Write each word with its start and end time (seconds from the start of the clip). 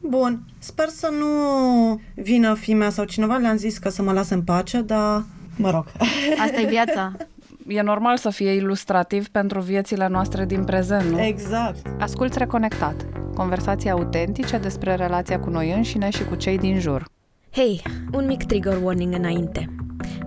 Bun, 0.00 0.42
sper 0.58 0.88
să 0.88 1.08
nu 1.18 2.00
vină 2.14 2.54
fimea 2.54 2.90
sau 2.90 3.04
cineva 3.04 3.36
le-am 3.36 3.56
zis 3.56 3.78
că 3.78 3.88
să 3.88 4.02
mă 4.02 4.12
lase 4.12 4.34
în 4.34 4.42
pace, 4.42 4.80
dar 4.80 5.24
mă 5.56 5.70
rog. 5.70 5.84
Asta 6.44 6.60
e 6.60 6.66
viața. 6.66 7.12
E 7.66 7.82
normal 7.82 8.16
să 8.16 8.30
fie 8.30 8.50
ilustrativ 8.50 9.28
pentru 9.28 9.60
viețile 9.60 10.08
noastre 10.08 10.44
din 10.44 10.64
prezent, 10.64 11.10
nu? 11.10 11.22
Exact. 11.22 11.86
Asculți 11.98 12.38
Reconectat. 12.38 13.06
Conversații 13.34 13.90
autentice 13.90 14.58
despre 14.58 14.94
relația 14.94 15.40
cu 15.40 15.50
noi 15.50 15.72
înșine 15.72 16.10
și 16.10 16.24
cu 16.24 16.34
cei 16.34 16.58
din 16.58 16.78
jur. 16.78 17.04
Hei, 17.50 17.82
un 18.12 18.26
mic 18.26 18.44
trigger 18.46 18.78
warning 18.82 19.14
înainte. 19.14 19.74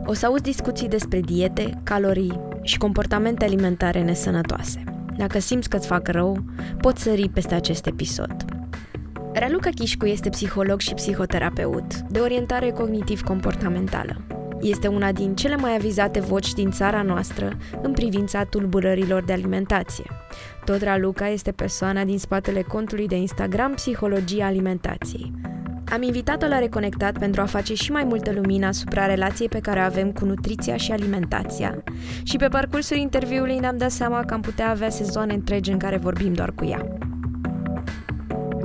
O 0.06 0.14
să 0.14 0.26
auzi 0.26 0.42
discuții 0.42 0.88
despre 0.88 1.20
diete, 1.20 1.80
calorii 1.84 2.40
și 2.62 2.78
comportamente 2.78 3.46
alimentare 3.46 4.02
nesănătoase. 4.02 4.84
Dacă 5.18 5.40
simți 5.40 5.70
că-ți 5.70 5.88
fac 5.88 6.08
rău, 6.08 6.38
poți 6.78 7.02
sări 7.02 7.30
peste 7.30 7.56
acest 7.56 7.86
episod. 7.86 8.61
Raluca 9.34 9.70
Chișcu 9.70 10.06
este 10.06 10.30
psiholog 10.30 10.80
și 10.80 10.94
psihoterapeut 10.94 11.98
de 12.00 12.20
orientare 12.20 12.70
cognitiv-comportamentală. 12.70 14.22
Este 14.62 14.88
una 14.88 15.12
din 15.12 15.36
cele 15.36 15.56
mai 15.56 15.76
avizate 15.76 16.20
voci 16.20 16.54
din 16.54 16.72
țara 16.72 17.02
noastră 17.02 17.58
în 17.82 17.92
privința 17.92 18.44
tulburărilor 18.44 19.24
de 19.24 19.34
alimentație. 19.34 20.04
Tot 20.66 20.82
Raluca 20.82 21.28
este 21.28 21.52
persoana 21.52 22.04
din 22.04 22.20
spatele 22.20 22.62
contului 22.62 23.08
de 23.08 23.16
Instagram 23.16 23.74
Psihologia 23.74 24.46
Alimentației. 24.46 25.32
Am 25.92 26.02
invitat-o 26.02 26.48
la 26.48 26.60
Reconectat 26.60 27.18
pentru 27.18 27.42
a 27.42 27.46
face 27.46 27.74
și 27.74 27.92
mai 27.92 28.04
multă 28.04 28.32
lumină 28.32 28.66
asupra 28.66 29.06
relației 29.06 29.50
pe 29.50 29.60
care 29.60 29.80
o 29.80 29.84
avem 29.84 30.12
cu 30.12 30.26
nutriția 30.26 30.78
și 30.78 30.92
alimentația. 30.92 31.84
Și 32.24 32.38
pe 32.38 32.48
parcursul 32.48 32.98
interviului 32.98 33.60
ne-am 33.60 33.78
dat 33.78 33.92
seama 33.92 34.26
că 34.26 34.34
am 34.34 34.42
putea 34.42 34.70
avea 34.70 34.90
sezoane 34.90 35.34
întregi 35.34 35.72
în 35.72 35.78
care 35.78 35.98
vorbim 35.98 36.34
doar 36.34 36.52
cu 36.52 36.66
ea 36.66 36.86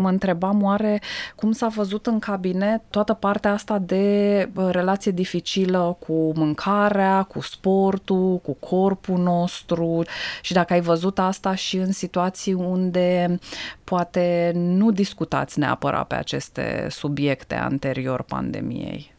mă 0.06 0.12
întrebam 0.12 0.62
oare 0.62 1.00
cum 1.36 1.52
s-a 1.52 1.68
văzut 1.68 2.06
în 2.06 2.18
cabinet 2.18 2.82
toată 2.90 3.12
partea 3.14 3.52
asta 3.52 3.78
de 3.78 4.48
relație 4.70 5.12
dificilă 5.12 5.96
cu 5.98 6.32
mâncarea, 6.34 7.22
cu 7.22 7.40
sportul, 7.40 8.38
cu 8.38 8.52
corpul 8.54 9.18
nostru 9.18 10.02
și 10.42 10.52
dacă 10.52 10.72
ai 10.72 10.80
văzut 10.80 11.18
asta 11.18 11.54
și 11.54 11.76
în 11.76 11.92
situații 11.92 12.52
unde 12.52 13.38
poate 13.84 14.52
nu 14.54 14.90
discutați 14.90 15.58
neapărat 15.58 16.06
pe 16.06 16.14
aceste 16.14 16.86
subiecte 16.90 17.54
anterior 17.54 18.22
pandemiei. 18.22 19.14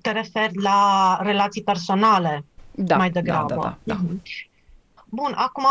Te 0.00 0.10
referi 0.10 0.62
la 0.62 1.18
relații 1.22 1.62
personale 1.62 2.44
da, 2.70 2.96
mai 2.96 3.10
degrabă. 3.10 3.54
Da, 3.54 3.60
da, 3.60 3.78
da, 3.84 3.94
da. 3.94 4.00
Bun, 5.04 5.32
acum 5.34 5.66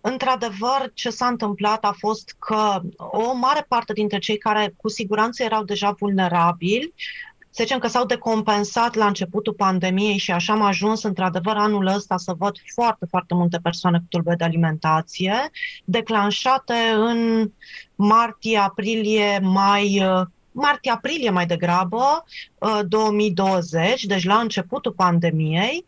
într-adevăr, 0.00 0.90
ce 0.94 1.10
s-a 1.10 1.26
întâmplat 1.26 1.84
a 1.84 1.94
fost 1.98 2.36
că 2.38 2.80
o 2.96 3.34
mare 3.34 3.64
parte 3.68 3.92
dintre 3.92 4.18
cei 4.18 4.38
care 4.38 4.74
cu 4.76 4.88
siguranță 4.88 5.42
erau 5.42 5.64
deja 5.64 5.94
vulnerabili, 5.98 6.94
să 7.54 7.62
zicem 7.62 7.78
că 7.78 7.86
s-au 7.86 8.04
decompensat 8.04 8.94
la 8.94 9.06
începutul 9.06 9.52
pandemiei 9.52 10.18
și 10.18 10.30
așa 10.30 10.52
am 10.52 10.62
ajuns 10.62 11.02
într-adevăr 11.02 11.56
anul 11.56 11.86
ăsta 11.86 12.16
să 12.16 12.34
văd 12.38 12.56
foarte, 12.74 13.06
foarte 13.06 13.34
multe 13.34 13.58
persoane 13.62 13.98
cu 13.98 14.04
tulbe 14.08 14.34
de 14.34 14.44
alimentație, 14.44 15.50
declanșate 15.84 16.74
în 16.94 17.50
martie, 17.94 18.58
aprilie, 18.58 19.38
mai 19.42 20.02
martie-aprilie 20.52 21.30
mai 21.30 21.46
degrabă, 21.46 22.24
2020, 22.88 24.04
deci 24.04 24.24
la 24.24 24.38
începutul 24.38 24.92
pandemiei, 24.92 25.84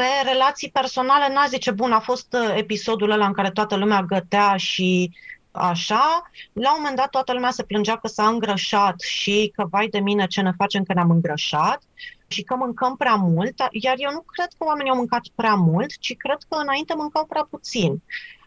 pe 0.00 0.30
relații 0.30 0.70
personale, 0.70 1.32
n-a 1.32 1.46
zice, 1.46 1.70
bun, 1.70 1.92
a 1.92 2.00
fost 2.00 2.32
uh, 2.32 2.54
episodul 2.56 3.10
ăla 3.10 3.26
în 3.26 3.32
care 3.32 3.50
toată 3.50 3.76
lumea 3.76 4.02
gătea 4.02 4.56
și 4.56 5.10
așa, 5.50 6.30
la 6.52 6.70
un 6.70 6.76
moment 6.76 6.96
dat 6.96 7.10
toată 7.10 7.32
lumea 7.32 7.50
se 7.50 7.62
plângea 7.62 7.96
că 7.96 8.08
s-a 8.08 8.26
îngrășat 8.26 9.00
și 9.00 9.52
că, 9.54 9.66
vai 9.70 9.88
de 9.88 9.98
mine, 9.98 10.26
ce 10.26 10.40
ne 10.40 10.52
facem 10.56 10.82
că 10.82 10.92
ne-am 10.92 11.10
îngrășat 11.10 11.82
și 12.28 12.42
că 12.42 12.54
mâncăm 12.54 12.96
prea 12.96 13.14
mult, 13.14 13.54
iar 13.70 13.94
eu 13.98 14.10
nu 14.12 14.20
cred 14.26 14.48
că 14.58 14.64
oamenii 14.64 14.90
au 14.90 14.96
mâncat 14.96 15.22
prea 15.34 15.54
mult, 15.54 15.98
ci 15.98 16.16
cred 16.16 16.38
că 16.48 16.56
înainte 16.60 16.94
mâncau 16.96 17.26
prea 17.26 17.46
puțin. 17.50 18.02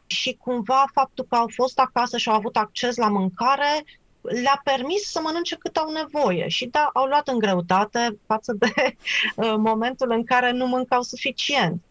Și 0.05 0.37
cumva 0.41 0.85
faptul 0.93 1.25
că 1.29 1.35
au 1.35 1.49
fost 1.53 1.79
acasă 1.79 2.17
și 2.17 2.29
au 2.29 2.35
avut 2.35 2.55
acces 2.55 2.95
la 2.95 3.07
mâncare 3.07 3.83
le-a 4.23 4.61
permis 4.63 5.01
să 5.11 5.19
mănânce 5.23 5.55
cât 5.55 5.75
au 5.75 5.91
nevoie 5.91 6.47
și 6.47 6.65
da, 6.65 6.89
au 6.93 7.05
luat 7.05 7.27
în 7.27 7.37
greutate 7.37 8.19
față 8.25 8.53
de 8.53 8.73
uh, 9.35 9.53
momentul 9.57 10.11
în 10.11 10.23
care 10.23 10.51
nu 10.51 10.67
mâncau 10.67 11.01
suficient. 11.01 11.81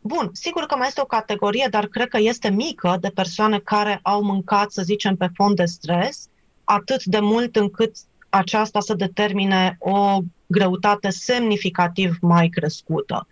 Bun, 0.00 0.30
sigur 0.32 0.66
că 0.66 0.76
mai 0.76 0.86
este 0.86 1.00
o 1.00 1.04
categorie, 1.04 1.66
dar 1.70 1.86
cred 1.86 2.08
că 2.08 2.18
este 2.18 2.50
mică, 2.50 2.96
de 3.00 3.08
persoane 3.08 3.58
care 3.58 4.00
au 4.02 4.22
mâncat, 4.22 4.70
să 4.70 4.82
zicem, 4.82 5.16
pe 5.16 5.28
fond 5.34 5.56
de 5.56 5.64
stres, 5.64 6.28
atât 6.64 7.04
de 7.04 7.20
mult 7.20 7.56
încât 7.56 7.96
aceasta 8.28 8.80
să 8.80 8.94
determine 8.94 9.76
o 9.78 10.18
greutate 10.46 11.10
semnificativ 11.10 12.16
mai 12.20 12.48
crescută. 12.48 13.26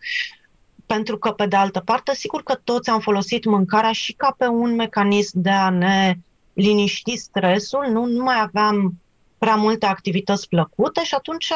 Pentru 0.86 1.18
că, 1.18 1.30
pe 1.30 1.46
de 1.46 1.56
altă 1.56 1.80
parte, 1.80 2.14
sigur 2.14 2.42
că 2.42 2.54
toți 2.64 2.90
am 2.90 3.00
folosit 3.00 3.44
mâncarea 3.44 3.92
și 3.92 4.12
ca 4.12 4.34
pe 4.38 4.46
un 4.46 4.74
mecanism 4.74 5.40
de 5.40 5.50
a 5.50 5.70
ne 5.70 6.14
liniști 6.52 7.16
stresul, 7.16 7.86
nu, 7.90 8.04
nu 8.04 8.22
mai 8.22 8.40
aveam 8.40 8.94
prea 9.38 9.54
multe 9.54 9.86
activități 9.86 10.48
plăcute 10.48 11.04
și 11.04 11.14
atunci 11.14 11.52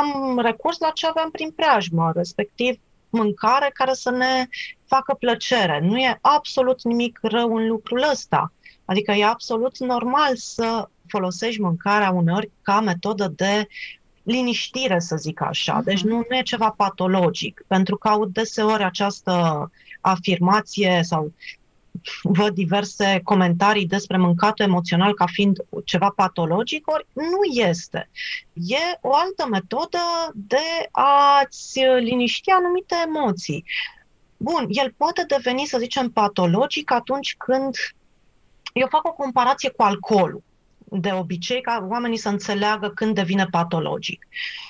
am 0.00 0.38
recurs 0.38 0.78
la 0.78 0.90
ce 0.90 1.06
aveam 1.06 1.30
prin 1.30 1.50
preajmă, 1.50 2.12
respectiv 2.14 2.80
mâncare 3.10 3.70
care 3.72 3.92
să 3.92 4.10
ne 4.10 4.46
facă 4.86 5.14
plăcere. 5.18 5.80
Nu 5.82 5.98
e 5.98 6.18
absolut 6.20 6.82
nimic 6.82 7.18
rău 7.22 7.56
în 7.56 7.68
lucrul 7.68 8.02
ăsta. 8.10 8.52
Adică 8.84 9.12
e 9.12 9.24
absolut 9.24 9.78
normal 9.78 10.36
să 10.36 10.88
folosești 11.06 11.60
mâncarea 11.60 12.10
uneori 12.10 12.50
ca 12.62 12.80
metodă 12.80 13.32
de 13.36 13.66
liniștire, 14.22 14.98
să 14.98 15.16
zic 15.16 15.40
așa. 15.40 15.80
Deci 15.84 16.02
mhm. 16.02 16.08
nu, 16.08 16.16
nu 16.28 16.36
e 16.36 16.42
ceva 16.42 16.74
patologic, 16.76 17.64
pentru 17.66 17.96
că 17.96 18.08
aud 18.08 18.32
deseori 18.32 18.82
această 18.82 19.70
afirmație 20.00 21.00
sau 21.02 21.32
văd 22.22 22.54
diverse 22.54 23.20
comentarii 23.24 23.86
despre 23.86 24.16
mâncatul 24.16 24.64
emoțional 24.64 25.14
ca 25.14 25.26
fiind 25.26 25.56
ceva 25.84 26.12
patologic, 26.16 26.90
ori 26.90 27.06
nu 27.12 27.60
este. 27.66 28.10
E 28.52 28.98
o 29.00 29.14
altă 29.14 29.46
metodă 29.50 29.98
de 30.34 30.88
a-ți 30.90 31.80
liniști 32.00 32.50
anumite 32.50 32.94
emoții. 33.06 33.64
Bun, 34.36 34.66
el 34.68 34.94
poate 34.96 35.24
deveni, 35.28 35.64
să 35.64 35.78
zicem, 35.78 36.10
patologic 36.10 36.90
atunci 36.90 37.34
când 37.38 37.74
eu 38.72 38.86
fac 38.90 39.06
o 39.06 39.12
comparație 39.12 39.70
cu 39.70 39.82
alcoolul 39.82 40.42
de 40.94 41.12
obicei 41.12 41.60
ca 41.60 41.86
oamenii 41.90 42.16
să 42.16 42.28
înțeleagă 42.28 42.88
când 42.88 43.14
devine 43.14 43.46
patologic. 43.50 44.26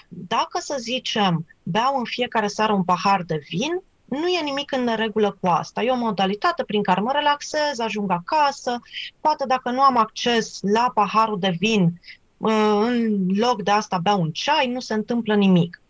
Dacă, 0.09 0.59
să 0.61 0.77
zicem, 0.79 1.47
beau 1.63 1.99
în 1.99 2.05
fiecare 2.05 2.47
seară 2.47 2.73
un 2.73 2.85
pahar 2.85 3.23
de 3.23 3.43
vin, 3.49 3.83
nu 4.13 4.27
e 4.27 4.43
nimic 4.43 4.73
în 4.73 4.85
neregulă 4.85 5.37
cu 5.41 5.47
asta. 5.47 5.83
E 5.83 5.91
o 5.91 5.97
modalitate 5.97 6.65
prin 6.65 6.83
care 6.83 7.01
mă 7.01 7.13
relaxez, 7.13 7.79
ajung 7.79 8.11
acasă, 8.11 8.81
poate 9.21 9.45
dacă 9.47 9.71
nu 9.71 9.81
am 9.81 9.97
acces 9.97 10.59
la 10.61 10.91
paharul 10.95 11.39
de 11.39 11.55
vin, 11.59 12.01
uh, 12.37 12.81
în 12.81 13.27
loc 13.37 13.63
de 13.63 13.71
asta 13.71 13.99
beau 13.99 14.21
un 14.21 14.31
ceai, 14.31 14.67
nu 14.67 14.81
se 14.81 14.95
întâmplă 14.95 15.35
nimic. 15.35 15.81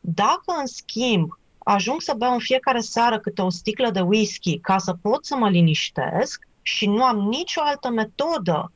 Dacă, 0.00 0.54
în 0.58 0.66
schimb, 0.66 1.38
ajung 1.58 2.00
să 2.00 2.14
beau 2.16 2.32
în 2.32 2.38
fiecare 2.38 2.80
seară 2.80 3.18
câte 3.18 3.42
o 3.42 3.50
sticlă 3.50 3.90
de 3.90 4.00
whisky 4.00 4.58
ca 4.58 4.78
să 4.78 4.94
pot 5.02 5.24
să 5.24 5.36
mă 5.36 5.48
liniștesc 5.48 6.46
și 6.62 6.86
nu 6.86 7.04
am 7.04 7.18
nicio 7.18 7.60
altă 7.64 7.90
metodă 7.90 8.72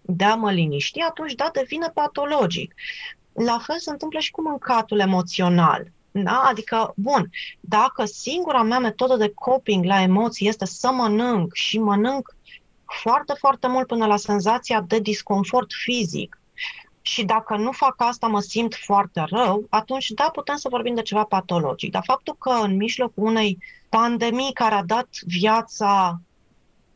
de 0.00 0.24
a 0.24 0.34
mă 0.34 0.52
liniști, 0.52 1.00
atunci, 1.00 1.34
da, 1.34 1.50
devine 1.52 1.90
patologic. 1.94 2.74
La 3.32 3.58
fel 3.58 3.78
se 3.78 3.90
întâmplă 3.90 4.18
și 4.18 4.30
cu 4.30 4.42
mâncatul 4.42 4.98
emoțional. 4.98 5.92
Da? 6.24 6.42
Adică, 6.44 6.92
bun, 6.96 7.30
dacă 7.60 8.04
singura 8.04 8.62
mea 8.62 8.78
metodă 8.78 9.16
de 9.16 9.32
coping 9.34 9.84
la 9.84 10.02
emoții 10.02 10.48
este 10.48 10.64
să 10.66 10.90
mănânc 10.92 11.54
și 11.54 11.78
mănânc 11.78 12.36
foarte, 12.84 13.34
foarte 13.38 13.66
mult 13.66 13.86
până 13.86 14.06
la 14.06 14.16
senzația 14.16 14.80
de 14.80 14.98
disconfort 14.98 15.72
fizic 15.72 16.40
și 17.08 17.24
dacă 17.24 17.56
nu 17.56 17.72
fac 17.72 17.94
asta 17.96 18.26
mă 18.26 18.40
simt 18.40 18.74
foarte 18.74 19.24
rău, 19.30 19.66
atunci 19.68 20.10
da, 20.10 20.30
putem 20.32 20.56
să 20.56 20.68
vorbim 20.70 20.94
de 20.94 21.02
ceva 21.02 21.24
patologic. 21.24 21.90
Dar 21.90 22.02
faptul 22.06 22.36
că 22.38 22.50
în 22.50 22.76
mijlocul 22.76 23.24
unei 23.24 23.58
pandemii 23.88 24.52
care 24.52 24.74
a 24.74 24.84
dat 24.84 25.08
viața 25.26 26.20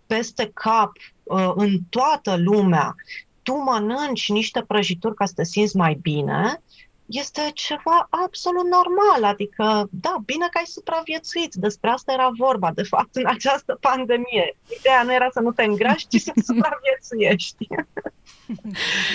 peste 0.07 0.51
cap 0.55 0.93
uh, 1.23 1.53
în 1.55 1.79
toată 1.89 2.37
lumea, 2.37 2.95
tu 3.43 3.55
mănânci 3.55 4.29
niște 4.29 4.63
prăjituri 4.63 5.15
ca 5.15 5.27
să 5.27 5.33
te 5.37 5.45
simți 5.45 5.77
mai 5.77 5.95
bine, 5.95 6.63
este 7.13 7.51
ceva 7.55 8.07
absolut 8.11 8.65
normal. 8.65 9.31
Adică, 9.33 9.89
da, 9.91 10.17
bine 10.25 10.47
că 10.51 10.59
ai 10.59 10.65
supraviețuit. 10.67 11.55
Despre 11.55 11.91
asta 11.91 12.13
era 12.13 12.31
vorba, 12.39 12.71
de 12.75 12.83
fapt, 12.83 13.15
în 13.17 13.27
această 13.27 13.79
pandemie. 13.81 14.57
Ideea 14.79 15.03
nu 15.03 15.15
era 15.15 15.29
să 15.33 15.41
nu 15.41 15.53
te 15.53 15.63
îngrași, 15.65 16.07
ci 16.09 16.21
să 16.21 16.33
supraviețuiești. 16.49 17.67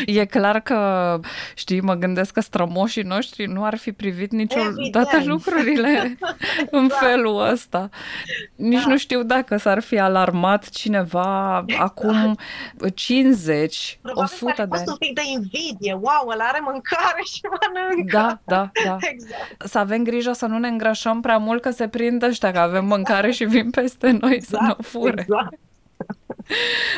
E 0.05 0.25
clar 0.25 0.59
că, 0.59 1.19
știi, 1.55 1.81
mă 1.81 1.93
gândesc 1.93 2.33
că 2.33 2.39
strămoșii 2.39 3.03
noștri 3.03 3.45
nu 3.45 3.63
ar 3.65 3.77
fi 3.77 3.91
privit 3.91 4.31
niciodată 4.31 5.15
Evident. 5.15 5.25
lucrurile 5.25 6.17
în 6.71 6.87
da. 6.87 6.95
felul 6.95 7.41
ăsta. 7.51 7.89
Nici 8.55 8.83
da. 8.83 8.87
nu 8.89 8.97
știu 8.97 9.23
dacă 9.23 9.57
s-ar 9.57 9.81
fi 9.81 9.99
alarmat 9.99 10.69
cineva 10.69 11.63
exact. 11.67 11.83
acum 11.83 12.37
50, 12.95 13.99
Probabil 14.01 14.23
100 14.23 14.53
de 14.55 14.61
ani. 14.77 14.83
un 14.87 14.95
pic 14.95 15.13
de 15.13 15.21
invidie. 15.33 15.93
Wow, 15.93 16.27
ăla 16.33 16.43
are 16.43 16.59
mâncare 16.63 17.21
și 17.33 17.41
mănâncă. 17.43 17.86
Da, 18.11 18.39
da, 18.45 18.71
da. 18.85 18.97
Exact. 19.11 19.61
Să 19.65 19.77
avem 19.77 20.03
grijă 20.03 20.31
să 20.31 20.45
nu 20.45 20.57
ne 20.57 20.67
îngrășăm 20.67 21.21
prea 21.21 21.37
mult 21.37 21.61
că 21.61 21.69
se 21.69 21.87
prind 21.87 22.23
ăștia 22.23 22.51
că 22.51 22.59
avem 22.59 22.85
mâncare 22.85 23.31
și 23.31 23.45
vin 23.45 23.69
peste 23.69 24.11
noi 24.11 24.33
exact, 24.33 24.63
să 24.63 24.75
ne 24.77 24.83
fure. 24.83 25.21
Exact. 25.21 25.59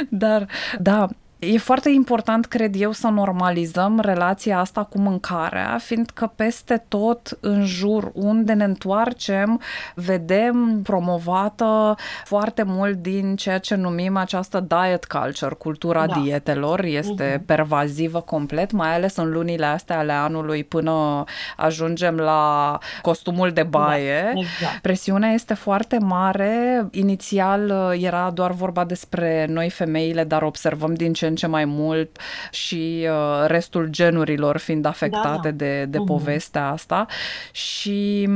Dar, 0.10 0.48
da, 0.80 1.08
E 1.40 1.58
foarte 1.58 1.90
important, 1.90 2.46
cred 2.46 2.76
eu, 2.82 2.92
să 2.92 3.08
normalizăm 3.08 4.00
relația 4.00 4.60
asta 4.60 4.84
cu 4.84 5.00
mâncarea, 5.00 5.78
fiindcă 5.82 6.32
peste 6.36 6.84
tot 6.88 7.38
în 7.40 7.66
jur 7.66 8.12
unde 8.14 8.54
ne 8.54 8.64
întoarcem, 8.64 9.62
vedem 9.96 10.82
promovată 10.84 11.96
foarte 12.26 12.64
mult 12.64 12.96
din 13.02 13.36
ceea 13.36 13.58
ce 13.58 13.76
numim 13.76 14.18
această 14.18 14.68
diet 14.68 15.06
culture, 15.06 15.56
cultura 15.56 16.06
da. 16.06 16.20
dietelor, 16.20 16.84
este 16.84 17.38
uh-huh. 17.38 17.46
pervazivă 17.46 18.22
complet, 18.22 18.72
mai 18.72 18.96
ales 18.96 19.16
în 19.16 19.32
lunile 19.32 19.66
astea 19.66 19.98
ale 19.98 20.14
anului 20.14 20.64
până 20.64 21.24
ajungem 21.58 22.16
la 22.16 22.78
costumul 23.02 23.52
de 23.52 23.64
baie. 23.64 24.22
Da, 24.34 24.40
exact. 24.40 24.82
Presiunea 24.82 25.30
este 25.30 25.54
foarte 25.54 25.98
mare. 25.98 26.88
Inițial 26.92 27.94
era 28.02 28.32
doar 28.34 28.52
vorba 28.52 28.86
despre 28.86 29.46
noi 29.50 29.70
femeile, 29.70 30.24
dar 30.24 30.42
observăm 30.42 30.94
din 30.94 31.14
ce 31.14 31.29
în 31.30 31.36
ce 31.36 31.48
mai 31.48 31.66
mult 31.66 32.20
și 32.52 33.08
uh, 33.10 33.48
restul 33.48 33.88
genurilor 33.90 34.58
fiind 34.58 34.86
afectate 34.86 35.38
da, 35.42 35.42
da. 35.42 35.52
de, 35.52 35.86
de 35.86 35.98
uh-huh. 35.98 36.06
povestea 36.06 36.70
asta 36.70 37.06
și 37.52 38.28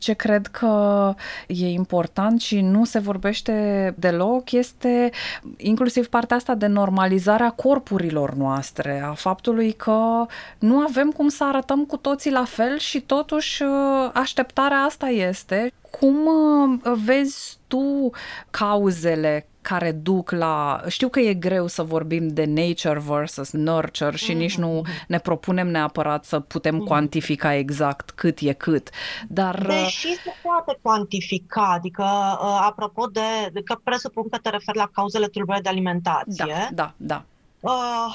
ce 0.00 0.12
cred 0.12 0.46
că 0.46 1.14
e 1.46 1.68
important 1.68 2.40
și 2.40 2.60
nu 2.60 2.84
se 2.84 2.98
vorbește 2.98 3.94
deloc 3.98 4.52
este 4.52 5.10
inclusiv 5.56 6.08
partea 6.08 6.36
asta 6.36 6.54
de 6.54 6.66
normalizarea 6.66 7.50
corpurilor 7.50 8.34
noastre, 8.34 9.02
a 9.06 9.12
faptului 9.12 9.72
că 9.72 10.26
nu 10.58 10.78
avem 10.78 11.10
cum 11.10 11.28
să 11.28 11.44
arătăm 11.44 11.84
cu 11.84 11.96
toții 11.96 12.30
la 12.30 12.44
fel 12.44 12.78
și 12.78 13.00
totuși 13.00 13.62
uh, 13.62 14.10
așteptarea 14.12 14.78
asta 14.78 15.06
este. 15.06 15.72
Cum 15.90 16.16
uh, 16.26 16.92
vezi 17.04 17.58
tu 17.66 18.10
cauzele 18.50 19.46
care 19.62 19.92
duc 19.92 20.30
la... 20.30 20.82
Știu 20.88 21.08
că 21.08 21.20
e 21.20 21.34
greu 21.34 21.66
să 21.66 21.82
vorbim 21.82 22.28
de 22.28 22.44
nature 22.44 23.02
versus 23.06 23.52
nurture 23.52 24.16
și 24.16 24.32
mm-hmm. 24.32 24.36
nici 24.36 24.56
nu 24.56 24.82
mm-hmm. 24.84 25.06
ne 25.06 25.18
propunem 25.18 25.68
neapărat 25.68 26.24
să 26.24 26.40
putem 26.40 26.74
mm-hmm. 26.74 26.86
cuantifica 26.86 27.54
exact 27.54 28.10
cât 28.10 28.38
e 28.38 28.52
cât, 28.52 28.90
dar... 29.28 29.58
Uh, 29.58 29.66
Deși 29.66 30.14
se 30.14 30.32
poate 30.42 30.78
cuantifica, 30.82 31.72
adică 31.72 32.04
uh, 32.42 32.58
apropo 32.66 33.06
de... 33.06 33.60
că 33.64 33.80
presupun 33.82 34.28
că 34.28 34.38
te 34.38 34.50
referi 34.50 34.76
la 34.76 34.88
cauzele 34.92 35.26
tulburării 35.26 35.62
de 35.62 35.68
alimentație. 35.68 36.44
Da, 36.46 36.68
da, 36.72 36.92
da. 36.96 37.24
Uh, 37.60 38.14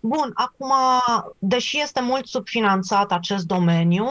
bun, 0.00 0.30
acum, 0.34 0.72
deși 1.38 1.80
este 1.80 2.00
mult 2.00 2.26
subfinanțat 2.26 3.12
acest 3.12 3.46
domeniu, 3.46 4.06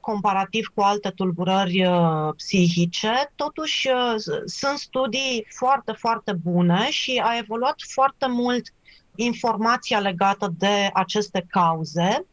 comparativ 0.00 0.66
cu 0.74 0.80
alte 0.80 1.10
tulburări 1.10 1.86
uh, 1.86 2.34
psihice, 2.36 3.32
totuși 3.34 3.88
uh, 3.88 4.14
sunt 4.44 4.78
studii 4.78 5.46
foarte, 5.56 5.92
foarte 5.92 6.32
bune 6.32 6.90
și 6.90 7.22
a 7.24 7.36
evoluat 7.36 7.74
foarte 7.92 8.26
mult 8.26 8.62
informația 9.14 9.98
legată 9.98 10.52
de 10.58 10.90
aceste 10.92 11.46
cauze. 11.50 12.26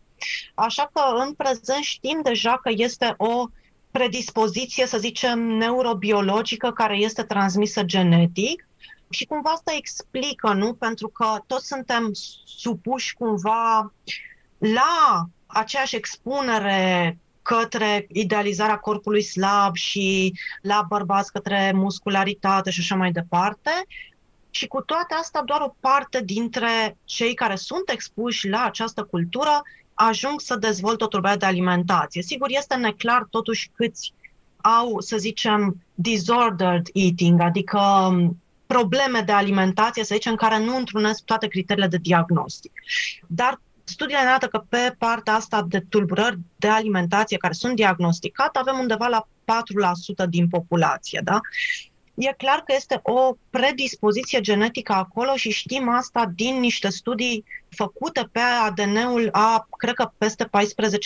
Așa 0.54 0.90
că 0.94 1.02
în 1.26 1.34
prezent 1.34 1.84
știm 1.84 2.20
deja 2.24 2.60
că 2.64 2.72
este 2.74 3.14
o 3.18 3.46
predispoziție, 3.92 4.86
să 4.86 4.98
zicem, 4.98 5.40
neurobiologică 5.40 6.72
care 6.72 6.98
este 6.98 7.24
transmisă 7.24 7.84
genetic 7.84 8.68
și 9.15 9.25
cumva 9.25 9.50
asta 9.50 9.73
explică, 9.77 10.53
nu? 10.53 10.73
Pentru 10.73 11.07
că 11.07 11.25
toți 11.47 11.67
suntem 11.67 12.09
supuși 12.44 13.13
cumva 13.13 13.94
la 14.57 15.25
aceeași 15.45 15.95
expunere 15.95 17.17
către 17.41 18.07
idealizarea 18.09 18.77
corpului 18.77 19.21
slab 19.21 19.75
și 19.75 20.33
la 20.62 20.85
bărbați 20.88 21.31
către 21.31 21.71
muscularitate 21.75 22.69
și 22.69 22.79
așa 22.79 22.95
mai 22.95 23.12
departe. 23.12 23.71
Și 24.50 24.67
cu 24.67 24.81
toate 24.81 25.15
astea, 25.19 25.41
doar 25.41 25.62
o 25.62 25.75
parte 25.79 26.21
dintre 26.23 26.97
cei 27.03 27.33
care 27.33 27.56
sunt 27.56 27.89
expuși 27.89 28.47
la 28.47 28.63
această 28.63 29.03
cultură 29.03 29.62
ajung 29.94 30.41
să 30.41 30.56
dezvolte 30.56 31.03
o 31.03 31.07
tulburare 31.07 31.38
de 31.39 31.45
alimentație. 31.45 32.21
Sigur, 32.21 32.47
este 32.50 32.75
neclar 32.75 33.27
totuși 33.29 33.69
câți 33.75 34.13
au, 34.62 35.00
să 35.00 35.17
zicem, 35.17 35.81
disordered 35.94 36.88
eating, 36.94 37.41
adică 37.41 37.79
probleme 38.65 39.21
de 39.21 39.31
alimentație, 39.31 40.03
să 40.03 40.13
zicem, 40.13 40.35
care 40.35 40.59
nu 40.59 40.77
întrunesc 40.77 41.23
toate 41.23 41.47
criteriile 41.47 41.88
de 41.88 41.97
diagnostic. 41.97 42.71
Dar 43.27 43.62
studiile 43.83 44.21
ne 44.21 44.27
arată 44.27 44.47
că 44.47 44.65
pe 44.69 44.95
partea 44.97 45.33
asta 45.33 45.65
de 45.67 45.79
tulburări 45.89 46.39
de 46.56 46.67
alimentație 46.67 47.38
care 47.38 47.53
sunt 47.53 47.75
diagnosticate, 47.75 48.59
avem 48.59 48.77
undeva 48.79 49.07
la 49.07 49.27
4% 50.25 50.29
din 50.29 50.47
populație. 50.47 51.21
Da? 51.23 51.39
E 52.15 52.33
clar 52.38 52.63
că 52.65 52.73
este 52.75 53.00
o 53.03 53.35
predispoziție 53.50 54.41
genetică 54.41 54.94
acolo 54.94 55.35
și 55.35 55.50
știm 55.51 55.89
asta 55.89 56.31
din 56.35 56.59
niște 56.59 56.89
studii 56.89 57.44
făcute 57.69 58.29
pe 58.31 58.39
ADN-ul 58.39 59.29
a, 59.31 59.67
cred 59.77 59.94
că, 59.94 60.12
peste 60.17 60.50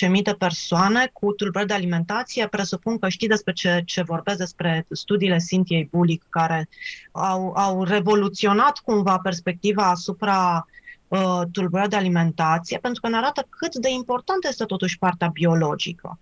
14.000 0.07 0.21
de 0.23 0.35
persoane 0.38 1.09
cu 1.13 1.31
tulburări 1.31 1.67
de 1.67 1.73
alimentație. 1.73 2.47
Presupun 2.47 3.00
că 3.00 3.09
știi 3.09 3.27
despre 3.27 3.53
ce, 3.53 3.81
ce 3.85 4.01
vorbesc, 4.01 4.38
despre 4.38 4.85
studiile 4.91 5.38
Cintiei 5.47 5.88
Bulic, 5.91 6.25
care 6.29 6.69
au, 7.11 7.53
au 7.56 7.83
revoluționat 7.83 8.79
cumva 8.79 9.17
perspectiva 9.17 9.89
asupra 9.89 10.67
uh, 11.07 11.41
tulburări 11.51 11.89
de 11.89 11.95
alimentație, 11.95 12.77
pentru 12.77 13.01
că 13.01 13.09
ne 13.09 13.17
arată 13.17 13.47
cât 13.50 13.75
de 13.75 13.89
importantă 13.89 14.47
este 14.50 14.65
totuși 14.65 14.97
partea 14.97 15.27
biologică. 15.27 16.19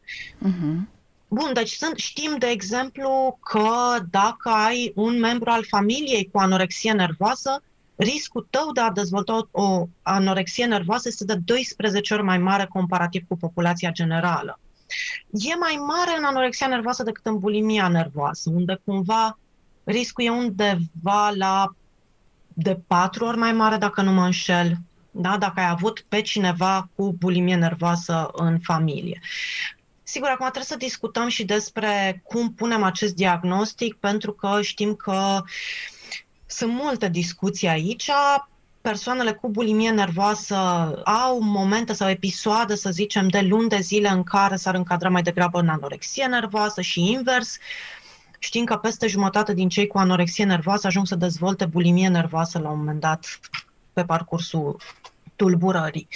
Uh-huh. 0.48 0.97
Bun, 1.28 1.52
deci 1.54 1.72
sunt, 1.72 1.98
știm, 1.98 2.36
de 2.38 2.48
exemplu, 2.48 3.40
că 3.44 3.98
dacă 4.10 4.50
ai 4.50 4.92
un 4.96 5.20
membru 5.20 5.50
al 5.50 5.64
familiei 5.70 6.30
cu 6.32 6.40
anorexie 6.40 6.92
nervoasă, 6.92 7.64
riscul 7.96 8.48
tău 8.50 8.72
de 8.72 8.80
a 8.80 8.92
dezvolta 8.92 9.48
o 9.52 9.88
anorexie 10.02 10.66
nervoasă 10.66 11.08
este 11.08 11.26
de 11.26 11.36
12 11.46 12.14
ori 12.14 12.24
mai 12.24 12.38
mare 12.38 12.66
comparativ 12.66 13.24
cu 13.28 13.38
populația 13.38 13.92
generală. 13.92 14.60
E 15.32 15.56
mai 15.56 15.80
mare 15.88 16.18
în 16.18 16.24
anorexia 16.24 16.68
nervoasă 16.68 17.04
decât 17.04 17.26
în 17.26 17.40
bulimia 17.40 17.88
nervoasă, 17.88 18.50
unde 18.50 18.82
cumva 18.86 19.38
riscul 19.84 20.26
e 20.26 20.30
undeva 20.30 21.32
la 21.36 21.76
de 22.54 22.80
patru 22.88 23.26
ori 23.26 23.38
mai 23.38 23.54
mare, 23.54 23.78
dacă 23.78 24.02
nu 24.02 24.12
mă 24.12 24.24
înșel, 24.26 24.78
da? 25.12 25.38
dacă 25.38 25.60
ai 25.60 25.70
avut 25.70 26.06
pe 26.08 26.22
cineva 26.22 26.90
cu 26.96 27.16
bulimie 27.20 27.56
nervoasă 27.56 28.30
în 28.34 28.60
familie. 28.60 29.20
Sigur, 30.10 30.28
acum 30.28 30.46
trebuie 30.46 30.64
să 30.64 30.78
discutăm 30.78 31.28
și 31.28 31.46
despre 31.46 32.22
cum 32.24 32.54
punem 32.54 32.84
acest 32.84 33.16
diagnostic, 33.16 33.96
pentru 33.96 34.32
că 34.34 34.62
știm 34.62 34.96
că 34.96 35.42
sunt 36.46 36.74
multe 36.74 37.10
discuții 37.10 37.68
aici. 37.68 38.10
Persoanele 38.82 39.34
cu 39.34 39.50
bulimie 39.50 39.90
nervoasă 39.90 40.56
au 41.04 41.40
momente 41.42 41.94
sau 41.94 42.10
episoade, 42.10 42.76
să 42.76 42.90
zicem, 42.90 43.28
de 43.28 43.42
luni 43.42 43.70
de 43.70 43.80
zile 43.80 44.08
în 44.08 44.24
care 44.24 44.56
s-ar 44.56 44.76
încadra 44.76 45.10
mai 45.10 45.22
degrabă 45.22 45.60
în 45.60 45.70
anorexie 45.70 46.26
nervoasă 46.26 46.82
și 46.82 47.12
invers. 47.12 47.58
Știm 48.40 48.64
că 48.64 48.76
peste 48.76 49.08
jumătate 49.08 49.54
din 49.54 49.70
cei 49.70 49.88
cu 49.88 49.98
anorexie 49.98 50.46
nervoasă 50.46 50.88
ajung 50.88 51.08
să 51.08 51.16
dezvolte 51.16 51.66
bulimie 51.66 52.08
nervoasă 52.08 52.60
la 52.60 52.70
un 52.70 52.78
moment 52.78 53.00
dat 53.00 53.40
pe 53.94 54.06
parcursul 54.06 54.82
tulburării. 55.38 56.08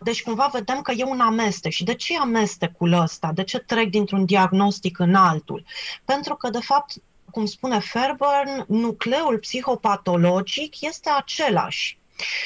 Deci 0.00 0.22
cumva 0.22 0.48
vedem 0.52 0.80
că 0.80 0.92
e 0.92 1.04
un 1.04 1.20
amestec. 1.20 1.72
Și 1.72 1.84
de 1.84 1.94
ce 1.94 2.18
amestecul 2.18 2.92
ăsta? 2.92 3.30
De 3.34 3.44
ce 3.44 3.58
trec 3.58 3.88
dintr-un 3.90 4.24
diagnostic 4.24 4.98
în 4.98 5.14
altul? 5.14 5.64
Pentru 6.04 6.34
că, 6.34 6.50
de 6.50 6.60
fapt, 6.60 6.94
cum 7.30 7.46
spune 7.46 7.78
Fairburn, 7.78 8.64
nucleul 8.66 9.38
psihopatologic 9.38 10.80
este 10.80 11.10
același. 11.10 11.98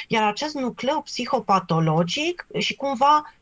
Iar 0.09 0.23
acest 0.23 0.55
nucleu 0.55 1.03
psihopatologic 1.03 2.47
și 2.59 2.75
cumva 2.75 3.33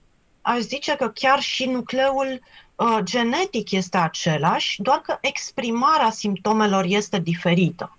aș 0.42 0.58
zice 0.58 0.96
că 0.96 1.08
chiar 1.08 1.40
și 1.40 1.64
nucleul 1.64 2.40
uh, 2.74 2.98
genetic 3.02 3.70
este 3.70 3.96
același, 3.96 4.82
doar 4.82 4.98
că 5.00 5.18
exprimarea 5.20 6.10
simptomelor 6.10 6.84
este 6.84 7.18
diferită. 7.18 7.96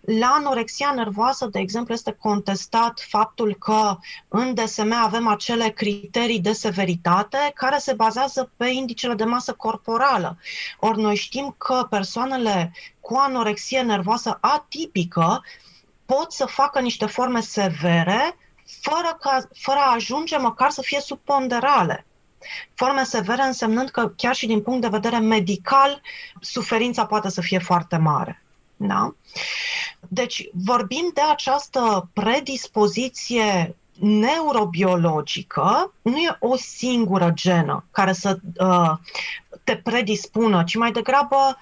La 0.00 0.26
anorexia 0.26 0.92
nervoasă, 0.94 1.46
de 1.46 1.58
exemplu, 1.58 1.94
este 1.94 2.12
contestat 2.12 3.04
faptul 3.08 3.56
că 3.58 3.96
în 4.28 4.54
DSM 4.54 4.92
avem 4.92 5.26
acele 5.26 5.68
criterii 5.68 6.40
de 6.40 6.52
severitate 6.52 7.50
care 7.54 7.78
se 7.78 7.92
bazează 7.92 8.50
pe 8.56 8.66
indicele 8.66 9.14
de 9.14 9.24
masă 9.24 9.52
corporală. 9.52 10.38
Ori 10.80 11.00
noi 11.00 11.16
știm 11.16 11.54
că 11.58 11.86
persoanele 11.90 12.72
cu 13.00 13.16
anorexie 13.16 13.80
nervoasă 13.80 14.38
atipică 14.40 15.44
pot 16.04 16.32
să 16.32 16.46
facă 16.46 16.80
niște 16.80 17.06
forme 17.06 17.40
severe 17.40 18.36
fără, 18.80 19.16
ca, 19.20 19.48
fără 19.54 19.78
a 19.78 19.92
ajunge 19.94 20.36
măcar 20.36 20.70
să 20.70 20.82
fie 20.82 21.00
subponderale. 21.00 22.06
Forme 22.74 23.04
severe 23.04 23.42
însemnând 23.42 23.88
că 23.88 24.08
chiar 24.08 24.34
și 24.34 24.46
din 24.46 24.62
punct 24.62 24.80
de 24.80 24.88
vedere 24.88 25.18
medical, 25.18 26.00
suferința 26.40 27.06
poate 27.06 27.30
să 27.30 27.40
fie 27.40 27.58
foarte 27.58 27.96
mare. 27.96 28.45
Da? 28.76 29.14
Deci 30.08 30.48
vorbim 30.64 31.10
de 31.14 31.20
această 31.20 32.08
predispoziție 32.12 33.76
neurobiologică, 33.98 35.92
nu 36.02 36.16
e 36.16 36.36
o 36.40 36.56
singură 36.56 37.30
genă 37.34 37.84
care 37.90 38.12
să 38.12 38.38
uh, 38.58 38.92
te 39.64 39.76
predispună, 39.76 40.64
ci 40.64 40.76
mai 40.76 40.92
degrabă, 40.92 41.58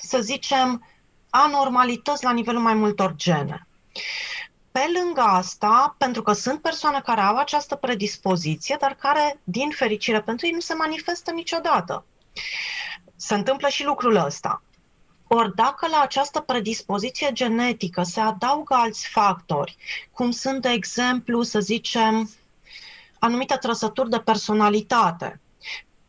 să 0.00 0.20
zicem, 0.20 0.86
anormalități 1.30 2.24
la 2.24 2.32
nivelul 2.32 2.60
mai 2.60 2.74
multor 2.74 3.14
gene. 3.16 3.66
Pe 4.70 4.80
lângă 5.00 5.20
asta, 5.20 5.94
pentru 5.98 6.22
că 6.22 6.32
sunt 6.32 6.60
persoane 6.60 7.00
care 7.00 7.20
au 7.20 7.36
această 7.36 7.74
predispoziție, 7.74 8.76
dar 8.80 8.94
care, 8.94 9.40
din 9.44 9.70
fericire 9.70 10.20
pentru 10.20 10.46
ei, 10.46 10.52
nu 10.52 10.60
se 10.60 10.74
manifestă 10.74 11.30
niciodată. 11.30 12.04
Se 13.16 13.34
întâmplă 13.34 13.68
și 13.68 13.84
lucrul 13.84 14.16
ăsta. 14.16 14.62
Ori 15.28 15.54
dacă 15.54 15.86
la 15.90 16.00
această 16.00 16.40
predispoziție 16.40 17.30
genetică 17.32 18.02
se 18.02 18.20
adaugă 18.20 18.74
alți 18.74 19.08
factori, 19.08 19.76
cum 20.12 20.30
sunt, 20.30 20.62
de 20.62 20.68
exemplu, 20.68 21.42
să 21.42 21.60
zicem, 21.60 22.30
anumite 23.18 23.56
trăsături 23.56 24.10
de 24.10 24.18
personalitate, 24.18 25.40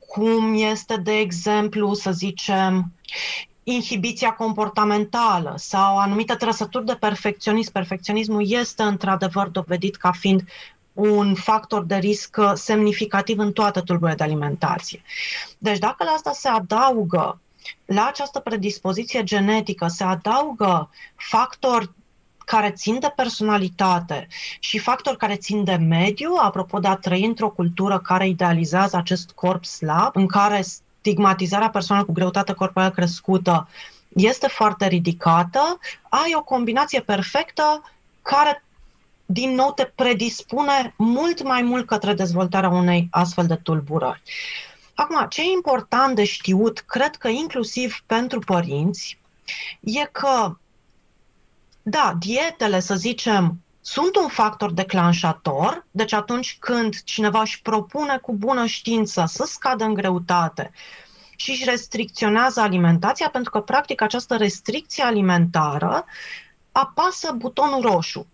cum 0.07 0.53
este, 0.55 0.95
de 0.95 1.17
exemplu, 1.17 1.93
să 1.93 2.11
zicem, 2.11 2.91
inhibiția 3.63 4.33
comportamentală 4.33 5.53
sau 5.57 5.97
anumite 5.97 6.33
trăsături 6.33 6.85
de 6.85 6.95
perfecționism. 6.95 7.71
Perfecționismul 7.71 8.51
este 8.51 8.83
într-adevăr 8.83 9.47
dovedit 9.47 9.95
ca 9.95 10.11
fiind 10.11 10.43
un 10.93 11.35
factor 11.35 11.83
de 11.83 11.95
risc 11.95 12.37
semnificativ 12.53 13.39
în 13.39 13.51
toate 13.51 13.81
tulburile 13.81 14.15
de 14.15 14.23
alimentație. 14.23 15.01
Deci 15.57 15.77
dacă 15.77 16.03
la 16.03 16.11
asta 16.11 16.31
se 16.31 16.47
adaugă, 16.47 17.39
la 17.85 18.07
această 18.07 18.39
predispoziție 18.39 19.23
genetică 19.23 19.87
se 19.87 20.03
adaugă 20.03 20.89
factori 21.15 21.91
care 22.45 22.71
țin 22.71 22.99
de 22.99 23.13
personalitate 23.15 24.27
și 24.59 24.77
factori 24.77 25.17
care 25.17 25.35
țin 25.35 25.63
de 25.63 25.75
mediu, 25.75 26.33
apropo 26.41 26.79
de 26.79 26.87
a 26.87 26.95
trăi 26.95 27.25
într-o 27.25 27.49
cultură 27.49 27.99
care 27.99 28.27
idealizează 28.27 28.97
acest 28.97 29.31
corp 29.31 29.65
slab, 29.65 30.15
în 30.15 30.27
care 30.27 30.61
stigmatizarea 30.61 31.69
persoanelor 31.69 32.09
cu 32.09 32.15
greutate 32.19 32.53
corporală 32.53 32.91
crescută 32.91 33.67
este 34.07 34.47
foarte 34.47 34.87
ridicată, 34.87 35.79
ai 36.09 36.33
o 36.35 36.43
combinație 36.43 37.01
perfectă 37.01 37.91
care 38.21 38.63
din 39.25 39.53
nou 39.53 39.71
te 39.71 39.83
predispune 39.95 40.93
mult 40.97 41.43
mai 41.43 41.61
mult 41.61 41.85
către 41.85 42.13
dezvoltarea 42.13 42.69
unei 42.69 43.07
astfel 43.11 43.45
de 43.45 43.55
tulburări. 43.55 44.21
Acum, 44.99 45.25
ce 45.29 45.41
e 45.41 45.51
important 45.55 46.15
de 46.15 46.23
știut, 46.23 46.79
cred 46.79 47.15
că 47.15 47.27
inclusiv 47.27 48.03
pentru 48.05 48.39
părinți, 48.39 49.19
e 49.79 50.05
că, 50.05 50.57
da, 51.81 52.13
dietele, 52.19 52.79
să 52.79 52.95
zicem, 52.95 53.61
sunt 53.81 54.15
un 54.15 54.27
factor 54.27 54.71
declanșator, 54.71 55.85
deci 55.91 56.13
atunci 56.13 56.57
când 56.59 57.03
cineva 57.03 57.41
își 57.41 57.61
propune 57.61 58.17
cu 58.17 58.33
bună 58.33 58.65
știință 58.65 59.25
să 59.27 59.43
scadă 59.47 59.83
în 59.83 59.93
greutate 59.93 60.71
și 61.35 61.51
își 61.51 61.63
restricționează 61.63 62.61
alimentația, 62.61 63.29
pentru 63.29 63.51
că 63.51 63.59
practic 63.59 64.01
această 64.01 64.35
restricție 64.35 65.03
alimentară 65.03 66.05
apasă 66.71 67.31
butonul 67.31 67.81
roșu 67.81 68.27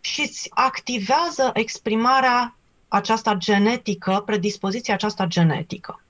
și 0.00 0.20
îți 0.20 0.50
activează 0.50 1.50
exprimarea 1.54 2.54
aceasta 2.90 3.34
genetică, 3.34 4.22
predispoziția 4.26 4.94
aceasta 4.94 5.24
genetică. 5.24 6.02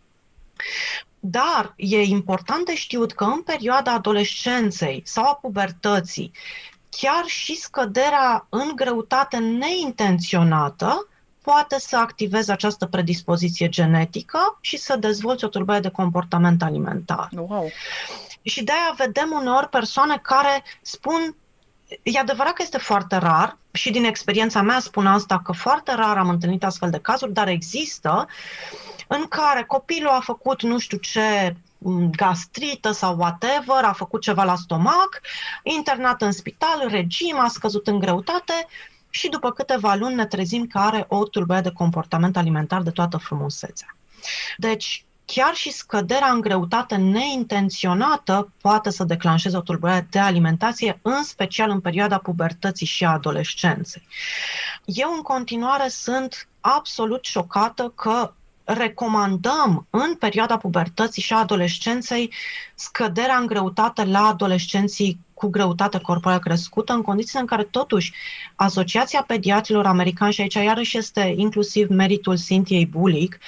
Dar 1.20 1.74
e 1.76 2.02
important 2.02 2.64
de 2.64 2.74
știut 2.74 3.12
că 3.12 3.24
în 3.24 3.42
perioada 3.42 3.92
adolescenței 3.92 5.02
sau 5.04 5.24
a 5.24 5.34
pubertății, 5.34 6.32
chiar 6.90 7.24
și 7.26 7.56
scăderea 7.56 8.46
în 8.48 8.72
greutate 8.74 9.36
neintenționată 9.36 11.08
poate 11.42 11.78
să 11.78 11.96
activeze 11.96 12.52
această 12.52 12.86
predispoziție 12.86 13.68
genetică 13.68 14.58
și 14.60 14.76
să 14.76 14.96
dezvolți 14.96 15.44
o 15.44 15.48
tulburare 15.48 15.82
de 15.82 15.88
comportament 15.88 16.62
alimentar. 16.62 17.28
Wow. 17.32 17.70
Și 18.42 18.64
de-aia 18.64 18.94
vedem 18.96 19.30
uneori 19.40 19.68
persoane 19.68 20.18
care 20.22 20.62
spun 20.82 21.36
e 22.02 22.18
adevărat 22.18 22.52
că 22.52 22.62
este 22.62 22.78
foarte 22.78 23.16
rar 23.16 23.58
și 23.72 23.90
din 23.90 24.04
experiența 24.04 24.62
mea 24.62 24.80
spun 24.80 25.06
asta 25.06 25.40
că 25.44 25.52
foarte 25.52 25.94
rar 25.94 26.16
am 26.16 26.28
întâlnit 26.28 26.64
astfel 26.64 26.90
de 26.90 26.98
cazuri, 26.98 27.32
dar 27.32 27.48
există 27.48 28.26
în 29.06 29.26
care 29.28 29.64
copilul 29.64 30.10
a 30.10 30.20
făcut 30.20 30.62
nu 30.62 30.78
știu 30.78 30.98
ce 30.98 31.56
gastrită 32.10 32.90
sau 32.90 33.16
whatever, 33.16 33.84
a 33.84 33.92
făcut 33.92 34.20
ceva 34.20 34.44
la 34.44 34.56
stomac, 34.56 35.20
internat 35.62 36.22
în 36.22 36.32
spital, 36.32 36.86
regim, 36.88 37.38
a 37.38 37.48
scăzut 37.48 37.86
în 37.86 37.98
greutate 37.98 38.66
și 39.10 39.28
după 39.28 39.52
câteva 39.52 39.94
luni 39.94 40.14
ne 40.14 40.26
trezim 40.26 40.66
că 40.66 40.78
are 40.78 41.04
o 41.08 41.24
tulburare 41.24 41.62
de 41.62 41.72
comportament 41.72 42.36
alimentar 42.36 42.82
de 42.82 42.90
toată 42.90 43.16
frumusețea. 43.16 43.96
Deci, 44.56 45.04
chiar 45.32 45.54
și 45.54 45.70
scăderea 45.70 46.30
în 46.30 46.40
greutate 46.40 46.96
neintenționată 46.96 48.52
poate 48.60 48.90
să 48.90 49.04
declanșeze 49.04 49.56
o 49.56 49.60
tulburare 49.60 50.06
de 50.10 50.18
alimentație, 50.18 50.98
în 51.02 51.22
special 51.22 51.70
în 51.70 51.80
perioada 51.80 52.18
pubertății 52.18 52.86
și 52.86 53.04
a 53.04 53.10
adolescenței. 53.10 54.06
Eu 54.84 55.12
în 55.16 55.20
continuare 55.20 55.88
sunt 55.88 56.48
absolut 56.60 57.24
șocată 57.24 57.92
că 57.94 58.32
recomandăm 58.64 59.86
în 59.90 60.14
perioada 60.14 60.56
pubertății 60.56 61.22
și 61.22 61.32
a 61.32 61.38
adolescenței 61.38 62.32
scăderea 62.74 63.36
în 63.36 63.46
greutate 63.46 64.04
la 64.04 64.20
adolescenții 64.20 65.20
cu 65.34 65.48
greutate 65.48 65.98
corporală 65.98 66.40
crescută, 66.40 66.92
în 66.92 67.02
condițiile 67.02 67.40
în 67.40 67.46
care 67.46 67.64
totuși 67.64 68.12
Asociația 68.54 69.24
Pediatrilor 69.26 69.86
Americani, 69.86 70.32
și 70.32 70.40
aici 70.40 70.54
iarăși 70.54 70.96
este 70.96 71.34
inclusiv 71.36 71.88
meritul 71.88 72.38
Cintiei 72.38 72.86
Bulic, 72.86 73.38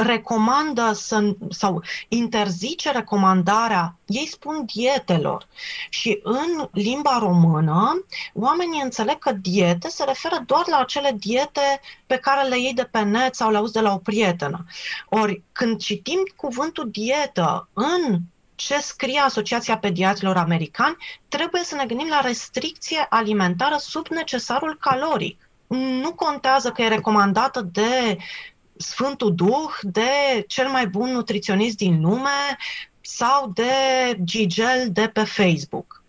recomandă 0.00 0.92
să, 0.92 1.34
sau 1.50 1.82
interzice 2.08 2.90
recomandarea, 2.90 3.96
ei 4.06 4.26
spun 4.26 4.64
dietelor. 4.74 5.46
Și 5.88 6.20
în 6.22 6.68
limba 6.72 7.18
română, 7.18 8.04
oamenii 8.34 8.80
înțeleg 8.82 9.18
că 9.18 9.32
diete 9.32 9.88
se 9.88 10.04
referă 10.04 10.42
doar 10.46 10.64
la 10.66 10.78
acele 10.78 11.14
diete 11.18 11.80
pe 12.06 12.16
care 12.16 12.48
le 12.48 12.58
iei 12.58 12.74
de 12.74 12.84
pe 12.84 13.00
net 13.00 13.34
sau 13.34 13.50
le 13.50 13.56
auzi 13.56 13.72
de 13.72 13.80
la 13.80 13.92
o 13.92 13.98
prietenă. 13.98 14.64
Ori 15.08 15.42
când 15.52 15.78
citim 15.78 16.32
cuvântul 16.36 16.90
dietă 16.90 17.68
în 17.72 18.18
ce 18.54 18.78
scrie 18.78 19.20
Asociația 19.20 19.78
Pediatrilor 19.78 20.36
Americani, 20.36 20.96
trebuie 21.28 21.62
să 21.62 21.74
ne 21.74 21.86
gândim 21.86 22.08
la 22.08 22.20
restricție 22.20 23.06
alimentară 23.08 23.76
sub 23.78 24.06
necesarul 24.06 24.76
caloric. 24.80 25.48
Nu 26.02 26.12
contează 26.12 26.70
că 26.70 26.82
e 26.82 26.88
recomandată 26.88 27.60
de 27.60 28.18
Sfântul 28.78 29.34
Duh, 29.34 29.78
de 29.82 30.44
cel 30.46 30.68
mai 30.68 30.86
bun 30.86 31.10
nutriționist 31.10 31.76
din 31.76 32.00
lume 32.00 32.56
sau 33.00 33.50
de 33.54 33.72
Gigel 34.24 34.88
de 34.92 35.08
pe 35.08 35.24
Facebook. 35.24 36.02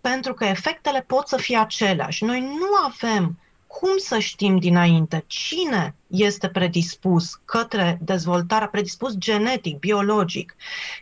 Pentru 0.00 0.34
că 0.34 0.44
efectele 0.44 1.00
pot 1.00 1.28
să 1.28 1.36
fie 1.36 1.56
aceleași. 1.56 2.24
Noi 2.24 2.40
nu 2.40 2.66
avem 2.86 3.38
cum 3.66 3.96
să 3.96 4.18
știm 4.18 4.58
dinainte 4.58 5.24
cine 5.26 5.94
este 6.06 6.48
predispus 6.48 7.40
către 7.44 7.98
dezvoltarea, 8.00 8.68
predispus 8.68 9.16
genetic, 9.16 9.78
biologic, 9.78 10.56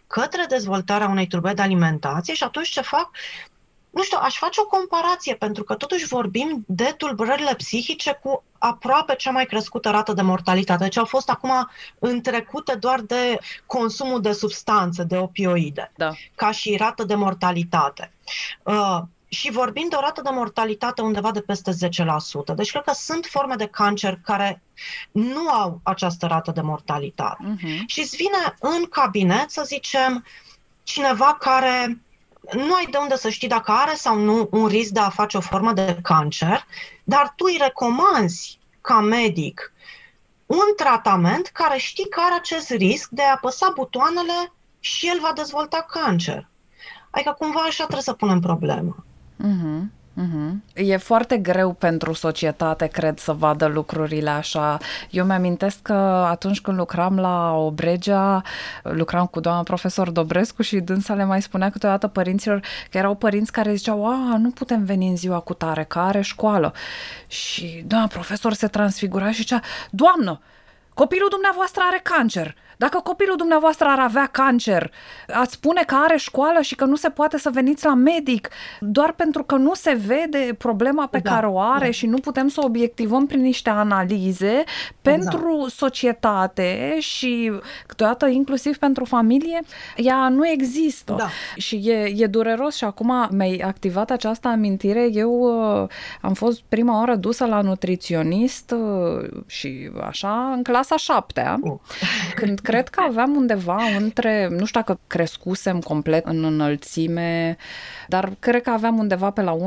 către 0.06 0.44
dezvoltarea 0.48 1.08
unei 1.08 1.26
trube 1.26 1.52
de 1.52 1.62
alimentație 1.62 2.34
și 2.34 2.42
atunci 2.42 2.68
ce 2.68 2.80
fac? 2.80 3.10
Nu 3.96 4.02
știu, 4.02 4.18
aș 4.20 4.38
face 4.38 4.60
o 4.60 4.66
comparație, 4.66 5.34
pentru 5.34 5.64
că 5.64 5.74
totuși 5.74 6.06
vorbim 6.06 6.64
de 6.66 6.94
tulburările 6.96 7.54
psihice 7.54 8.18
cu 8.22 8.44
aproape 8.58 9.14
cea 9.14 9.30
mai 9.30 9.46
crescută 9.46 9.90
rată 9.90 10.12
de 10.12 10.22
mortalitate. 10.22 10.82
Deci 10.82 10.96
au 10.96 11.04
fost 11.04 11.30
acum 11.30 11.70
întrecute 11.98 12.74
doar 12.74 13.00
de 13.00 13.38
consumul 13.66 14.20
de 14.20 14.32
substanțe, 14.32 15.04
de 15.04 15.16
opioide, 15.16 15.92
da. 15.96 16.12
ca 16.34 16.50
și 16.50 16.76
rată 16.76 17.04
de 17.04 17.14
mortalitate. 17.14 18.12
Uh, 18.62 18.98
și 19.28 19.50
vorbim 19.50 19.86
de 19.88 19.96
o 19.96 20.00
rată 20.00 20.20
de 20.22 20.30
mortalitate 20.32 21.02
undeva 21.02 21.30
de 21.30 21.40
peste 21.40 21.70
10%. 21.72 22.54
Deci 22.56 22.70
cred 22.70 22.82
că 22.82 22.92
sunt 22.94 23.26
forme 23.30 23.54
de 23.54 23.66
cancer 23.66 24.20
care 24.24 24.62
nu 25.10 25.48
au 25.48 25.80
această 25.82 26.26
rată 26.26 26.50
de 26.50 26.60
mortalitate. 26.60 27.56
Uh-huh. 27.56 27.86
Și 27.86 28.00
îți 28.00 28.16
vine 28.16 28.54
în 28.60 28.84
cabinet, 28.84 29.50
să 29.50 29.62
zicem, 29.66 30.24
cineva 30.82 31.36
care 31.40 32.00
nu 32.52 32.74
ai 32.74 32.86
de 32.90 32.96
unde 32.96 33.16
să 33.16 33.28
știi 33.28 33.48
dacă 33.48 33.70
are 33.72 33.94
sau 33.94 34.18
nu 34.18 34.48
un 34.50 34.66
risc 34.66 34.90
de 34.90 35.00
a 35.00 35.08
face 35.08 35.36
o 35.36 35.40
formă 35.40 35.72
de 35.72 35.98
cancer, 36.02 36.66
dar 37.04 37.32
tu 37.36 37.44
îi 37.44 37.58
recomanzi 37.60 38.58
ca 38.80 39.00
medic 39.00 39.72
un 40.46 40.74
tratament 40.76 41.46
care 41.46 41.78
știi 41.78 42.08
că 42.08 42.20
are 42.24 42.34
acest 42.34 42.70
risc 42.70 43.08
de 43.10 43.22
a 43.22 43.32
apăsa 43.32 43.72
butoanele 43.74 44.52
și 44.80 45.08
el 45.08 45.18
va 45.20 45.32
dezvolta 45.34 45.86
cancer. 45.90 46.48
Adică 47.10 47.34
cumva 47.38 47.60
așa 47.60 47.82
trebuie 47.82 48.02
să 48.02 48.12
punem 48.12 48.40
problema. 48.40 49.04
Mm-hmm. 49.44 49.80
Uh-huh. 50.16 50.54
E 50.74 50.96
foarte 50.96 51.36
greu 51.38 51.72
pentru 51.72 52.12
societate, 52.12 52.86
cred, 52.86 53.18
să 53.18 53.32
vadă 53.32 53.66
lucrurile 53.66 54.30
așa. 54.30 54.78
Eu 55.10 55.24
mi-amintesc 55.24 55.82
că 55.82 55.92
atunci 56.30 56.60
când 56.60 56.76
lucram 56.76 57.18
la 57.18 57.54
Obregea, 57.54 58.42
lucram 58.82 59.26
cu 59.26 59.40
doamna 59.40 59.62
profesor 59.62 60.10
Dobrescu 60.10 60.62
și 60.62 60.80
dânsa 60.80 61.14
le 61.14 61.24
mai 61.24 61.42
spunea 61.42 61.70
câteodată 61.70 62.06
părinților 62.06 62.60
că 62.90 62.98
erau 62.98 63.14
părinți 63.14 63.52
care 63.52 63.74
ziceau, 63.74 64.06
a, 64.06 64.36
nu 64.38 64.50
putem 64.50 64.84
veni 64.84 65.08
în 65.08 65.16
ziua 65.16 65.38
cu 65.38 65.54
tare, 65.54 65.84
că 65.84 65.98
are 65.98 66.20
școală. 66.20 66.72
Și 67.26 67.84
doamna 67.86 68.06
profesor 68.06 68.52
se 68.52 68.66
transfigura 68.66 69.30
și 69.30 69.36
zicea, 69.36 69.60
doamnă, 69.90 70.40
copilul 70.94 71.28
dumneavoastră 71.30 71.82
are 71.86 72.00
cancer 72.02 72.54
dacă 72.76 73.00
copilul 73.02 73.36
dumneavoastră 73.36 73.86
ar 73.88 73.98
avea 73.98 74.26
cancer, 74.26 74.92
ați 75.34 75.52
spune 75.52 75.82
că 75.86 75.94
are 75.94 76.16
școală 76.16 76.60
și 76.60 76.74
că 76.74 76.84
nu 76.84 76.96
se 76.96 77.08
poate 77.08 77.38
să 77.38 77.50
veniți 77.50 77.84
la 77.84 77.94
medic 77.94 78.48
doar 78.80 79.12
pentru 79.12 79.42
că 79.42 79.56
nu 79.56 79.74
se 79.74 79.92
vede 80.06 80.54
problema 80.58 81.06
pe 81.06 81.18
da, 81.18 81.30
care 81.30 81.46
o 81.46 81.60
are 81.60 81.84
da. 81.84 81.90
și 81.90 82.06
nu 82.06 82.16
putem 82.16 82.48
să 82.48 82.60
obiectivăm 82.64 83.26
prin 83.26 83.40
niște 83.40 83.70
analize 83.70 84.46
exact. 84.46 84.98
pentru 85.02 85.66
societate 85.68 86.96
și 87.00 87.52
câteodată 87.86 88.26
inclusiv 88.26 88.76
pentru 88.76 89.04
familie, 89.04 89.60
ea 89.96 90.28
nu 90.28 90.48
există. 90.48 91.14
Da. 91.18 91.28
Și 91.56 91.76
e, 91.76 92.12
e 92.16 92.26
dureros 92.26 92.76
și 92.76 92.84
acum 92.84 93.28
mi-ai 93.30 93.56
activat 93.56 94.10
această 94.10 94.48
amintire. 94.48 95.08
Eu 95.12 95.30
uh, 95.30 95.88
am 96.20 96.34
fost 96.34 96.62
prima 96.68 96.98
oară 96.98 97.14
dusă 97.14 97.44
la 97.44 97.60
nutriționist 97.60 98.70
uh, 98.70 99.42
și 99.46 99.90
așa 100.06 100.52
în 100.56 100.62
clasa 100.62 100.96
șaptea, 100.96 101.58
uh. 101.60 101.72
când 102.34 102.60
cred 102.66 102.88
că 102.88 103.00
aveam 103.08 103.36
undeva 103.36 103.78
între, 103.98 104.48
nu 104.50 104.64
știu 104.64 104.80
dacă 104.80 104.98
crescusem 105.06 105.80
complet 105.80 106.26
în 106.26 106.44
înălțime, 106.44 107.56
dar 108.08 108.32
cred 108.38 108.62
că 108.62 108.70
aveam 108.70 108.98
undeva 108.98 109.30
pe 109.30 109.42
la 109.42 109.56
1,50, 109.56 109.58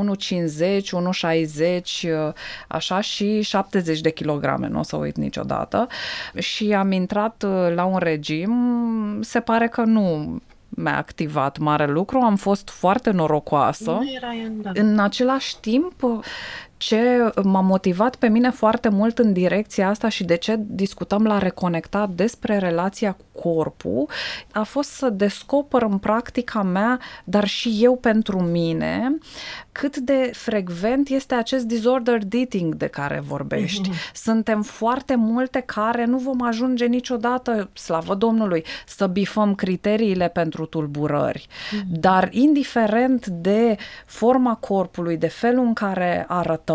1,60, 1.92 2.34
așa 2.68 3.00
și 3.00 3.40
70 3.40 4.00
de 4.00 4.10
kilograme, 4.10 4.68
nu 4.68 4.78
o 4.78 4.82
să 4.82 4.96
uit 4.96 5.16
niciodată. 5.16 5.86
Și 6.38 6.72
am 6.72 6.92
intrat 6.92 7.44
uh, 7.46 7.74
la 7.74 7.84
un 7.84 7.98
regim, 7.98 8.52
se 9.20 9.40
pare 9.40 9.68
că 9.68 9.82
nu 9.82 10.36
mi-a 10.68 10.96
activat 10.96 11.58
mare 11.58 11.86
lucru, 11.86 12.18
am 12.18 12.36
fost 12.36 12.68
foarte 12.68 13.10
norocoasă. 13.10 13.90
Nu 13.90 14.12
era 14.16 14.28
în, 14.44 14.62
da. 14.62 14.70
în 14.74 14.98
același 14.98 15.60
timp, 15.60 16.22
ce 16.80 17.32
m-a 17.42 17.60
motivat 17.60 18.16
pe 18.16 18.28
mine 18.28 18.50
foarte 18.50 18.88
mult 18.88 19.18
în 19.18 19.32
direcția 19.32 19.88
asta 19.88 20.08
și 20.08 20.24
de 20.24 20.36
ce 20.36 20.56
discutăm 20.58 21.24
la 21.24 21.38
Reconectat 21.38 22.10
despre 22.10 22.58
relația 22.58 23.12
cu 23.12 23.40
corpul, 23.40 24.08
a 24.52 24.62
fost 24.62 24.90
să 24.90 25.10
descoper 25.10 25.82
în 25.82 25.98
practica 25.98 26.62
mea, 26.62 27.00
dar 27.24 27.46
și 27.46 27.78
eu 27.80 27.96
pentru 27.96 28.42
mine, 28.42 29.18
cât 29.72 29.96
de 29.96 30.30
frecvent 30.34 31.08
este 31.08 31.34
acest 31.34 31.64
disordered 31.64 32.32
eating 32.32 32.74
de 32.74 32.86
care 32.86 33.22
vorbești. 33.26 33.90
Mm-hmm. 33.90 34.12
Suntem 34.14 34.62
foarte 34.62 35.14
multe 35.14 35.60
care 35.60 36.04
nu 36.04 36.18
vom 36.18 36.42
ajunge 36.42 36.86
niciodată, 36.86 37.70
slavă 37.72 38.14
Domnului, 38.14 38.64
să 38.86 39.06
bifăm 39.06 39.54
criteriile 39.54 40.28
pentru 40.28 40.66
tulburări. 40.66 41.46
Mm-hmm. 41.48 41.86
Dar 41.86 42.28
indiferent 42.32 43.26
de 43.26 43.76
forma 44.06 44.54
corpului, 44.54 45.16
de 45.16 45.28
felul 45.28 45.64
în 45.64 45.72
care 45.72 46.24
arătăm, 46.28 46.68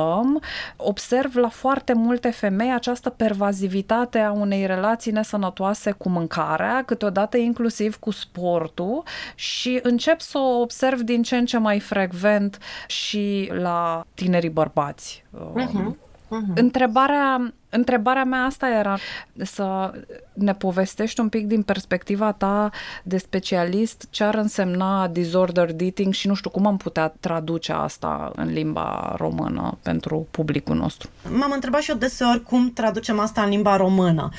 observ 0.77 1.35
la 1.35 1.49
foarte 1.49 1.93
multe 1.93 2.29
femei 2.29 2.73
această 2.73 3.09
pervazivitate 3.09 4.19
a 4.19 4.31
unei 4.31 4.65
relații 4.65 5.11
nesănătoase 5.11 5.91
cu 5.91 6.09
mâncarea, 6.09 6.83
câteodată 6.85 7.37
inclusiv 7.37 7.95
cu 7.95 8.11
sportul 8.11 9.03
și 9.35 9.79
încep 9.83 10.19
să 10.19 10.37
o 10.37 10.59
observ 10.59 10.99
din 10.99 11.21
ce 11.21 11.35
în 11.37 11.45
ce 11.45 11.57
mai 11.57 11.79
frecvent 11.79 12.57
și 12.87 13.51
la 13.53 14.05
tinerii 14.13 14.49
bărbați. 14.49 15.23
Uh-huh. 15.33 16.04
Uh-huh. 16.25 16.53
Întrebarea, 16.55 17.53
întrebarea 17.69 18.23
mea 18.23 18.43
asta 18.43 18.69
era 18.69 18.97
să 19.35 19.91
ne 20.33 20.53
povestești 20.53 21.19
un 21.19 21.29
pic 21.29 21.47
din 21.47 21.61
perspectiva 21.61 22.31
ta 22.31 22.69
de 23.03 23.17
specialist 23.17 24.07
ce 24.09 24.23
ar 24.23 24.35
însemna 24.35 25.07
disorder 25.07 25.69
eating 25.77 26.13
și 26.13 26.27
nu 26.27 26.33
știu 26.33 26.49
cum 26.49 26.65
am 26.65 26.77
putea 26.77 27.13
traduce 27.19 27.71
asta 27.71 28.31
în 28.35 28.53
limba 28.53 29.15
română 29.17 29.77
pentru 29.81 30.27
publicul 30.31 30.75
nostru. 30.75 31.09
M-am 31.29 31.51
întrebat 31.51 31.81
și 31.81 31.91
eu 31.91 31.97
deseori 31.97 32.43
cum 32.43 32.71
traducem 32.73 33.19
asta 33.19 33.41
în 33.41 33.49
limba 33.49 33.75
română. 33.75 34.29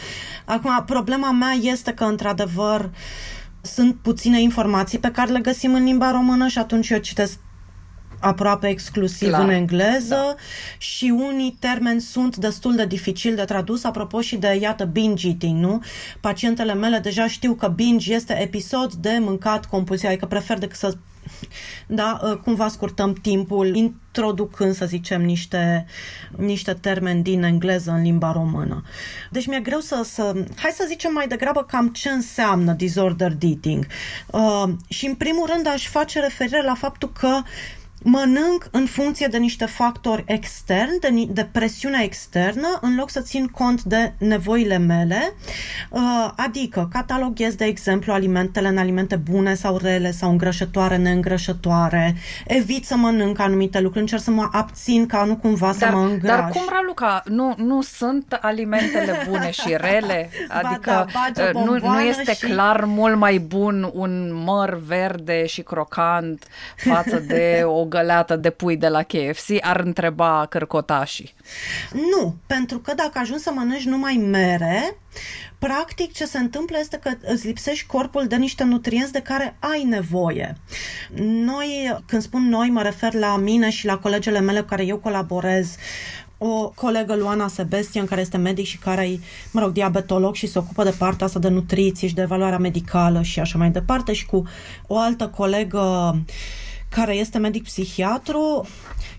Acum, 0.45 0.83
problema 0.87 1.31
mea 1.31 1.52
este 1.52 1.93
că, 1.93 2.05
într-adevăr, 2.05 2.90
sunt 3.61 3.96
puține 4.03 4.40
informații 4.40 4.99
pe 4.99 5.11
care 5.11 5.33
le 5.33 5.40
găsim 5.40 5.75
în 5.75 5.85
limba 5.85 6.11
română 6.11 6.46
și 6.46 6.59
atunci 6.59 6.88
eu 6.88 6.99
citesc 6.99 7.38
aproape 8.20 8.68
exclusiv 8.68 9.29
Clar. 9.29 9.42
în 9.42 9.50
engleză 9.50 10.09
da. 10.09 10.35
și 10.79 11.14
unii 11.16 11.57
termeni 11.59 12.00
sunt 12.00 12.37
destul 12.37 12.74
de 12.74 12.87
dificil 12.87 13.35
de 13.35 13.44
tradus, 13.44 13.85
apropo 13.85 14.20
și 14.20 14.37
de, 14.37 14.59
iată, 14.61 14.85
binge 14.85 15.29
eating, 15.29 15.61
nu? 15.61 15.83
Pacientele 16.20 16.74
mele 16.74 16.98
deja 16.98 17.26
știu 17.29 17.55
că 17.55 17.68
binge 17.68 18.14
este 18.14 18.40
episod 18.40 18.92
de 18.92 19.18
mâncat 19.20 19.66
compulsiv, 19.66 20.09
adică 20.09 20.26
prefer 20.26 20.59
decât 20.59 20.76
să 20.76 20.96
da, 21.87 22.20
ă, 22.22 22.37
cumva 22.37 22.68
scurtăm 22.68 23.12
timpul 23.12 23.74
introducând, 23.74 24.74
să 24.74 24.87
zicem, 24.87 25.22
niște, 25.22 25.87
niște 26.37 26.72
termeni 26.72 27.22
din 27.22 27.42
engleză 27.42 27.90
în 27.90 28.02
limba 28.02 28.33
română. 28.33 28.83
Deci 29.31 29.46
mi-e 29.46 29.61
greu 29.61 29.81
să, 29.81 30.00
să... 30.05 30.33
Hai 30.57 30.70
să 30.74 30.85
zicem 30.88 31.12
mai 31.12 31.29
degrabă 31.29 31.64
cam 31.64 31.88
ce 31.88 32.09
înseamnă 32.09 32.72
disorder 32.72 33.37
eating. 33.40 33.87
Uh, 34.26 34.64
și 34.88 35.07
în 35.07 35.14
primul 35.14 35.50
rând 35.52 35.66
aș 35.66 35.88
face 35.88 36.20
referire 36.20 36.62
la 36.62 36.74
faptul 36.74 37.12
că 37.12 37.40
mănânc 38.02 38.68
în 38.70 38.87
funcție 38.87 39.26
de 39.26 39.38
niște 39.38 39.64
factori 39.64 40.24
externi, 40.26 40.98
de, 41.00 41.26
de 41.28 41.48
presiunea 41.52 42.02
externă, 42.02 42.78
în 42.80 42.96
loc 42.96 43.11
să 43.11 43.20
țin 43.20 43.46
cont 43.46 43.82
de 43.82 44.12
nevoile 44.18 44.78
mele, 44.78 45.35
uh, 45.90 46.30
adică 46.37 46.88
cataloghez, 46.92 47.54
de 47.54 47.64
exemplu, 47.64 48.12
alimentele 48.12 48.68
în 48.68 48.78
alimente 48.78 49.16
bune 49.16 49.54
sau 49.54 49.76
rele 49.76 50.11
sau 50.11 50.30
îngrășătoare, 50.30 50.96
neîngrășătoare, 50.96 52.14
evit 52.46 52.87
să 52.87 52.96
mănânc 52.96 53.38
anumite 53.38 53.80
lucruri, 53.80 54.00
încerc 54.00 54.22
să 54.22 54.30
mă 54.30 54.48
abțin 54.52 55.06
ca 55.06 55.24
nu 55.24 55.37
cumva 55.37 55.74
dar, 55.78 55.90
să 55.90 55.96
mă 55.96 56.02
îngraș. 56.02 56.38
Dar 56.38 56.48
cum, 56.48 56.62
Raluca, 56.70 57.22
nu, 57.24 57.54
nu 57.56 57.82
sunt 57.82 58.38
alimentele 58.40 59.26
bune 59.28 59.50
și 59.50 59.76
rele? 59.90 60.30
Adică 60.48 61.09
ba 61.12 61.28
da, 61.35 61.42
uh, 61.54 61.64
nu, 61.64 61.78
nu 61.78 62.00
este 62.00 62.35
și... 62.35 62.46
clar 62.46 62.85
mult 62.85 63.16
mai 63.16 63.38
bun 63.38 63.90
un 63.92 64.42
măr 64.44 64.80
verde 64.87 65.46
și 65.46 65.62
crocant 65.62 66.46
față 66.76 67.18
de 67.18 67.62
o 67.64 67.85
găleată 67.88 68.37
de 68.37 68.51
pui 68.51 68.77
de 68.77 68.88
la 68.88 69.03
KFC, 69.03 69.49
ar 69.61 69.81
întreba 69.81 70.46
cărcotașii. 70.49 71.35
Nu, 71.92 72.35
pentru 72.46 72.79
că 72.79 72.94
dacă 72.94 73.18
ajungi 73.18 73.42
să 73.42 73.51
mănânci 73.55 73.85
numai 73.85 74.14
mere, 74.14 74.96
practic 75.59 76.12
ce 76.12 76.25
se 76.25 76.38
întâmplă 76.38 76.77
este 76.81 76.99
că 77.03 77.11
îți 77.22 77.46
lipsești 77.46 77.87
corpul 77.87 78.27
de 78.27 78.37
niște 78.37 78.64
nutrienți 78.64 79.12
de 79.12 79.20
care 79.20 79.57
ai 79.59 79.83
nevoie. 79.83 80.57
Noi, 81.22 81.99
când 82.07 82.22
spun 82.22 82.49
noi, 82.49 82.68
mă 82.68 82.83
refer 82.83 83.14
la 83.14 83.37
mine 83.37 83.70
și 83.70 83.87
la 83.87 83.99
colegele 83.99 84.40
mele 84.40 84.61
cu 84.61 84.66
care 84.66 84.85
eu 84.85 84.96
colaborez, 84.96 85.77
o 86.38 86.68
colegă, 86.75 87.14
Luana 87.14 87.49
Sebastian, 87.49 88.07
care 88.07 88.20
este 88.20 88.37
medic 88.37 88.66
și 88.66 88.79
care 88.79 89.09
e, 89.09 89.18
mă 89.51 89.61
rog, 89.61 89.72
diabetolog 89.72 90.35
și 90.35 90.46
se 90.46 90.59
ocupă 90.59 90.85
de 90.85 90.94
partea 90.99 91.27
asta 91.27 91.38
de 91.38 91.49
nutriție 91.49 92.09
și 92.09 92.14
de 92.14 92.22
evaluarea 92.22 92.59
medicală 92.59 93.22
și 93.22 93.40
așa 93.40 93.59
mai 93.59 93.70
departe 93.70 94.12
și 94.12 94.27
cu 94.27 94.46
o 94.87 94.99
altă 94.99 95.29
colegă 95.29 96.12
uh, 96.14 96.35
care 96.96 97.14
este 97.14 97.38
medic 97.38 97.62
psihiatru. 97.62 98.66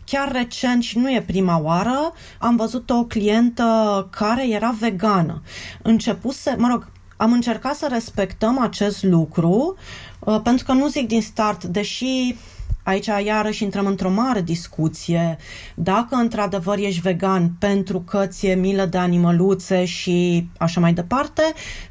Chiar 0.06 0.32
recent 0.32 0.84
și 0.84 0.98
nu 0.98 1.12
e 1.12 1.22
prima 1.22 1.60
oară, 1.62 2.14
am 2.40 2.56
văzut 2.56 2.90
o 2.90 3.04
clientă 3.04 4.08
care 4.12 4.50
era 4.50 4.76
vegană. 4.80 5.42
Începuse, 5.82 6.56
mă 6.58 6.68
rog, 6.68 6.88
am 7.18 7.32
încercat 7.32 7.76
să 7.76 7.88
respectăm 7.92 8.60
acest 8.60 9.04
lucru, 9.04 9.76
uh, 10.20 10.40
pentru 10.44 10.66
că 10.66 10.72
nu 10.72 10.88
zic 10.88 11.08
din 11.08 11.22
start, 11.22 11.64
deși 11.64 12.36
aici 12.84 13.10
iarăși 13.26 13.64
intrăm 13.64 13.86
într-o 13.86 14.10
mare 14.10 14.42
discuție, 14.42 15.38
dacă 15.76 16.16
într-adevăr 16.16 16.78
ești 16.78 17.02
vegan 17.02 17.52
pentru 17.60 18.00
că 18.00 18.26
ți-e 18.26 18.56
milă 18.56 18.86
de 18.86 18.98
animăluțe 18.98 19.86
și 19.86 20.50
așa 20.58 20.80
mai 20.80 20.94
departe, 20.94 21.42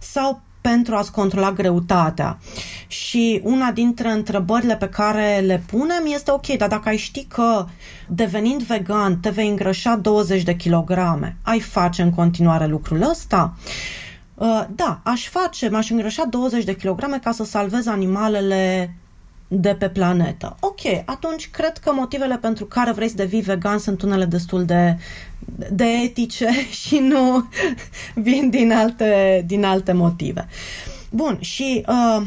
sau 0.01 0.41
pentru 0.69 0.95
a-ți 0.95 1.13
controla 1.13 1.53
greutatea. 1.53 2.39
Și 2.87 3.41
una 3.45 3.71
dintre 3.71 4.11
întrebările 4.11 4.77
pe 4.77 4.89
care 4.89 5.43
le 5.47 5.63
punem 5.67 6.03
este 6.15 6.31
ok, 6.31 6.47
dar 6.47 6.69
dacă 6.69 6.89
ai 6.89 6.97
ști 6.97 7.25
că 7.25 7.67
devenind 8.09 8.63
vegan 8.63 9.21
te 9.21 9.31
vei 9.31 9.49
îngrășa 9.49 9.97
20 9.97 10.43
de 10.43 10.57
kilograme, 10.57 11.37
ai 11.43 11.61
face 11.61 12.03
în 12.03 12.11
continuare 12.11 12.67
lucrul 12.67 13.09
ăsta? 13.11 13.55
Uh, 14.35 14.65
da, 14.75 15.01
aș 15.03 15.29
face, 15.29 15.69
m-aș 15.69 15.91
îngrășa 15.91 16.25
20 16.25 16.65
de 16.65 16.77
kilograme 16.77 17.19
ca 17.19 17.33
să 17.33 17.45
salvez 17.45 17.87
animalele 17.87 18.95
de 19.49 19.75
pe 19.75 19.89
planetă. 19.89 20.57
Ok, 20.61 20.81
atunci 21.05 21.51
cred 21.51 21.79
că 21.79 21.93
motivele 21.93 22.39
pentru 22.39 22.65
care 22.65 22.93
vrei 22.93 23.09
să 23.09 23.15
devii 23.15 23.41
vegan 23.41 23.79
sunt 23.79 24.03
unele 24.03 24.25
destul 24.25 24.65
de, 24.65 24.99
de 25.71 25.85
etice 25.85 26.49
și 26.85 26.99
nu 26.99 27.49
vin 28.27 28.51
din 28.51 28.73
alte, 28.73 29.43
din 29.47 29.65
alte 29.65 29.93
motive. 29.93 30.49
Bun, 31.11 31.39
și 31.41 31.85
uh, 31.89 32.27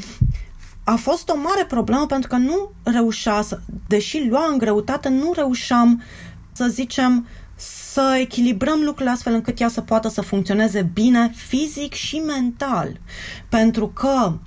a 0.83 0.95
fost 0.95 1.29
o 1.29 1.37
mare 1.37 1.65
problemă 1.67 2.05
pentru 2.05 2.29
că 2.29 2.35
nu 2.35 2.71
reușea 2.83 3.41
să, 3.41 3.59
deși 3.87 4.27
lua 4.29 4.47
în 4.51 4.57
greutate, 4.57 5.09
nu 5.09 5.31
reușeam 5.35 6.03
să 6.51 6.67
zicem 6.67 7.27
să 7.55 8.17
echilibrăm 8.19 8.79
lucrurile 8.79 9.09
astfel 9.09 9.33
încât 9.33 9.59
ea 9.59 9.67
să 9.67 9.81
poată 9.81 10.09
să 10.09 10.21
funcționeze 10.21 10.81
bine 10.93 11.31
fizic 11.35 11.93
și 11.93 12.15
mental. 12.15 12.99
Pentru 13.49 13.87
că 13.87 14.31
uh, 14.31 14.39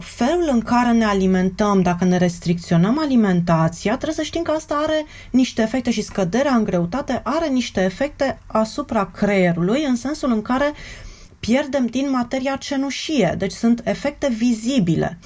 felul 0.00 0.48
în 0.52 0.60
care 0.60 0.92
ne 0.92 1.04
alimentăm, 1.04 1.82
dacă 1.82 2.04
ne 2.04 2.16
restricționăm 2.16 2.98
alimentația, 2.98 3.94
trebuie 3.94 4.16
să 4.16 4.22
știm 4.22 4.42
că 4.42 4.50
asta 4.50 4.74
are 4.82 5.04
niște 5.30 5.62
efecte 5.62 5.90
și 5.90 6.02
scăderea 6.02 6.54
în 6.54 6.64
greutate 6.64 7.20
are 7.24 7.48
niște 7.48 7.80
efecte 7.80 8.38
asupra 8.46 9.10
creierului, 9.14 9.84
în 9.84 9.96
sensul 9.96 10.32
în 10.32 10.42
care 10.42 10.72
pierdem 11.40 11.86
din 11.86 12.10
materia 12.10 12.56
cenușie, 12.56 13.34
deci 13.38 13.52
sunt 13.52 13.80
efecte 13.84 14.28
vizibile. 14.36 15.18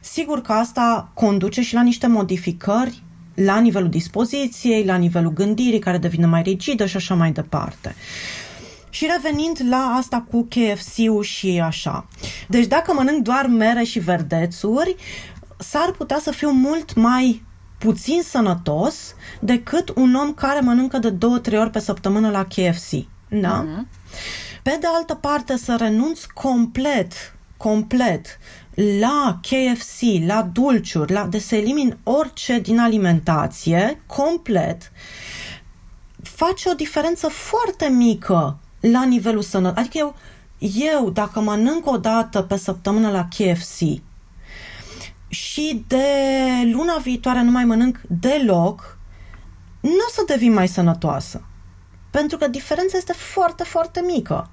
Sigur 0.00 0.40
că 0.40 0.52
asta 0.52 1.10
conduce 1.14 1.62
și 1.62 1.74
la 1.74 1.82
niște 1.82 2.06
modificări 2.06 3.02
la 3.34 3.58
nivelul 3.58 3.88
dispoziției, 3.88 4.84
la 4.84 4.96
nivelul 4.96 5.32
gândirii, 5.32 5.78
care 5.78 5.98
devine 5.98 6.26
mai 6.26 6.42
rigidă 6.42 6.86
și 6.86 6.96
așa 6.96 7.14
mai 7.14 7.32
departe. 7.32 7.94
Și 8.92 9.10
revenind 9.12 9.60
la 9.68 9.94
asta 9.98 10.24
cu 10.30 10.48
KFC-ul 10.50 11.22
și 11.22 11.60
așa. 11.64 12.06
Deci 12.48 12.66
dacă 12.66 12.92
mănânc 12.92 13.22
doar 13.22 13.46
mere 13.46 13.82
și 13.82 13.98
verdețuri, 13.98 14.96
s-ar 15.58 15.90
putea 15.90 16.18
să 16.22 16.30
fiu 16.30 16.50
mult 16.50 16.94
mai 16.94 17.42
puțin 17.78 18.22
sănătos 18.22 19.14
decât 19.40 19.88
un 19.94 20.14
om 20.14 20.34
care 20.34 20.60
mănâncă 20.60 20.98
de 20.98 21.10
două, 21.10 21.38
trei 21.38 21.58
ori 21.58 21.70
pe 21.70 21.78
săptămână 21.78 22.30
la 22.30 22.44
KFC. 22.44 23.06
Da? 23.28 23.64
Uh-huh. 23.64 23.86
Pe 24.62 24.76
de 24.80 24.86
altă 24.94 25.14
parte, 25.14 25.56
să 25.56 25.76
renunț 25.78 26.24
complet, 26.24 27.12
complet 27.56 28.38
la 29.00 29.40
KFC, 29.42 30.26
la 30.26 30.42
dulciuri, 30.52 31.12
la, 31.12 31.26
de 31.26 31.38
să 31.38 31.54
elimin 31.54 31.98
orice 32.02 32.58
din 32.58 32.78
alimentație, 32.78 34.02
complet, 34.06 34.92
face 36.22 36.68
o 36.68 36.74
diferență 36.74 37.28
foarte 37.28 37.88
mică 37.88 38.58
la 38.90 39.04
nivelul 39.04 39.42
sănătății. 39.42 39.80
Adică 39.80 39.98
eu, 39.98 40.14
eu, 40.94 41.10
dacă 41.10 41.40
mănânc 41.40 41.90
o 41.90 41.96
dată 41.96 42.42
pe 42.42 42.56
săptămână 42.56 43.10
la 43.10 43.28
KFC 43.28 44.00
și 45.28 45.84
de 45.86 46.06
luna 46.72 46.96
viitoare 46.96 47.42
nu 47.42 47.50
mai 47.50 47.64
mănânc 47.64 48.00
deloc, 48.08 48.98
nu 49.80 49.90
o 49.90 50.10
să 50.12 50.22
devin 50.26 50.52
mai 50.52 50.68
sănătoasă. 50.68 51.42
Pentru 52.10 52.36
că 52.36 52.48
diferența 52.48 52.96
este 52.96 53.12
foarte, 53.12 53.62
foarte 53.62 54.02
mică. 54.06 54.50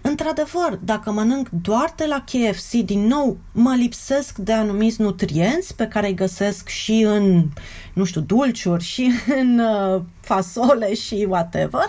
Într-adevăr, 0.00 0.78
dacă 0.84 1.10
mănânc 1.10 1.48
doar 1.48 1.92
de 1.96 2.06
la 2.06 2.24
KFC, 2.24 2.70
din 2.70 3.06
nou, 3.06 3.38
mă 3.52 3.74
lipsesc 3.74 4.36
de 4.36 4.52
anumiți 4.52 5.00
nutrienți 5.00 5.76
pe 5.76 5.86
care 5.86 6.06
îi 6.06 6.14
găsesc 6.14 6.68
și 6.68 7.02
în, 7.06 7.48
nu 7.92 8.04
știu, 8.04 8.20
dulciuri 8.20 8.84
și 8.84 9.12
în 9.40 9.58
uh, 9.58 10.02
fasole 10.20 10.94
și 10.94 11.26
whatever. 11.28 11.86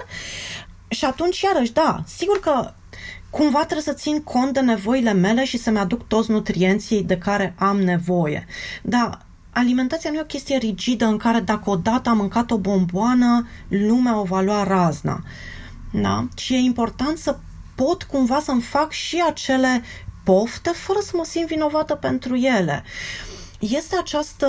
Și 0.94 1.06
atunci, 1.06 1.42
iarăși, 1.42 1.72
da, 1.72 2.04
sigur 2.08 2.40
că 2.40 2.74
cumva 3.30 3.60
trebuie 3.60 3.82
să 3.82 3.94
țin 3.94 4.24
cont 4.24 4.54
de 4.54 4.60
nevoile 4.60 5.14
mele 5.14 5.46
și 5.46 5.58
să-mi 5.58 5.78
aduc 5.78 6.08
toți 6.08 6.32
nutrienții 6.32 7.04
de 7.04 7.18
care 7.18 7.56
am 7.58 7.80
nevoie. 7.82 8.46
Dar 8.82 9.26
alimentația 9.54 10.10
nu 10.10 10.18
e 10.18 10.22
o 10.22 10.26
chestie 10.26 10.58
rigidă 10.58 11.06
în 11.06 11.18
care 11.18 11.40
dacă 11.40 11.70
odată 11.70 12.10
am 12.10 12.18
mâncat 12.18 12.52
o 12.52 12.58
bomboană, 12.58 13.48
lumea 13.68 14.20
o 14.20 14.24
va 14.24 14.42
lua 14.42 14.64
razna. 14.64 15.24
Da? 15.92 16.28
Și 16.38 16.54
e 16.54 16.58
important 16.58 17.18
să 17.18 17.38
pot 17.76 18.04
cumva 18.04 18.40
să-mi 18.40 18.62
fac 18.62 18.92
și 18.92 19.24
acele 19.28 19.84
pofte 20.24 20.70
fără 20.70 21.00
să 21.02 21.12
mă 21.14 21.24
simt 21.26 21.48
vinovată 21.48 21.96
pentru 21.96 22.36
ele. 22.36 22.84
Este 23.60 23.96
această 24.00 24.48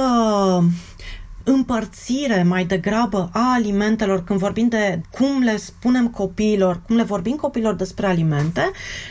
împărțire 1.44 2.42
mai 2.42 2.64
degrabă 2.64 3.30
a 3.32 3.52
alimentelor, 3.52 4.24
când 4.24 4.38
vorbim 4.38 4.68
de 4.68 5.00
cum 5.10 5.42
le 5.42 5.56
spunem 5.56 6.08
copiilor, 6.08 6.82
cum 6.86 6.96
le 6.96 7.02
vorbim 7.02 7.36
copiilor 7.36 7.74
despre 7.74 8.06
alimente, 8.06 8.70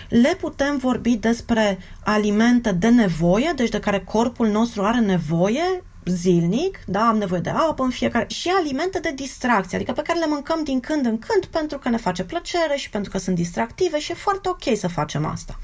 le 0.10 0.38
putem 0.40 0.78
vorbi 0.78 1.16
despre 1.16 1.78
alimente 2.04 2.72
de 2.72 2.90
nevoie, 2.90 3.54
deci 3.56 3.70
de 3.70 3.80
care 3.80 4.00
corpul 4.00 4.48
nostru 4.48 4.84
are 4.84 5.00
nevoie 5.00 5.84
zilnic, 6.06 6.80
da, 6.86 7.08
am 7.08 7.18
nevoie 7.18 7.42
de 7.42 7.50
apă 7.50 7.84
în 7.84 7.90
fiecare 7.90 8.26
și 8.28 8.50
alimente 8.50 9.00
de 9.00 9.12
distracție, 9.16 9.78
adică 9.78 9.92
pe 9.92 10.02
care 10.02 10.20
le 10.20 10.26
mâncăm 10.28 10.64
din 10.64 10.80
când 10.80 11.06
în 11.06 11.20
când 11.20 11.46
pentru 11.46 11.78
că 11.80 11.90
ne 11.90 11.98
face 11.98 12.24
plăcere 12.24 12.76
și 12.76 12.90
pentru 12.90 13.12
că 13.12 13.18
sunt 13.18 13.36
distractive 13.36 14.00
și 14.00 14.12
e 14.12 14.16
foarte 14.16 14.50
ok 14.50 14.78
să 14.78 14.88
facem 14.88 15.26
asta. 15.26 15.60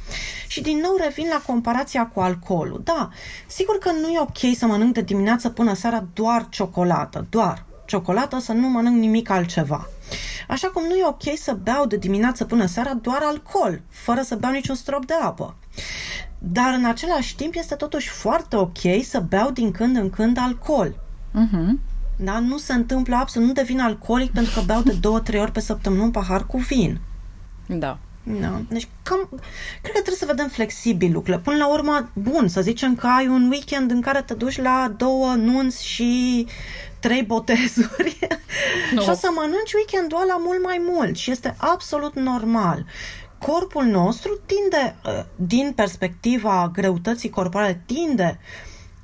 Și 0.48 0.62
din 0.62 0.78
nou 0.78 0.96
revin 1.04 1.28
la 1.32 1.42
comparația 1.46 2.06
cu 2.06 2.20
alcoolul. 2.20 2.82
Da, 2.84 3.10
sigur 3.48 3.78
că 3.78 3.92
nu 3.92 4.08
e 4.10 4.20
ok 4.20 4.56
să 4.58 4.66
mănânc 4.66 4.94
de 4.94 5.02
dimineață 5.02 5.50
până 5.50 5.74
seara 5.74 6.06
doar 6.14 6.48
ciocolată, 6.50 7.26
doar 7.30 7.66
ciocolată, 7.86 8.40
să 8.40 8.52
nu 8.52 8.70
mănânc 8.70 8.98
nimic 8.98 9.30
altceva. 9.30 9.90
Așa 10.48 10.68
cum 10.68 10.84
nu 10.84 10.96
e 10.96 11.06
ok 11.06 11.38
să 11.38 11.58
beau 11.64 11.86
de 11.86 11.98
dimineață 11.98 12.46
până 12.46 12.66
seara 12.66 12.94
doar 12.94 13.20
alcool, 13.24 13.82
fără 13.90 14.22
să 14.22 14.36
beau 14.36 14.52
niciun 14.54 14.76
strop 14.76 15.06
de 15.06 15.14
apă. 15.22 15.56
Dar 16.38 16.74
în 16.74 16.86
același 16.86 17.36
timp 17.36 17.54
este 17.56 17.76
totuși 17.76 18.10
foarte 18.10 18.56
ok 18.56 19.04
să 19.04 19.20
beau 19.20 19.52
din 19.52 19.72
când 19.72 19.96
în 19.96 20.10
când 20.10 20.38
alcool. 20.38 20.96
Uh-huh. 21.32 21.80
Da? 22.16 22.40
Nu 22.40 22.58
se 22.58 22.74
întâmplă 22.74 23.16
absolut, 23.16 23.48
nu 23.48 23.54
devin 23.54 23.80
alcoolic 23.80 24.32
pentru 24.32 24.54
că 24.54 24.62
beau 24.66 24.82
de 24.82 24.92
două, 24.92 25.20
trei 25.20 25.40
ori 25.42 25.52
pe 25.52 25.60
săptămână 25.60 26.04
un 26.04 26.12
pahar 26.12 26.46
cu 26.46 26.58
vin. 26.58 27.00
Da. 27.68 27.98
Da. 28.24 28.62
Deci, 28.70 28.88
cam, 29.04 29.28
cred 29.82 29.94
că 29.94 30.02
trebuie 30.02 30.16
să 30.16 30.26
vedem 30.26 30.48
flexibil 30.48 31.12
lucrurile. 31.12 31.42
Până 31.44 31.58
la 31.58 31.68
urmă, 31.68 32.10
bun, 32.14 32.48
să 32.48 32.62
zicem 32.62 32.96
că 32.96 33.08
ai 33.08 33.28
un 33.28 33.50
weekend 33.50 33.92
în 33.92 34.02
care 34.02 34.22
te 34.22 34.34
duci 34.34 34.62
la 34.62 34.94
două 34.98 35.34
nunți 35.34 35.86
și 35.86 36.48
trei 37.00 37.24
botezuri 37.24 38.20
no. 38.94 39.02
și 39.02 39.10
o 39.10 39.14
să 39.14 39.30
mănânci 39.36 39.74
weekendul 39.74 40.22
ăla 40.22 40.38
mult 40.38 40.64
mai 40.64 40.82
mult 40.88 41.18
și 41.18 41.32
este 41.32 41.56
absolut 41.58 42.16
normal 42.16 42.86
corpul 43.40 43.84
nostru 43.84 44.40
tinde, 44.46 44.96
uh, 45.06 45.24
din 45.36 45.72
perspectiva 45.76 46.70
greutății 46.74 47.30
corporale, 47.30 47.84
tinde 47.86 48.40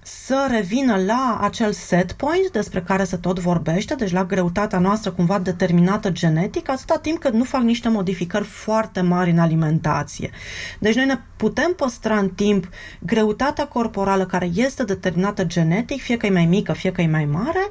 să 0.07 0.47
revină 0.49 0.95
la 1.05 1.37
acel 1.41 1.71
set 1.71 2.11
point 2.11 2.51
despre 2.51 2.81
care 2.81 3.03
se 3.03 3.17
tot 3.17 3.39
vorbește, 3.39 3.95
deci 3.95 4.11
la 4.11 4.25
greutatea 4.25 4.79
noastră 4.79 5.11
cumva 5.11 5.39
determinată 5.39 6.09
genetic, 6.09 6.69
atâta 6.69 6.97
timp 6.97 7.19
cât 7.19 7.33
nu 7.33 7.43
fac 7.43 7.61
niște 7.61 7.89
modificări 7.89 8.43
foarte 8.43 9.01
mari 9.01 9.29
în 9.29 9.39
alimentație. 9.39 10.31
Deci 10.79 10.95
noi 10.95 11.05
ne 11.05 11.17
putem 11.37 11.73
păstra 11.77 12.17
în 12.17 12.29
timp 12.29 12.69
greutatea 12.99 13.67
corporală 13.67 14.25
care 14.25 14.49
este 14.55 14.83
determinată 14.83 15.43
genetic, 15.43 16.01
fie 16.01 16.17
că 16.17 16.25
e 16.25 16.29
mai 16.29 16.45
mică, 16.45 16.73
fie 16.73 16.91
că 16.91 17.01
e 17.01 17.07
mai 17.07 17.25
mare, 17.25 17.69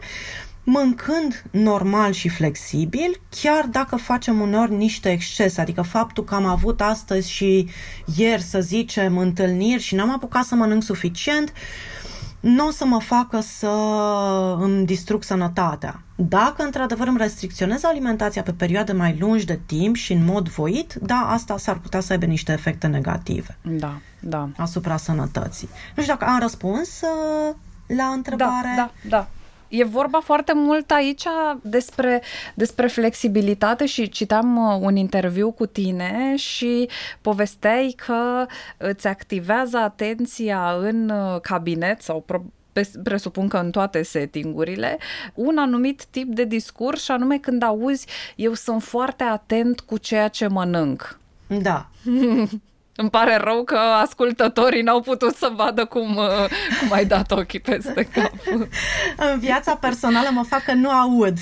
mâncând 0.65 1.45
normal 1.51 2.13
și 2.13 2.29
flexibil, 2.29 3.21
chiar 3.43 3.65
dacă 3.65 3.97
facem 3.97 4.41
uneori 4.41 4.75
niște 4.75 5.11
excese, 5.11 5.61
adică 5.61 5.83
faptul 5.83 6.25
că 6.25 6.35
am 6.35 6.45
avut 6.45 6.81
astăzi 6.81 7.31
și 7.31 7.69
ieri, 8.17 8.43
să 8.43 8.61
zicem, 8.61 9.19
întâlniri 9.19 9.83
și 9.83 9.95
n-am 9.95 10.11
apucat 10.11 10.45
să 10.45 10.55
mănânc 10.55 10.83
suficient, 10.83 11.53
nu 12.45 12.67
o 12.67 12.71
să 12.71 12.85
mă 12.85 13.01
facă 13.01 13.41
să 13.41 13.69
îmi 14.61 14.87
distrug 14.87 15.23
sănătatea. 15.23 16.01
Dacă 16.17 16.63
într-adevăr 16.63 17.07
îmi 17.07 17.19
restricționez 17.19 17.85
alimentația 17.85 18.43
pe 18.43 18.53
perioade 18.53 18.93
mai 18.93 19.17
lungi 19.19 19.45
de 19.45 19.61
timp 19.67 19.97
și 19.97 20.13
în 20.13 20.25
mod 20.25 20.49
voit, 20.49 20.95
da, 20.95 21.27
asta 21.29 21.59
s-ar 21.59 21.79
putea 21.79 22.01
să 22.01 22.13
aibă 22.13 22.25
niște 22.25 22.53
efecte 22.53 22.87
negative. 22.87 23.59
Da, 23.63 23.95
da. 24.21 24.49
Asupra 24.57 24.97
sănătății. 24.97 25.69
Nu 25.95 26.03
știu 26.03 26.15
dacă 26.15 26.33
am 26.33 26.41
răspuns 26.41 27.01
uh, 27.01 27.55
la 27.87 28.05
întrebare. 28.05 28.73
Da, 28.77 28.91
da, 29.03 29.09
da 29.09 29.29
e 29.79 29.85
vorba 29.85 30.21
foarte 30.21 30.53
mult 30.55 30.91
aici 30.91 31.25
despre, 31.63 32.23
despre 32.55 32.87
flexibilitate 32.87 33.87
și 33.87 34.09
citam 34.09 34.57
uh, 34.57 34.79
un 34.81 34.97
interviu 34.97 35.51
cu 35.51 35.67
tine 35.67 36.37
și 36.37 36.89
povesteai 37.21 37.95
că 38.07 38.47
îți 38.77 39.07
activează 39.07 39.77
atenția 39.77 40.77
în 40.81 41.11
uh, 41.11 41.41
cabinet 41.41 42.03
sau 42.03 42.21
pro- 42.21 42.45
presupun 43.03 43.49
că 43.49 43.57
în 43.57 43.71
toate 43.71 44.03
settingurile, 44.03 44.99
un 45.35 45.59
anumit 45.59 46.05
tip 46.05 46.35
de 46.35 46.45
discurs 46.45 47.03
și 47.03 47.11
anume 47.11 47.39
când 47.39 47.63
auzi 47.63 48.07
eu 48.37 48.53
sunt 48.53 48.83
foarte 48.83 49.25
atent 49.25 49.81
cu 49.81 49.99
ceea 49.99 50.29
ce 50.29 50.47
mănânc. 50.47 51.19
Da. 51.47 51.89
Îmi 52.97 53.11
pare 53.11 53.37
rău 53.37 53.65
că 53.65 53.77
ascultătorii 53.77 54.83
n-au 54.83 55.01
putut 55.01 55.37
să 55.37 55.53
vadă 55.57 55.85
cum, 55.85 56.17
uh, 56.17 56.49
cum 56.81 56.93
ai 56.93 57.05
dat 57.05 57.31
ochii 57.31 57.61
peste 57.61 58.09
cap. 58.13 58.33
în 59.33 59.39
viața 59.39 59.77
personală 59.77 60.29
mă 60.33 60.43
fac 60.43 60.63
că 60.63 60.73
nu 60.73 60.91
aud. 60.91 61.39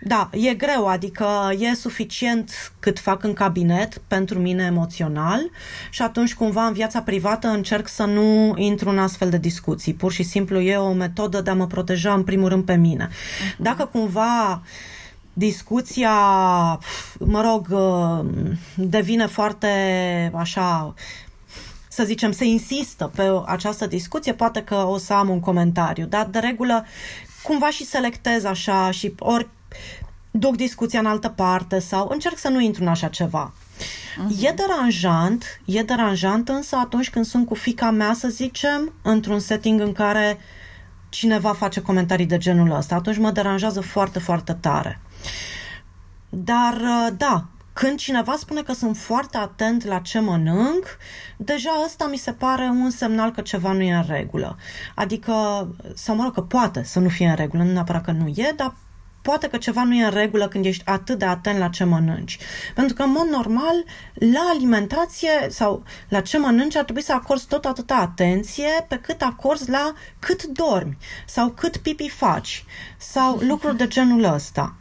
Da, 0.00 0.30
e 0.32 0.54
greu, 0.54 0.86
adică 0.86 1.26
e 1.58 1.74
suficient 1.74 2.72
cât 2.80 2.98
fac 2.98 3.22
în 3.22 3.32
cabinet 3.32 3.98
pentru 4.08 4.38
mine 4.38 4.64
emoțional 4.64 5.50
și 5.90 6.02
atunci 6.02 6.34
cumva 6.34 6.66
în 6.66 6.72
viața 6.72 7.02
privată 7.02 7.48
încerc 7.48 7.88
să 7.88 8.04
nu 8.04 8.54
intru 8.56 8.88
în 8.88 8.98
astfel 8.98 9.30
de 9.30 9.38
discuții. 9.38 9.94
Pur 9.94 10.12
și 10.12 10.22
simplu 10.22 10.60
e 10.60 10.76
o 10.76 10.92
metodă 10.92 11.40
de 11.40 11.50
a 11.50 11.54
mă 11.54 11.66
proteja 11.66 12.12
în 12.12 12.24
primul 12.24 12.48
rând 12.48 12.64
pe 12.64 12.74
mine. 12.74 13.08
Uh-huh. 13.08 13.56
Dacă 13.56 13.84
cumva 13.84 14.62
discuția, 15.38 16.12
mă 17.18 17.40
rog, 17.40 17.66
uh, 17.70 18.30
devine 18.76 19.26
foarte 19.26 19.68
așa 20.34 20.94
să 21.88 22.04
zicem, 22.04 22.32
se 22.32 22.44
insistă 22.44 23.10
pe 23.14 23.22
această 23.46 23.86
discuție, 23.86 24.32
poate 24.32 24.62
că 24.62 24.74
o 24.74 24.98
să 24.98 25.12
am 25.12 25.28
un 25.28 25.40
comentariu, 25.40 26.04
dar 26.04 26.26
de 26.26 26.38
regulă 26.38 26.84
cumva 27.42 27.70
și 27.70 27.84
selectez 27.84 28.44
așa 28.44 28.90
și 28.90 29.14
ori 29.18 29.48
duc 30.30 30.56
discuția 30.56 30.98
în 30.98 31.06
altă 31.06 31.28
parte 31.28 31.78
sau 31.78 32.08
încerc 32.10 32.38
să 32.38 32.48
nu 32.48 32.60
intru 32.60 32.82
în 32.82 32.88
așa 32.88 33.08
ceva. 33.08 33.52
Uh-huh. 33.52 34.42
E 34.42 34.54
deranjant, 34.56 35.60
e 35.64 35.82
deranjant 35.82 36.48
însă 36.48 36.76
atunci 36.76 37.10
când 37.10 37.24
sunt 37.24 37.46
cu 37.46 37.54
fica 37.54 37.90
mea, 37.90 38.12
să 38.12 38.28
zicem, 38.28 38.92
într-un 39.02 39.38
setting 39.38 39.80
în 39.80 39.92
care 39.92 40.38
cineva 41.08 41.52
face 41.52 41.80
comentarii 41.80 42.26
de 42.26 42.38
genul 42.38 42.70
ăsta, 42.70 42.94
atunci 42.94 43.18
mă 43.18 43.30
deranjează 43.30 43.80
foarte, 43.80 44.18
foarte 44.18 44.52
tare. 44.52 45.00
Dar, 46.28 46.74
uh, 46.74 47.08
da, 47.16 47.44
când 47.72 47.98
cineva 47.98 48.34
spune 48.38 48.62
că 48.62 48.72
sunt 48.72 48.96
foarte 48.96 49.36
atent 49.36 49.84
la 49.84 49.98
ce 49.98 50.18
mănânc, 50.18 50.84
deja 51.36 51.70
ăsta 51.84 52.06
mi 52.06 52.16
se 52.16 52.32
pare 52.32 52.62
un 52.62 52.90
semnal 52.90 53.30
că 53.30 53.40
ceva 53.40 53.72
nu 53.72 53.82
e 53.82 53.94
în 53.94 54.04
regulă. 54.08 54.56
Adică, 54.94 55.32
sau 55.94 56.16
mă 56.16 56.22
rog, 56.22 56.34
că 56.34 56.42
poate 56.42 56.82
să 56.84 56.98
nu 56.98 57.08
fie 57.08 57.28
în 57.28 57.34
regulă, 57.34 57.62
nu 57.62 57.72
neapărat 57.72 58.04
că 58.04 58.10
nu 58.10 58.28
e, 58.28 58.52
dar 58.56 58.74
poate 59.22 59.48
că 59.48 59.56
ceva 59.56 59.84
nu 59.84 59.94
e 59.94 60.04
în 60.04 60.10
regulă 60.10 60.48
când 60.48 60.64
ești 60.64 60.86
atât 60.86 61.18
de 61.18 61.24
atent 61.24 61.58
la 61.58 61.68
ce 61.68 61.84
mănânci. 61.84 62.38
Pentru 62.74 62.94
că, 62.94 63.02
în 63.02 63.10
mod 63.10 63.26
normal, 63.26 63.84
la 64.14 64.50
alimentație 64.54 65.30
sau 65.48 65.82
la 66.08 66.20
ce 66.20 66.38
mănânci 66.38 66.76
ar 66.76 66.84
trebui 66.84 67.02
să 67.02 67.12
acorzi 67.12 67.46
tot 67.46 67.64
atâta 67.64 67.94
atenție 67.94 68.86
pe 68.88 68.96
cât 68.96 69.22
acorzi 69.22 69.70
la 69.70 69.92
cât 70.18 70.42
dormi 70.42 70.96
sau 71.26 71.48
cât 71.48 71.76
pipi 71.76 72.08
faci 72.08 72.64
sau 72.96 73.36
lucruri 73.36 73.76
de 73.76 73.86
genul 73.86 74.24
ăsta. 74.24 74.74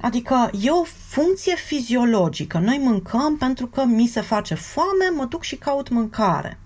Adică 0.00 0.50
e 0.60 0.70
o 0.70 0.84
funcție 1.08 1.54
fiziologică. 1.54 2.58
Noi 2.58 2.80
mâncăm 2.82 3.36
pentru 3.36 3.66
că 3.66 3.84
mi 3.84 4.06
se 4.06 4.20
face 4.20 4.54
foame, 4.54 5.08
mă 5.14 5.24
duc 5.24 5.42
și 5.42 5.56
caut 5.56 5.88
mâncare. 5.88 6.58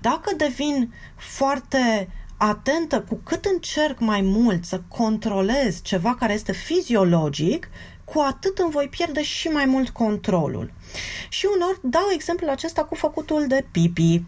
Dacă 0.00 0.34
devin 0.36 0.92
foarte 1.16 2.08
atentă 2.36 3.00
cu 3.00 3.20
cât 3.24 3.44
încerc 3.44 3.98
mai 4.00 4.20
mult 4.20 4.64
să 4.64 4.82
controlez 4.88 5.82
ceva 5.82 6.14
care 6.14 6.32
este 6.32 6.52
fiziologic, 6.52 7.68
cu 8.04 8.20
atât 8.20 8.58
îmi 8.58 8.70
voi 8.70 8.88
pierde 8.88 9.22
și 9.22 9.48
mai 9.48 9.64
mult 9.64 9.88
controlul. 9.88 10.72
Și 11.28 11.46
unor 11.54 11.78
dau 11.82 12.08
exemplul 12.12 12.50
acesta 12.50 12.84
cu 12.84 12.94
făcutul 12.94 13.46
de 13.46 13.66
pipi. 13.70 14.22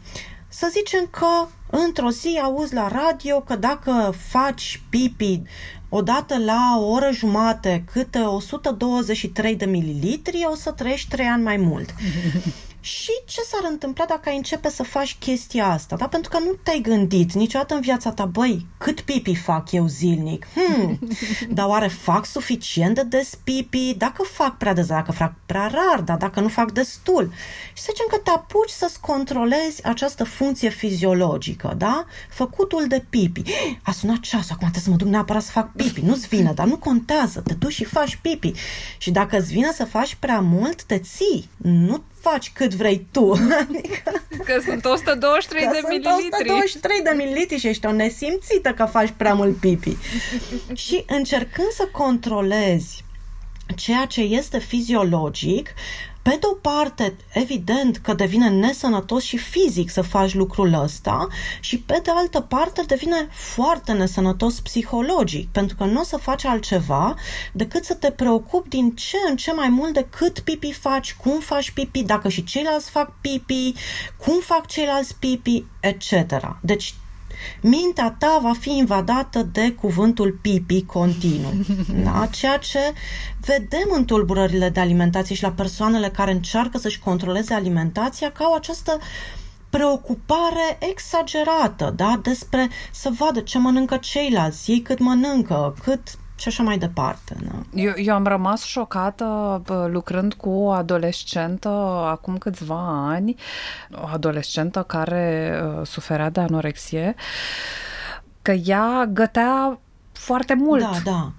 Să 0.49 0.69
zicem 0.71 1.07
că 1.11 1.47
într-o 1.71 2.11
zi 2.11 2.41
auzi 2.43 2.75
la 2.75 2.89
radio 2.89 3.41
că 3.41 3.57
dacă 3.57 4.15
faci 4.29 4.83
pipi 4.89 5.43
odată 5.89 6.39
la 6.39 6.77
o 6.79 6.87
oră 6.87 7.11
jumate 7.13 7.85
câte 7.93 8.19
123 8.19 9.57
de 9.57 9.65
mililitri, 9.65 10.47
o 10.51 10.55
să 10.55 10.71
trăiești 10.71 11.09
3 11.09 11.27
ani 11.27 11.43
mai 11.43 11.57
mult. 11.57 11.95
Și 12.81 13.11
ce 13.27 13.41
s-ar 13.41 13.71
întâmpla 13.71 14.05
dacă 14.05 14.29
ai 14.29 14.37
începe 14.37 14.69
să 14.71 14.83
faci 14.83 15.17
chestia 15.19 15.67
asta? 15.67 15.97
Da? 15.97 16.09
Pentru 16.09 16.31
că 16.31 16.39
nu 16.39 16.53
te-ai 16.63 16.81
gândit 16.81 17.33
niciodată 17.33 17.75
în 17.75 17.81
viața 17.81 18.13
ta, 18.13 18.25
băi, 18.25 18.67
cât 18.79 19.01
pipi 19.01 19.35
fac 19.35 19.73
eu 19.73 19.87
zilnic? 19.87 20.47
Hmm, 20.55 20.99
dar 21.57 21.67
oare 21.67 21.89
fac 21.89 22.27
suficient 22.27 22.95
de 22.95 23.03
des 23.03 23.39
pipi? 23.45 23.95
Dacă 23.97 24.23
fac 24.23 24.57
prea 24.57 24.73
des, 24.73 24.87
dacă 24.87 25.13
fac 25.13 25.35
prea 25.47 25.67
rar, 25.67 26.01
dar 26.01 26.17
dacă 26.17 26.41
nu 26.41 26.49
fac 26.49 26.73
destul. 26.73 27.33
Și 27.75 27.83
să 27.83 27.91
zicem 27.91 28.07
că 28.09 28.17
te 28.17 28.31
apuci 28.31 28.71
să-ți 28.71 29.01
controlezi 29.01 29.85
această 29.85 30.25
funcție 30.25 30.69
fiziologică, 30.69 31.75
da? 31.77 32.05
Făcutul 32.31 32.85
de 32.89 33.05
pipi. 33.11 33.43
A 33.83 33.93
sunat 33.93 34.21
ceasul, 34.21 34.53
acum 34.53 34.69
trebuie 34.71 34.83
să 34.83 34.91
mă 34.91 34.97
duc 34.97 35.09
neapărat 35.09 35.43
să 35.43 35.51
fac 35.51 35.73
pipi. 35.73 36.01
Nu-ți 36.01 36.29
vine, 36.29 36.53
dar 36.53 36.67
nu 36.67 36.77
contează, 36.77 37.41
te 37.41 37.55
duci 37.55 37.73
și 37.73 37.85
faci 37.85 38.17
pipi. 38.17 38.53
Și 38.99 39.11
dacă 39.11 39.39
îți 39.39 39.53
vine 39.53 39.73
să 39.73 39.85
faci 39.85 40.15
prea 40.15 40.41
mult, 40.41 40.83
te 40.83 40.99
ții. 40.99 41.49
Nu 41.57 42.03
faci 42.21 42.51
cât 42.55 42.75
vrei 42.75 43.07
tu. 43.11 43.33
Adică, 43.69 44.23
că 44.45 44.61
sunt 44.65 44.85
123 44.85 45.65
că 45.65 45.71
de 45.73 45.79
sunt 45.79 45.89
mililitri. 45.89 46.51
123 46.51 47.01
de 47.03 47.13
mililitri 47.17 47.59
și 47.59 47.67
ești 47.67 47.87
o 47.87 47.93
nesimțită 47.93 48.73
că 48.73 48.85
faci 48.85 49.13
prea 49.17 49.35
mult 49.35 49.57
pipi. 49.57 49.97
și 50.85 51.05
încercând 51.07 51.69
să 51.69 51.89
controlezi 51.93 53.05
ceea 53.77 54.05
ce 54.05 54.21
este 54.21 54.59
fiziologic, 54.59 55.75
pe 56.29 56.37
de 56.41 56.47
o 56.47 56.55
parte, 56.55 57.17
evident 57.33 57.97
că 57.97 58.15
devine 58.15 58.49
nesănătos 58.49 59.23
și 59.23 59.37
fizic 59.37 59.91
să 59.91 60.03
faci 60.03 60.35
lucrul 60.35 60.73
ăsta 60.83 61.27
și 61.61 61.79
pe 61.79 62.01
de 62.03 62.11
altă 62.15 62.41
parte 62.41 62.83
devine 62.87 63.29
foarte 63.31 63.93
nesănătos 63.93 64.61
psihologic, 64.61 65.49
pentru 65.49 65.77
că 65.77 65.85
nu 65.85 66.01
o 66.01 66.03
să 66.03 66.17
faci 66.17 66.45
altceva 66.45 67.15
decât 67.53 67.85
să 67.85 67.95
te 67.95 68.11
preocupi 68.11 68.69
din 68.69 68.95
ce 68.95 69.17
în 69.29 69.37
ce 69.37 69.53
mai 69.53 69.69
mult 69.69 69.93
de 69.93 70.07
cât 70.11 70.39
pipi 70.39 70.73
faci, 70.73 71.15
cum 71.15 71.41
faci 71.41 71.71
pipi, 71.71 72.03
dacă 72.03 72.29
și 72.29 72.45
ceilalți 72.45 72.91
fac 72.91 73.13
pipi, 73.21 73.73
cum 74.17 74.41
fac 74.41 74.67
ceilalți 74.67 75.17
pipi, 75.19 75.65
etc. 75.81 76.13
Deci 76.61 76.95
mintea 77.61 78.17
ta 78.19 78.39
va 78.43 78.53
fi 78.61 78.77
invadată 78.77 79.43
de 79.43 79.73
cuvântul 79.73 80.39
pipi 80.43 80.85
continuu. 80.85 81.53
Da? 82.05 82.29
Ceea 82.31 82.57
ce 82.57 82.79
vedem 83.41 83.89
în 83.91 84.05
tulburările 84.05 84.69
de 84.69 84.81
alimentație 84.81 85.35
și 85.35 85.43
la 85.43 85.51
persoanele 85.51 86.09
care 86.09 86.33
încearcă 86.33 86.79
să-și 86.79 86.99
controleze 86.99 87.55
alimentația 87.55 88.31
ca 88.31 88.49
o 88.51 88.55
această 88.55 88.99
preocupare 89.71 90.79
exagerată, 90.91 91.93
da? 91.97 92.21
despre 92.23 92.69
să 92.93 93.11
vadă 93.19 93.41
ce 93.41 93.59
mănâncă 93.59 93.97
ceilalți, 93.97 94.71
ei 94.71 94.81
cât 94.81 94.99
mănâncă, 94.99 95.75
cât 95.83 96.19
și 96.39 96.49
așa 96.49 96.63
mai 96.63 96.79
departe. 96.79 97.37
Da. 97.43 97.81
Eu, 97.81 97.93
eu 97.97 98.15
am 98.15 98.27
rămas 98.27 98.65
șocată 98.65 99.63
lucrând 99.91 100.35
cu 100.35 100.51
o 100.51 100.71
adolescentă 100.71 101.69
acum 102.07 102.39
câțiva 102.39 103.09
ani, 103.09 103.35
o 103.93 104.07
adolescentă 104.13 104.83
care 104.83 105.53
uh, 105.63 105.87
suferea 105.87 106.31
de 106.31 106.41
anorexie, 106.41 107.15
că 108.43 108.53
ea 108.53 109.09
gătea 109.13 109.79
foarte 110.13 110.55
mult. 110.55 110.83
Da, 110.83 110.91
da. 111.05 111.33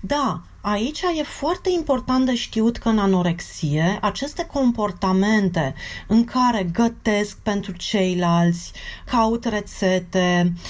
Da, 0.00 0.40
Aici 0.64 1.00
e 1.18 1.22
foarte 1.22 1.70
important 1.70 2.26
de 2.26 2.34
știut 2.34 2.76
că 2.76 2.88
în 2.88 2.98
anorexie 2.98 3.98
aceste 4.00 4.44
comportamente 4.52 5.74
în 6.06 6.24
care 6.24 6.62
gătesc 6.72 7.38
pentru 7.38 7.72
ceilalți, 7.72 8.72
caut 9.04 9.44
rețete, 9.44 10.52
uh, 10.54 10.60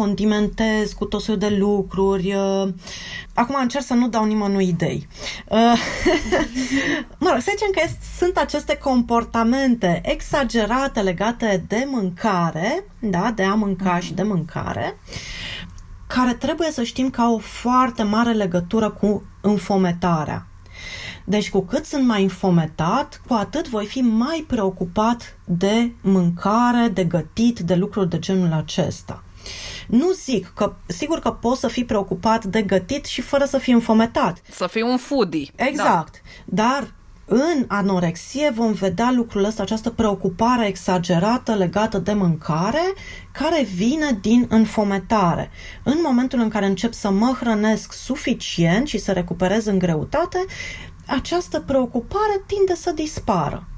condimentez 0.00 0.92
cu 0.92 1.04
tot 1.04 1.26
de 1.28 1.48
lucruri. 1.48 2.34
Uh, 2.34 2.68
acum 3.34 3.56
încerc 3.60 3.84
să 3.84 3.94
nu 3.94 4.08
dau 4.08 4.24
nimănui 4.24 4.68
idei. 4.68 5.08
Uh, 5.48 5.58
mă 7.22 7.28
rog, 7.30 7.40
să 7.40 7.52
zicem 7.56 7.70
că 7.72 7.80
sunt 8.18 8.36
aceste 8.36 8.76
comportamente 8.76 10.00
exagerate 10.04 11.00
legate 11.00 11.64
de 11.68 11.86
mâncare, 11.90 12.84
da, 12.98 13.32
de 13.34 13.42
a 13.42 13.54
mânca 13.54 13.98
și 13.98 14.12
de 14.12 14.22
mâncare, 14.22 14.98
care 16.06 16.34
trebuie 16.34 16.70
să 16.70 16.82
știm 16.82 17.10
că 17.10 17.20
au 17.20 17.34
o 17.34 17.38
foarte 17.38 18.02
mare 18.02 18.32
legătură 18.32 18.90
cu 18.90 19.22
înfometarea. 19.40 20.46
Deci 21.24 21.50
cu 21.50 21.60
cât 21.60 21.84
sunt 21.84 22.06
mai 22.06 22.22
înfometat, 22.22 23.22
cu 23.26 23.34
atât 23.34 23.68
voi 23.68 23.86
fi 23.86 24.00
mai 24.00 24.44
preocupat 24.46 25.38
de 25.44 25.92
mâncare, 26.00 26.88
de 26.88 27.04
gătit, 27.04 27.58
de 27.58 27.74
lucruri 27.74 28.08
de 28.08 28.18
genul 28.18 28.52
acesta. 28.52 29.22
Nu 29.88 30.10
zic 30.10 30.52
că, 30.54 30.74
sigur 30.86 31.18
că 31.18 31.30
poți 31.30 31.60
să 31.60 31.68
fii 31.68 31.84
preocupat 31.84 32.44
de 32.44 32.62
gătit 32.62 33.04
și 33.04 33.20
fără 33.20 33.44
să 33.44 33.58
fii 33.58 33.72
înfometat. 33.72 34.42
Să 34.50 34.66
fii 34.66 34.82
un 34.82 34.96
foodie. 34.96 35.50
Exact. 35.56 36.22
Da. 36.44 36.62
Dar 36.64 36.92
în 37.32 37.64
anorexie 37.66 38.50
vom 38.54 38.72
vedea 38.72 39.12
lucrul 39.14 39.44
ăsta, 39.44 39.62
această 39.62 39.90
preocupare 39.90 40.66
exagerată 40.66 41.54
legată 41.54 41.98
de 41.98 42.12
mâncare, 42.12 42.92
care 43.32 43.62
vine 43.74 44.18
din 44.20 44.46
înfometare. 44.48 45.50
În 45.82 45.98
momentul 46.02 46.40
în 46.40 46.48
care 46.48 46.66
încep 46.66 46.92
să 46.92 47.10
mă 47.10 47.36
hrănesc 47.40 47.92
suficient 47.92 48.86
și 48.86 48.98
să 48.98 49.12
recuperez 49.12 49.66
în 49.66 49.78
greutate, 49.78 50.44
această 51.06 51.60
preocupare 51.60 52.42
tinde 52.46 52.74
să 52.74 52.92
dispară. 52.92 53.68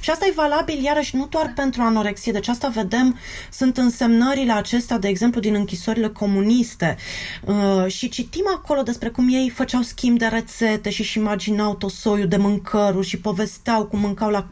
Și 0.00 0.10
asta 0.10 0.26
e 0.26 0.32
valabil 0.34 0.82
iarăși 0.82 1.16
nu 1.16 1.26
doar 1.26 1.52
pentru 1.54 1.82
anorexie, 1.82 2.32
deci 2.32 2.48
asta 2.48 2.68
vedem, 2.68 3.18
sunt 3.52 3.76
însemnările 3.76 4.52
acestea, 4.52 4.98
de 4.98 5.08
exemplu, 5.08 5.40
din 5.40 5.54
închisorile 5.54 6.08
comuniste 6.08 6.96
uh, 7.44 7.86
și 7.86 8.08
citim 8.08 8.44
acolo 8.56 8.82
despre 8.82 9.08
cum 9.08 9.28
ei 9.30 9.50
făceau 9.54 9.82
schimb 9.82 10.18
de 10.18 10.26
rețete 10.26 10.90
și 10.90 11.00
își 11.00 11.18
imaginau 11.18 11.74
tot 11.74 11.90
soiul 11.90 12.28
de 12.28 12.36
mâncăruri 12.36 13.06
și 13.06 13.18
povesteau 13.18 13.84
cum 13.84 13.98
mâncau 13.98 14.30
la 14.30 14.48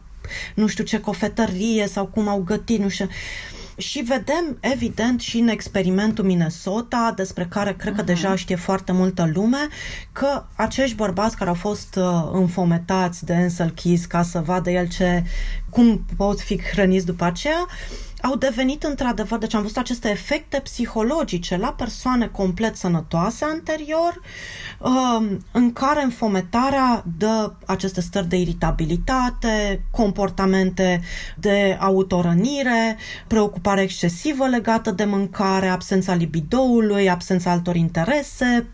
nu 0.55 0.67
știu 0.67 0.83
ce 0.83 0.99
cofetărie 0.99 1.87
sau 1.87 2.05
cum 2.05 2.27
au 2.27 2.41
gătit, 2.45 2.79
nu 2.79 2.89
știu. 2.89 3.07
Și 3.77 3.99
vedem, 3.99 4.57
evident, 4.59 5.21
și 5.21 5.37
în 5.37 5.47
experimentul 5.47 6.25
Minnesota, 6.25 7.13
despre 7.15 7.45
care 7.49 7.73
cred 7.73 7.95
că 7.95 8.01
uh-huh. 8.01 8.05
deja 8.05 8.35
știe 8.35 8.55
foarte 8.55 8.91
multă 8.91 9.31
lume, 9.33 9.67
că 10.11 10.43
acești 10.55 10.95
bărbați 10.95 11.35
care 11.37 11.49
au 11.49 11.55
fost 11.55 11.95
uh, 11.95 12.29
înfometați 12.31 13.25
de 13.25 13.33
Ansel 13.33 13.69
Keys 13.69 14.05
ca 14.05 14.21
să 14.21 14.39
vadă 14.39 14.69
el 14.71 14.87
ce, 14.87 15.23
cum 15.69 16.05
pot 16.17 16.39
fi 16.39 16.61
hrăniți 16.61 17.05
după 17.05 17.23
aceea, 17.23 17.67
au 18.21 18.35
devenit 18.35 18.83
într-adevăr, 18.83 19.39
deci 19.39 19.53
am 19.53 19.61
văzut 19.61 19.77
aceste 19.77 20.09
efecte 20.09 20.59
psihologice 20.59 21.57
la 21.57 21.71
persoane 21.71 22.27
complet 22.27 22.75
sănătoase 22.75 23.45
anterior, 23.45 24.21
um, 24.79 25.45
în 25.51 25.73
care 25.73 26.03
înfometarea 26.03 27.03
dă 27.17 27.51
aceste 27.65 28.01
stări 28.01 28.27
de 28.27 28.37
iritabilitate, 28.37 29.83
comportamente 29.91 31.01
de 31.37 31.77
autorănire, 31.79 32.97
preocupare 33.27 33.81
excesivă 33.81 34.47
legată 34.47 34.91
de 34.91 35.05
mâncare, 35.05 35.67
absența 35.67 36.13
libidoului, 36.13 37.09
absența 37.09 37.51
altor 37.51 37.75
interese, 37.75 38.67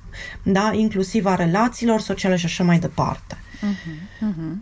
da, 0.43 0.71
inclusiv 0.73 1.25
a 1.25 1.35
relațiilor 1.35 1.99
sociale 1.99 2.35
și 2.35 2.45
așa 2.45 2.63
mai 2.63 2.79
departe. 2.79 3.37
Uh-huh, 3.61 4.27
uh-huh. 4.27 4.55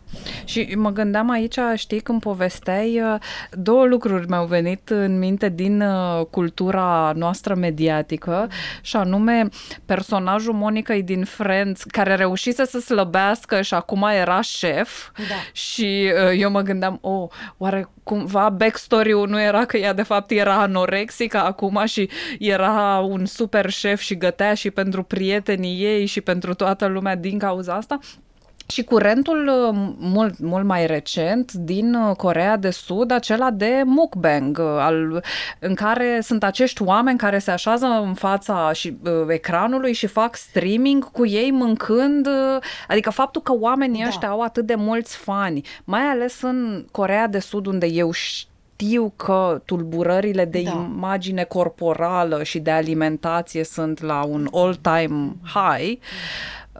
Și 0.45 0.73
mă 0.77 0.89
gândeam 0.89 1.29
aici, 1.29 1.57
știi, 1.75 1.99
când 1.99 2.21
povesteai, 2.21 3.01
uh, 3.01 3.19
două 3.51 3.85
lucruri 3.85 4.27
mi-au 4.27 4.45
venit 4.45 4.89
în 4.89 5.19
minte 5.19 5.49
din 5.49 5.81
uh, 5.81 6.25
cultura 6.25 7.11
noastră 7.15 7.55
mediatică 7.55 8.49
și 8.81 8.95
anume 8.95 9.47
personajul 9.85 10.53
Monica 10.53 10.95
din 10.95 11.23
Friends 11.23 11.83
care 11.83 12.15
reușise 12.15 12.65
să 12.65 12.79
slăbească 12.79 13.61
și 13.61 13.73
acum 13.73 14.03
era 14.03 14.41
șef 14.41 15.09
da. 15.15 15.35
și 15.51 16.11
uh, 16.25 16.39
eu 16.39 16.51
mă 16.51 16.61
gândeam, 16.61 16.97
oh, 17.01 17.29
oare 17.57 17.89
cumva 18.03 18.49
backstory-ul 18.49 19.27
nu 19.27 19.41
era 19.41 19.65
că 19.65 19.77
ea 19.77 19.93
de 19.93 20.03
fapt 20.03 20.31
era 20.31 20.61
anorexică 20.61 21.37
acum 21.37 21.81
și 21.85 22.09
era 22.39 22.99
un 22.99 23.25
super 23.25 23.69
șef 23.69 23.99
și 23.99 24.17
gătea 24.17 24.53
și 24.53 24.71
pentru 24.71 25.03
prietenii 25.03 25.83
ei 25.83 26.05
și 26.05 26.21
pentru 26.21 26.53
toată 26.53 26.85
lumea 26.85 27.15
din 27.15 27.37
cauza 27.37 27.73
asta? 27.73 27.99
Și 28.69 28.83
curentul 28.83 29.47
uh, 29.47 29.93
mult, 29.97 30.39
mult 30.39 30.65
mai 30.65 30.87
recent 30.87 31.51
din 31.51 31.93
uh, 31.93 32.15
Corea 32.15 32.57
de 32.57 32.69
Sud, 32.69 33.11
acela 33.11 33.51
de 33.51 33.81
mukbang, 33.85 34.57
uh, 34.57 34.65
al, 34.65 35.23
în 35.59 35.75
care 35.75 36.19
sunt 36.21 36.43
acești 36.43 36.83
oameni 36.83 37.17
care 37.17 37.39
se 37.39 37.51
așează 37.51 37.85
în 37.85 38.13
fața 38.13 38.73
și, 38.73 38.97
uh, 39.03 39.11
ecranului 39.27 39.93
și 39.93 40.07
fac 40.07 40.35
streaming 40.35 41.11
cu 41.11 41.25
ei 41.25 41.51
mâncând, 41.51 42.27
uh, 42.27 42.57
adică 42.87 43.09
faptul 43.09 43.41
că 43.41 43.53
oamenii 43.59 44.01
da. 44.01 44.07
ăștia 44.07 44.29
au 44.29 44.41
atât 44.41 44.65
de 44.65 44.75
mulți 44.75 45.17
fani, 45.17 45.61
mai 45.83 46.01
ales 46.01 46.41
în 46.41 46.85
Corea 46.91 47.27
de 47.27 47.39
Sud 47.39 47.65
unde 47.65 47.85
eu 47.85 48.11
știu 48.11 49.13
că 49.15 49.61
tulburările 49.65 50.45
de 50.45 50.61
da. 50.61 50.87
imagine 50.95 51.43
corporală 51.43 52.43
și 52.43 52.59
de 52.59 52.71
alimentație 52.71 53.63
sunt 53.63 54.01
la 54.01 54.23
un 54.23 54.47
all-time 54.51 55.35
high. 55.53 55.99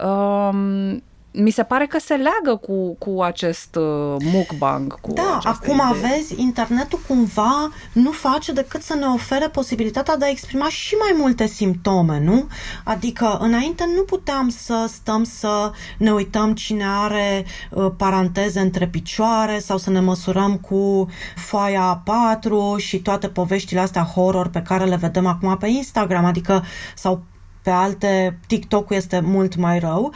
Um, 0.04 1.04
mi 1.32 1.50
se 1.50 1.64
pare 1.64 1.86
că 1.86 2.00
se 2.00 2.14
leagă 2.14 2.60
cu, 2.62 2.96
cu 2.96 3.22
acest 3.22 3.76
uh, 3.76 4.16
mukbang. 4.24 5.00
Cu 5.00 5.12
da, 5.12 5.40
acum 5.44 5.82
idee. 5.90 6.10
vezi, 6.10 6.42
internetul 6.42 7.00
cumva 7.08 7.70
nu 7.94 8.12
face 8.12 8.52
decât 8.52 8.82
să 8.82 8.96
ne 8.96 9.06
ofere 9.06 9.48
posibilitatea 9.48 10.18
de 10.18 10.26
a 10.26 10.30
exprima 10.30 10.70
și 10.70 10.96
mai 10.96 11.16
multe 11.20 11.48
simptome, 11.48 12.20
nu? 12.20 12.48
Adică 12.84 13.38
înainte 13.42 13.86
nu 13.96 14.02
puteam 14.02 14.50
să 14.50 14.90
stăm 14.94 15.24
să 15.24 15.72
ne 15.98 16.12
uităm 16.12 16.54
cine 16.54 16.86
are 16.88 17.46
uh, 17.72 17.92
paranteze 17.98 18.60
între 18.60 18.88
picioare 18.88 19.60
sau 19.60 19.78
să 19.78 19.90
ne 19.90 20.00
măsurăm 20.00 20.58
cu 20.58 21.10
foaia 21.36 22.04
A4 22.04 22.78
și 22.78 23.00
toate 23.00 23.28
poveștile 23.28 23.80
astea 23.80 24.04
horror 24.04 24.48
pe 24.48 24.62
care 24.62 24.86
le 24.86 24.96
vedem 24.96 25.26
acum 25.26 25.58
pe 25.58 25.68
Instagram, 25.68 26.26
adică 26.26 26.64
sau 26.96 27.24
pe 27.62 27.70
alte 27.70 28.40
TikTok-ul 28.48 28.96
este 28.96 29.20
mult 29.20 29.56
mai 29.56 29.80
rău. 29.80 30.14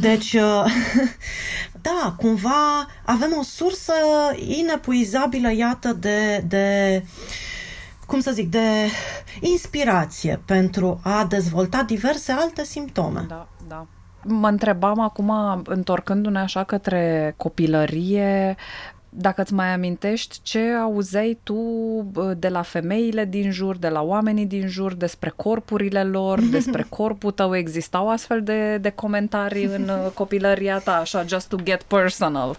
Deci, 0.00 0.32
uh, 0.42 0.64
da, 1.86 2.14
cumva 2.16 2.86
avem 3.04 3.34
o 3.38 3.42
sursă 3.42 3.92
inepuizabilă, 4.36 5.52
iată, 5.52 5.92
de, 5.92 6.44
de 6.48 7.04
cum 8.06 8.20
să 8.20 8.30
zic, 8.30 8.50
de 8.50 8.90
inspirație 9.40 10.40
pentru 10.44 11.00
a 11.02 11.24
dezvolta 11.28 11.82
diverse 11.82 12.32
alte 12.32 12.64
simptome. 12.64 13.24
Da, 13.28 13.48
da. 13.68 13.86
Mă 14.28 14.48
întrebam 14.48 15.00
acum, 15.00 15.62
întorcându-ne 15.64 16.38
așa 16.38 16.64
către 16.64 17.34
copilărie, 17.36 18.56
dacă 19.08 19.40
îți 19.42 19.54
mai 19.54 19.72
amintești 19.72 20.38
ce 20.42 20.60
auzeai 20.60 21.38
tu 21.42 21.56
de 22.36 22.48
la 22.48 22.62
femeile 22.62 23.24
din 23.24 23.50
jur, 23.50 23.76
de 23.76 23.88
la 23.88 24.02
oamenii 24.02 24.46
din 24.46 24.68
jur, 24.68 24.94
despre 24.94 25.32
corpurile 25.36 26.04
lor, 26.04 26.40
despre 26.56 26.86
corpul 26.88 27.30
tău, 27.30 27.56
existau 27.56 28.10
astfel 28.10 28.42
de, 28.42 28.78
de 28.78 28.90
comentarii 28.90 29.64
în 29.64 29.88
uh, 29.88 30.10
copilăria 30.14 30.78
ta, 30.78 30.96
așa, 30.96 31.24
just 31.26 31.48
to 31.48 31.56
get 31.62 31.82
personal? 31.82 32.58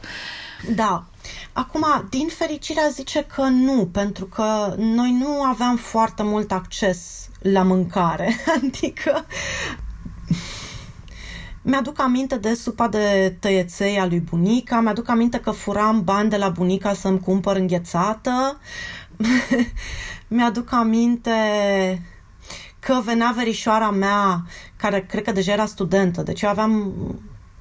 Da. 0.75 1.03
Acum, 1.53 1.85
din 2.09 2.27
fericire, 2.27 2.81
zice 2.91 3.25
că 3.35 3.41
nu, 3.41 3.89
pentru 3.91 4.25
că 4.25 4.73
noi 4.77 5.17
nu 5.19 5.43
aveam 5.43 5.75
foarte 5.75 6.23
mult 6.23 6.51
acces 6.51 7.29
la 7.41 7.63
mâncare. 7.63 8.35
Adică 8.61 9.25
mi-aduc 11.67 11.99
aminte 11.99 12.37
de 12.37 12.53
supa 12.53 12.87
de 12.87 13.35
tăieței 13.39 13.99
a 13.99 14.05
lui 14.05 14.19
bunica, 14.19 14.79
mi-aduc 14.79 15.09
aminte 15.09 15.39
că 15.39 15.51
furam 15.51 16.03
bani 16.03 16.29
de 16.29 16.37
la 16.37 16.49
bunica 16.49 16.93
să-mi 16.93 17.19
cumpăr 17.19 17.55
înghețată, 17.55 18.59
mi-aduc 20.27 20.71
aminte 20.71 21.31
că 22.79 23.01
venea 23.03 23.33
verișoara 23.35 23.89
mea, 23.89 24.45
care 24.75 25.05
cred 25.09 25.23
că 25.23 25.31
deja 25.31 25.51
era 25.51 25.65
studentă, 25.65 26.21
deci 26.21 26.41
eu 26.41 26.49
aveam 26.49 26.93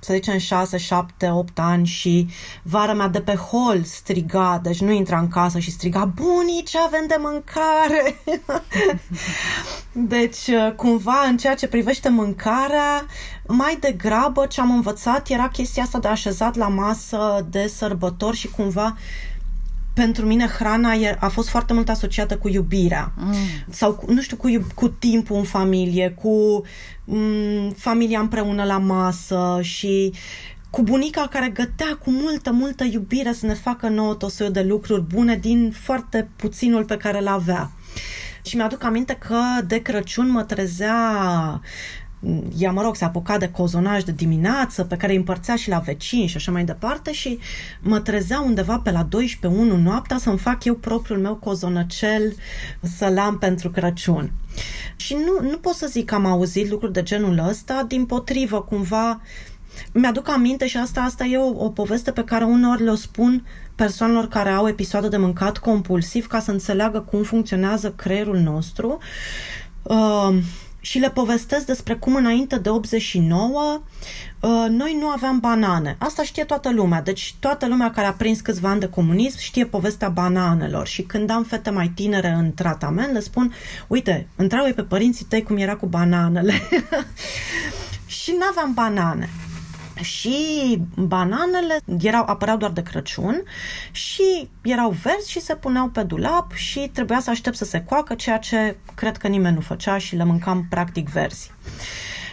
să 0.07 0.13
zicem 0.13 0.39
6, 0.39 0.77
7, 0.77 1.31
8 1.31 1.59
ani 1.59 1.87
și 1.87 2.29
vara 2.63 2.93
mea 2.93 3.09
de 3.09 3.21
pe 3.21 3.35
hol 3.35 3.83
striga, 3.85 4.61
deci 4.63 4.81
nu 4.81 4.91
intra 4.91 5.19
în 5.19 5.29
casă 5.29 5.59
și 5.59 5.71
striga 5.71 6.05
bunici, 6.05 6.77
avem 6.77 7.05
de 7.07 7.17
mâncare! 7.19 8.23
deci, 10.17 10.51
cumva, 10.77 11.27
în 11.29 11.37
ceea 11.37 11.55
ce 11.55 11.69
privește 11.69 12.09
mâncarea, 12.09 13.07
mai 13.47 13.77
degrabă 13.81 14.47
ce 14.47 14.61
am 14.61 14.71
învățat 14.71 15.29
era 15.29 15.49
chestia 15.49 15.83
asta 15.83 15.99
de 15.99 16.09
așezat 16.09 16.57
la 16.57 16.69
masă 16.69 17.47
de 17.51 17.67
sărbători 17.67 18.37
și 18.37 18.49
cumva 18.49 18.97
pentru 19.95 20.27
mine 20.27 20.47
hrana 20.47 20.93
a 21.19 21.29
fost 21.29 21.49
foarte 21.49 21.73
mult 21.73 21.89
asociată 21.89 22.37
cu 22.37 22.49
iubirea 22.49 23.13
mm. 23.17 23.35
sau, 23.71 24.05
nu 24.07 24.21
știu, 24.21 24.37
cu, 24.37 24.67
cu 24.75 24.89
timpul 24.89 25.37
în 25.37 25.43
familie, 25.43 26.11
cu 26.11 26.29
mm, 26.29 26.65
familia 27.77 28.21
împreună 28.21 28.65
la 28.65 28.79
masă 28.79 29.59
și 29.63 30.13
cu 30.71 30.83
bunica 30.83 31.27
care 31.27 31.49
gătea 31.49 31.99
cu 32.05 32.11
multă, 32.11 32.53
multă 32.53 32.85
iubire 32.85 33.33
să 33.33 33.47
ne 33.47 33.55
facă 33.55 33.89
nouă 33.89 34.15
tot 34.15 34.31
soiul 34.31 34.53
de 34.53 34.63
lucruri 34.63 35.03
bune 35.03 35.37
din 35.37 35.71
foarte 35.71 36.29
puținul 36.37 36.85
pe 36.85 36.97
care 36.97 37.21
l 37.21 37.27
avea. 37.27 37.71
Și 38.43 38.57
mi-aduc 38.57 38.85
aminte 38.85 39.15
că 39.15 39.41
de 39.67 39.83
Crăciun 39.83 40.31
mă 40.31 40.43
trezea 40.43 41.61
ea, 42.59 42.73
mă 42.73 42.83
rog, 42.83 42.97
se 42.97 43.05
apuca 43.05 43.39
de 43.39 43.49
cozonaj 43.49 44.03
de 44.03 44.13
dimineață 44.13 44.85
pe 44.85 44.97
care 44.97 45.13
îi 45.13 45.19
împărțea 45.19 45.57
și 45.57 45.69
la 45.69 45.79
vecini 45.79 46.27
și 46.27 46.37
așa 46.37 46.53
mai 46.53 46.65
departe 46.65 47.13
și 47.13 47.39
mă 47.81 48.01
trezea 48.01 48.41
undeva 48.41 48.79
pe 48.79 48.91
la 48.91 49.09
12-1 49.09 49.09
noaptea 49.83 50.19
să-mi 50.19 50.39
fac 50.39 50.65
eu 50.65 50.75
propriul 50.75 51.19
meu 51.19 51.35
cozonăcel 51.35 52.35
să-l 52.81 53.19
am 53.19 53.39
pentru 53.39 53.71
Crăciun. 53.71 54.33
Și 54.97 55.15
nu, 55.15 55.49
nu 55.51 55.57
pot 55.57 55.75
să 55.75 55.87
zic 55.91 56.05
că 56.05 56.15
am 56.15 56.27
auzit 56.27 56.71
lucruri 56.71 56.93
de 56.93 57.03
genul 57.03 57.39
ăsta, 57.49 57.85
din 57.89 58.07
potrivă, 58.07 58.61
cumva 58.61 59.21
mi-aduc 59.93 60.29
aminte 60.29 60.67
și 60.67 60.77
asta, 60.77 61.01
asta 61.01 61.25
e 61.25 61.37
o, 61.37 61.65
o 61.65 61.69
poveste 61.69 62.11
pe 62.11 62.25
care 62.25 62.45
uneori 62.45 62.83
le 62.83 62.95
spun 62.95 63.47
persoanelor 63.75 64.29
care 64.29 64.51
au 64.51 64.69
episoade 64.69 65.09
de 65.09 65.17
mâncat 65.17 65.59
compulsiv 65.59 66.27
ca 66.27 66.41
să 66.41 66.51
înțeleagă 66.51 67.01
cum 67.01 67.23
funcționează 67.23 67.91
creierul 67.91 68.39
nostru. 68.39 68.99
Uh, 69.83 70.37
și 70.87 70.99
le 70.99 71.11
povestesc 71.11 71.67
despre 71.67 71.95
cum 71.95 72.15
înainte 72.15 72.59
de 72.59 72.69
89 72.69 73.81
uh, 74.41 74.51
noi 74.69 74.97
nu 75.01 75.07
aveam 75.07 75.39
banane. 75.39 75.97
Asta 75.99 76.23
știe 76.23 76.45
toată 76.45 76.73
lumea. 76.73 77.03
Deci 77.03 77.35
toată 77.41 77.67
lumea 77.67 77.91
care 77.91 78.07
a 78.07 78.13
prins 78.13 78.41
câțiva 78.41 78.69
ani 78.69 78.81
de 78.81 78.89
comunism 78.89 79.39
știe 79.39 79.67
povestea 79.67 80.09
bananelor. 80.09 80.87
Și 80.87 81.03
când 81.03 81.31
am 81.31 81.45
fete 81.45 81.71
mai 81.71 81.93
tinere 81.95 82.29
în 82.29 82.55
tratament, 82.55 83.13
le 83.13 83.21
spun, 83.21 83.53
uite, 83.87 84.27
întreabă 84.37 84.69
pe 84.69 84.83
părinții 84.83 85.25
tăi 85.25 85.43
cum 85.43 85.57
era 85.57 85.77
cu 85.77 85.87
bananele. 85.87 86.53
și 88.23 88.35
nu 88.39 88.45
aveam 88.51 88.73
banane 88.75 89.29
și 90.01 90.37
bananele 90.95 91.79
erau, 92.01 92.25
apăreau 92.27 92.57
doar 92.57 92.71
de 92.71 92.83
Crăciun 92.83 93.43
și 93.91 94.49
erau 94.63 94.91
verzi 94.91 95.31
și 95.31 95.41
se 95.41 95.55
puneau 95.55 95.89
pe 95.89 96.03
dulap 96.03 96.53
și 96.53 96.91
trebuia 96.93 97.21
să 97.21 97.31
aștept 97.31 97.57
să 97.57 97.65
se 97.65 97.83
coacă, 97.83 98.15
ceea 98.15 98.39
ce 98.39 98.77
cred 98.95 99.17
că 99.17 99.29
nimeni 99.29 99.55
nu 99.55 99.61
făcea 99.61 99.99
și 99.99 100.17
le 100.17 100.25
mâncam 100.25 100.67
practic 100.69 101.09
verzi. 101.09 101.51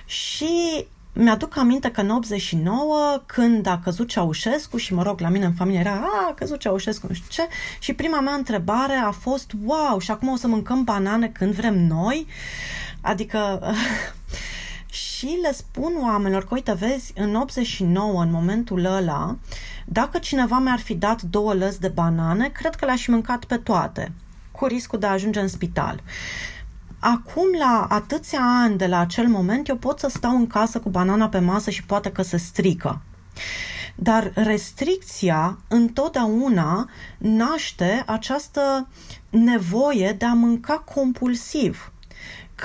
Și 0.05 0.85
mi-aduc 1.13 1.57
aminte 1.57 1.91
că 1.91 2.01
în 2.01 2.09
89, 2.09 3.21
când 3.25 3.65
a 3.65 3.79
căzut 3.83 4.07
Ceaușescu 4.07 4.77
și, 4.77 4.93
mă 4.93 5.03
rog, 5.03 5.19
la 5.19 5.29
mine 5.29 5.45
în 5.45 5.53
familie 5.53 5.79
era, 5.79 5.91
a, 5.91 6.27
a 6.29 6.33
căzut 6.33 6.59
Ceaușescu, 6.59 7.07
nu 7.07 7.13
știu 7.13 7.27
ce, 7.29 7.47
și 7.79 7.93
prima 7.93 8.19
mea 8.19 8.33
întrebare 8.33 8.93
a 8.93 9.11
fost, 9.11 9.51
wow, 9.65 9.99
și 9.99 10.11
acum 10.11 10.27
o 10.27 10.35
să 10.35 10.47
mâncăm 10.47 10.83
banane 10.83 11.27
când 11.27 11.53
vrem 11.53 11.87
noi? 11.87 12.27
Adică 13.01 13.61
și 14.93 15.39
le 15.41 15.51
spun 15.51 15.93
oamenilor 16.01 16.45
că, 16.45 16.53
uite, 16.53 16.73
vezi, 16.73 17.13
în 17.15 17.35
89, 17.35 18.21
în 18.21 18.31
momentul 18.31 18.85
ăla, 18.85 19.35
dacă 19.85 20.17
cineva 20.17 20.59
mi-ar 20.59 20.79
fi 20.79 20.95
dat 20.95 21.21
două 21.21 21.53
lăzi 21.53 21.79
de 21.79 21.87
banane, 21.87 22.49
cred 22.49 22.75
că 22.75 22.85
le-aș 22.85 23.01
fi 23.03 23.09
mâncat 23.09 23.45
pe 23.45 23.57
toate. 23.57 24.11
cu 24.51 24.65
riscul 24.65 24.99
de 24.99 25.05
a 25.05 25.11
ajunge 25.11 25.39
în 25.39 25.47
spital. 25.47 26.03
Acum, 26.99 27.45
la 27.59 27.85
atâția 27.89 28.39
ani 28.41 28.77
de 28.77 28.87
la 28.87 28.99
acel 28.99 29.27
moment, 29.27 29.67
eu 29.67 29.75
pot 29.75 29.99
să 29.99 30.07
stau 30.07 30.35
în 30.35 30.47
casă 30.47 30.79
cu 30.79 30.89
banana 30.89 31.29
pe 31.29 31.39
masă 31.39 31.69
și 31.69 31.83
poate 31.83 32.11
că 32.11 32.21
se 32.21 32.37
strică. 32.37 33.01
Dar 33.95 34.31
restricția 34.35 35.57
întotdeauna 35.67 36.89
naște 37.17 38.03
această 38.05 38.87
nevoie 39.29 40.15
de 40.17 40.25
a 40.25 40.33
mânca 40.33 40.73
compulsiv. 40.73 41.92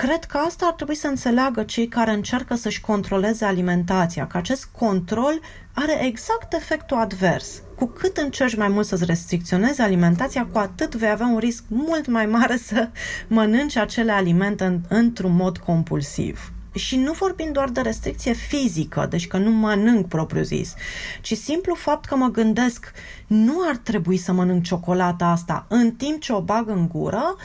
Cred 0.05 0.23
că 0.23 0.37
asta 0.37 0.65
ar 0.65 0.73
trebui 0.73 0.95
să 0.95 1.07
înțeleagă 1.07 1.63
cei 1.63 1.87
care 1.87 2.11
încearcă 2.11 2.55
să-și 2.55 2.81
controleze 2.81 3.45
alimentația, 3.45 4.27
că 4.27 4.37
acest 4.37 4.65
control 4.65 5.39
are 5.73 6.05
exact 6.05 6.53
efectul 6.53 6.97
advers. 6.97 7.61
Cu 7.75 7.85
cât 7.85 8.17
încerci 8.17 8.55
mai 8.55 8.67
mult 8.67 8.85
să-ți 8.85 9.05
restricționezi 9.05 9.81
alimentația, 9.81 10.47
cu 10.51 10.57
atât 10.57 10.95
vei 10.95 11.09
avea 11.09 11.27
un 11.27 11.37
risc 11.37 11.63
mult 11.67 12.07
mai 12.07 12.25
mare 12.25 12.57
să 12.57 12.89
mănânci 13.27 13.75
acele 13.75 14.11
alimente 14.11 14.63
în, 14.63 14.81
într-un 14.87 15.35
mod 15.35 15.57
compulsiv. 15.57 16.51
Și 16.73 16.97
nu 16.97 17.11
vorbim 17.11 17.51
doar 17.51 17.69
de 17.69 17.81
restricție 17.81 18.33
fizică, 18.33 19.07
deci 19.09 19.27
că 19.27 19.37
nu 19.37 19.51
mănânc 19.51 20.07
propriu 20.07 20.43
zis, 20.43 20.73
ci 21.21 21.33
simplu 21.33 21.73
fapt 21.73 22.05
că 22.05 22.15
mă 22.15 22.27
gândesc 22.27 22.91
nu 23.27 23.53
ar 23.69 23.75
trebui 23.75 24.17
să 24.17 24.31
mănânc 24.31 24.63
ciocolata 24.63 25.25
asta 25.25 25.65
în 25.69 25.91
timp 25.91 26.21
ce 26.21 26.33
o 26.33 26.41
bag 26.41 26.69
în 26.69 26.87
gură, 26.87 27.35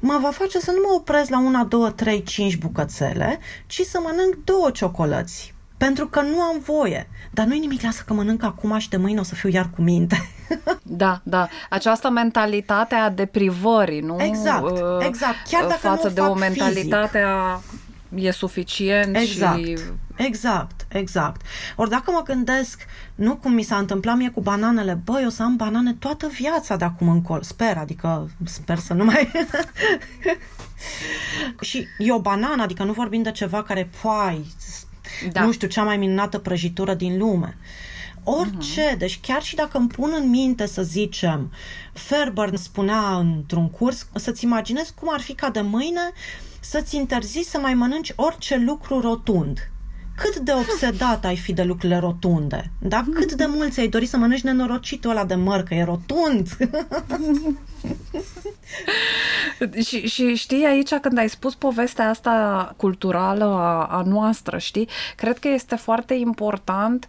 mă 0.00 0.18
va 0.22 0.30
face 0.30 0.58
să 0.58 0.70
nu 0.70 0.80
mă 0.88 0.94
opresc 0.94 1.30
la 1.30 1.38
una, 1.38 1.64
două, 1.64 1.90
trei, 1.90 2.22
cinci 2.22 2.58
bucățele, 2.58 3.38
ci 3.66 3.80
să 3.80 4.00
mănânc 4.02 4.44
două 4.44 4.70
ciocolăți. 4.70 5.54
Pentru 5.76 6.06
că 6.06 6.20
nu 6.20 6.40
am 6.40 6.58
voie. 6.64 7.08
Dar 7.30 7.46
nu-i 7.46 7.58
nimic, 7.58 7.82
lasă 7.82 8.02
că 8.06 8.12
mănânc 8.12 8.42
acum 8.42 8.78
și 8.78 8.88
de 8.88 8.96
mâine 8.96 9.20
o 9.20 9.22
să 9.22 9.34
fiu 9.34 9.48
iar 9.48 9.70
cu 9.76 9.82
minte. 9.82 10.16
Da, 10.82 11.20
da. 11.22 11.48
Această 11.70 12.10
mentalitate 12.10 12.94
a 12.94 13.10
deprivării, 13.10 14.00
nu? 14.00 14.16
Exact, 14.20 14.70
uh, 14.70 14.78
exact. 14.98 15.36
Chiar 15.48 15.62
dacă 15.66 15.78
față 15.78 16.08
nu 16.08 16.14
de 16.14 16.20
o 16.20 16.34
mentalitate 16.34 17.18
fizic. 17.18 17.24
a 17.24 17.60
e 18.14 18.30
suficient 18.30 19.16
Exact. 19.16 19.66
și... 19.66 19.76
Exact, 20.16 20.86
exact. 20.88 21.40
Ori 21.76 21.90
dacă 21.90 22.10
mă 22.10 22.22
gândesc, 22.22 22.86
nu 23.14 23.36
cum 23.36 23.52
mi 23.52 23.62
s-a 23.62 23.76
întâmplat 23.76 24.16
mie 24.16 24.30
cu 24.30 24.40
bananele, 24.40 25.00
băi, 25.04 25.24
o 25.26 25.30
să 25.30 25.42
am 25.42 25.56
banane 25.56 25.92
toată 25.92 26.26
viața 26.26 26.76
de 26.76 26.84
acum 26.84 27.08
încolo. 27.08 27.42
Sper, 27.42 27.76
adică 27.76 28.30
sper 28.44 28.78
să 28.78 28.94
nu 28.94 29.04
mai... 29.04 29.30
și 31.60 31.86
e 31.98 32.12
o 32.12 32.20
banană, 32.20 32.62
adică 32.62 32.84
nu 32.84 32.92
vorbim 32.92 33.22
de 33.22 33.30
ceva 33.30 33.62
care, 33.62 33.90
poai, 34.02 34.46
Da. 35.24 35.30
da. 35.30 35.44
nu 35.44 35.52
știu, 35.52 35.68
cea 35.68 35.82
mai 35.82 35.96
minunată 35.96 36.38
prăjitură 36.38 36.94
din 36.94 37.18
lume. 37.18 37.56
Orice, 38.24 38.94
uh-huh. 38.94 38.98
deci 38.98 39.20
chiar 39.20 39.42
și 39.42 39.54
dacă 39.54 39.78
îmi 39.78 39.88
pun 39.88 40.12
în 40.20 40.30
minte, 40.30 40.66
să 40.66 40.82
zicem, 40.82 41.52
Ferber 41.92 42.56
spunea 42.56 43.16
într-un 43.16 43.70
curs, 43.70 44.06
să-ți 44.14 44.44
imaginezi 44.44 44.94
cum 44.94 45.08
ar 45.12 45.20
fi 45.20 45.34
ca 45.34 45.50
de 45.50 45.60
mâine 45.60 46.12
să-ți 46.60 46.96
interziți 46.96 47.50
să 47.50 47.58
mai 47.58 47.74
mănânci 47.74 48.12
orice 48.16 48.56
lucru 48.56 49.00
rotund. 49.00 49.70
Cât 50.16 50.36
de 50.36 50.52
obsedat 50.52 51.24
ai 51.24 51.36
fi 51.36 51.52
de 51.52 51.62
lucrurile 51.62 51.98
rotunde, 51.98 52.70
da? 52.78 53.04
Cât 53.14 53.32
de 53.32 53.46
mult 53.46 53.72
ți-ai 53.72 53.88
dori 53.88 54.06
să 54.06 54.16
mănânci 54.16 54.42
nenorocitul 54.42 55.10
ăla 55.10 55.24
de 55.24 55.34
măr, 55.34 55.62
că 55.62 55.74
e 55.74 55.84
rotund. 55.84 56.48
Și, 59.84 60.08
și 60.08 60.34
știi, 60.34 60.64
aici 60.64 60.94
când 60.94 61.18
ai 61.18 61.28
spus 61.28 61.54
povestea 61.54 62.08
asta 62.08 62.74
culturală 62.76 63.44
a, 63.44 63.84
a 63.84 64.02
noastră, 64.02 64.58
știi, 64.58 64.88
cred 65.16 65.38
că 65.38 65.48
este 65.48 65.76
foarte 65.76 66.14
important 66.14 67.06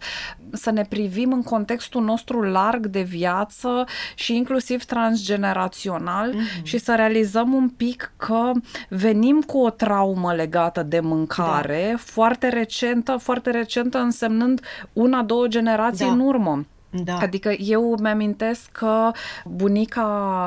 să 0.52 0.70
ne 0.70 0.84
privim 0.88 1.32
în 1.32 1.42
contextul 1.42 2.02
nostru 2.02 2.42
larg 2.42 2.86
de 2.86 3.02
viață 3.02 3.84
și 4.14 4.36
inclusiv 4.36 4.84
transgenerațional 4.84 6.34
mm-hmm. 6.34 6.62
și 6.62 6.78
să 6.78 6.94
realizăm 6.94 7.52
un 7.52 7.68
pic 7.68 8.12
că 8.16 8.50
venim 8.88 9.40
cu 9.40 9.58
o 9.58 9.70
traumă 9.70 10.34
legată 10.34 10.82
de 10.82 11.00
mâncare 11.00 11.86
da. 11.90 11.96
foarte 11.96 12.48
recentă, 12.48 13.16
foarte 13.16 13.50
recentă 13.50 13.98
însemnând 13.98 14.60
una, 14.92 15.22
două 15.22 15.46
generații 15.46 16.06
Da. 16.06 16.12
în 16.12 16.20
urmă. 16.20 16.64
Da. 16.92 17.16
Adică 17.16 17.52
eu 17.58 17.96
mi-amintesc 18.00 18.68
că 18.72 19.10
bunica 19.44 20.02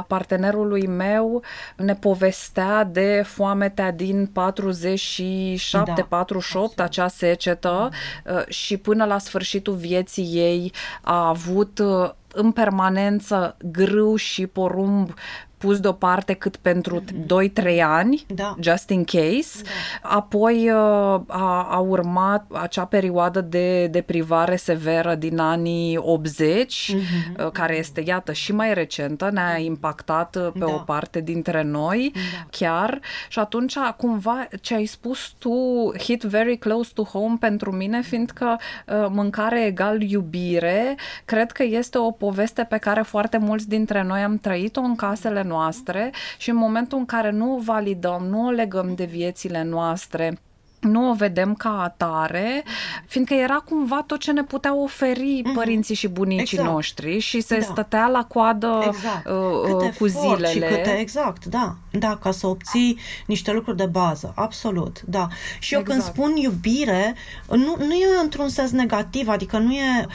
partenerului 0.08 0.88
meu 0.88 1.44
ne 1.78 1.96
povestea 1.96 2.84
de 2.84 3.24
foametea 3.26 3.92
din 3.92 4.26
47, 4.26 5.94
Da, 5.96 6.04
48, 6.10 6.80
acea 6.80 7.08
secetă 7.08 7.90
uh, 8.26 8.48
și 8.48 8.78
până 8.78 9.06
la 9.06 9.18
sfârșitul 9.18 9.74
vieții 9.74 10.30
ei 10.34 10.72
a 11.02 11.28
avut 11.28 11.80
uh, 11.80 12.10
în 12.34 12.52
permanență 12.52 13.58
grâu 13.72 14.16
și 14.16 14.48
porumb 14.48 15.14
pus 15.66 15.80
deoparte 15.80 16.34
cât 16.34 16.56
pentru 16.56 17.04
2-3 17.04 17.82
ani, 17.84 18.26
Da. 18.28 18.56
just 18.60 18.90
in 18.90 19.04
case. 19.04 19.62
Apoi 20.02 20.70
uh, 20.70 21.22
a, 21.28 21.68
a 21.72 21.78
urmat 21.78 22.46
acea 22.52 22.86
perioadă 22.86 23.42
de 23.42 23.88
deprivare 23.88 24.56
severă 24.56 25.16
din 25.16 25.40
anii 25.40 25.98
80, 25.98 26.96
uh, 27.38 27.52
care 27.52 27.78
este, 27.78 28.04
iată, 28.06 28.32
și 28.32 28.52
mai 28.54 28.74
recentă, 28.74 29.30
ne-a 29.34 29.58
impactat 29.58 30.36
uh, 30.36 30.48
pe 30.54 30.60
Da. 30.60 30.66
o 30.66 30.78
parte 30.78 31.20
dintre 31.22 31.64
noi, 31.64 32.14
chiar. 32.50 33.00
Și 33.28 33.40
atunci, 33.40 33.76
cumva, 33.98 34.48
ce 34.62 34.76
ai 34.76 34.86
spus 34.86 35.34
tu 35.38 35.54
hit 35.98 36.22
very 36.22 36.58
close 36.58 36.92
to 36.94 37.04
home 37.04 37.38
pentru 37.40 37.72
mine, 37.72 38.02
fiindcă 38.02 38.60
uh, 38.88 39.06
mâncare 39.10 39.66
egal 39.66 40.02
iubire, 40.02 40.96
cred 41.26 41.52
că 41.52 41.64
este 41.64 41.98
o 41.98 42.12
poveste 42.12 42.64
pe 42.64 42.78
care 42.78 43.02
foarte 43.02 43.38
mulți 43.38 43.70
dintre 43.70 44.04
noi 44.04 44.22
am 44.22 44.38
trăit-o 44.38 44.82
în 44.82 44.96
casele 44.96 45.42
noastre 45.42 45.54
și 46.38 46.50
în 46.50 46.56
momentul 46.56 46.98
în 46.98 47.06
care 47.06 47.32
nu 47.32 47.56
o 47.56 47.60
validăm, 47.60 48.26
nu 48.30 48.46
o 48.46 48.50
legăm 48.50 48.96
de 48.96 49.06
viețile 49.06 49.64
noastre, 49.64 50.40
nu 50.86 51.10
o 51.10 51.14
vedem 51.14 51.54
ca 51.54 51.82
atare, 51.82 52.64
fiindcă 53.08 53.34
era 53.34 53.56
cumva 53.56 54.04
tot 54.08 54.20
ce 54.20 54.32
ne 54.32 54.44
puteau 54.44 54.84
oferi 54.84 55.42
părinții 55.54 55.96
și 55.96 56.08
bunicii 56.08 56.58
Exact. 56.58 56.74
noștri 56.74 57.20
și 57.20 57.42
se 57.42 57.58
Da. 57.58 57.66
stătea 57.66 58.08
la 58.08 58.24
coadă 58.24 58.84
Exact. 58.88 59.26
uh, 59.26 59.34
uh, 59.34 59.78
Cât 59.78 59.98
cu 59.98 60.06
efort 60.06 60.12
zilele. 60.12 60.48
Și 60.50 60.60
câte, 60.60 60.98
exact, 61.00 61.46
da. 61.46 61.76
Da, 61.92 62.18
ca 62.22 62.32
să 62.32 62.48
obții 62.48 63.00
niște 63.26 63.52
lucruri 63.52 63.78
de 63.78 63.86
bază. 63.86 64.34
Absolut, 64.36 65.02
da. 65.02 65.28
Și 65.60 65.74
eu 65.74 65.82
când 65.82 65.98
Exact. 65.98 66.16
spun 66.16 66.36
iubire, 66.36 67.16
nu, 67.50 67.76
nu 67.78 67.94
e 67.94 68.06
într-un 68.22 68.50
sens 68.50 68.72
negativ, 68.72 69.28
adică 69.28 69.58
nu 69.58 69.72
e 69.72 70.06
uh, 70.08 70.14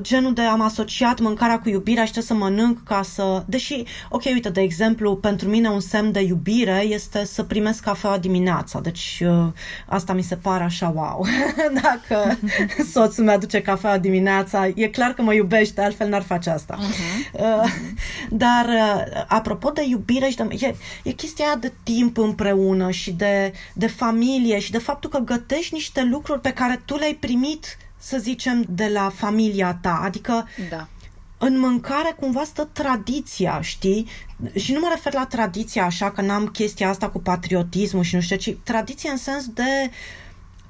genul 0.00 0.32
de 0.32 0.42
am 0.42 0.60
asociat 0.60 1.20
mâncarea 1.20 1.60
cu 1.60 1.68
iubirea 1.68 2.04
și 2.04 2.12
trebuie 2.12 2.38
să 2.38 2.44
mănânc 2.44 2.82
ca 2.84 3.02
să... 3.02 3.42
Deși, 3.46 3.82
ok, 4.08 4.24
uite, 4.24 4.48
de 4.48 4.60
exemplu, 4.60 5.16
pentru 5.16 5.48
mine 5.48 5.68
un 5.68 5.80
semn 5.80 6.12
de 6.12 6.20
iubire 6.20 6.84
este 6.88 7.24
să 7.24 7.42
primesc 7.42 7.82
cafeaua 7.82 8.18
dimineața. 8.18 8.80
Deci 8.80 9.22
uh, 9.26 9.46
asta 9.86 10.12
mi 10.12 10.22
se 10.22 10.36
pare 10.36 10.64
așa 10.64 10.92
wow. 10.94 11.26
Dacă 11.82 12.38
soțul 12.92 13.24
mi 13.24 13.30
aduce 13.30 13.62
cafeaua 13.62 13.98
dimineața, 13.98 14.66
e 14.74 14.88
clar 14.88 15.14
că 15.14 15.22
mă 15.22 15.34
iubește, 15.34 15.80
altfel 15.80 16.08
n-ar 16.08 16.22
face 16.22 16.50
asta. 16.50 16.78
Uh, 17.32 17.72
Dar 18.30 18.64
uh, 18.66 19.22
apropo 19.28 19.70
de 19.70 19.84
iubire 19.88 20.28
și 20.28 20.36
de, 20.36 20.46
e, 20.60 20.74
e 21.02 21.10
chestia 21.10 21.46
aia 21.46 21.56
de 21.56 21.72
timp 21.82 22.18
împreună 22.18 22.90
și 22.90 23.12
de, 23.12 23.52
de 23.72 23.86
familie 23.86 24.58
și 24.58 24.70
de 24.70 24.78
faptul 24.78 25.10
că 25.10 25.18
gătești 25.18 25.74
niște 25.74 26.02
lucruri 26.04 26.40
pe 26.40 26.52
care 26.52 26.82
tu 26.84 26.96
le-ai 26.96 27.14
primit, 27.14 27.76
să 27.98 28.18
zicem, 28.18 28.64
de 28.68 28.88
la 28.92 29.08
familia 29.14 29.78
ta. 29.82 30.00
Adică 30.02 30.48
Da. 30.70 30.88
în 31.38 31.58
mâncare 31.58 32.14
cumva 32.20 32.44
stă 32.44 32.68
tradiția, 32.72 33.60
știi? 33.60 34.08
Și 34.54 34.72
nu 34.72 34.80
mă 34.80 34.88
refer 34.90 35.12
la 35.12 35.26
tradiția 35.26 35.84
așa 35.84 36.10
că 36.10 36.20
n-am 36.20 36.46
chestia 36.46 36.88
asta 36.88 37.08
cu 37.08 37.20
patriotismul 37.20 38.02
și 38.02 38.14
nu 38.14 38.20
știu, 38.20 38.36
ce, 38.36 38.50
ci 38.50 38.56
tradiția 38.62 39.10
în 39.10 39.16
sens 39.16 39.46
de 39.46 39.90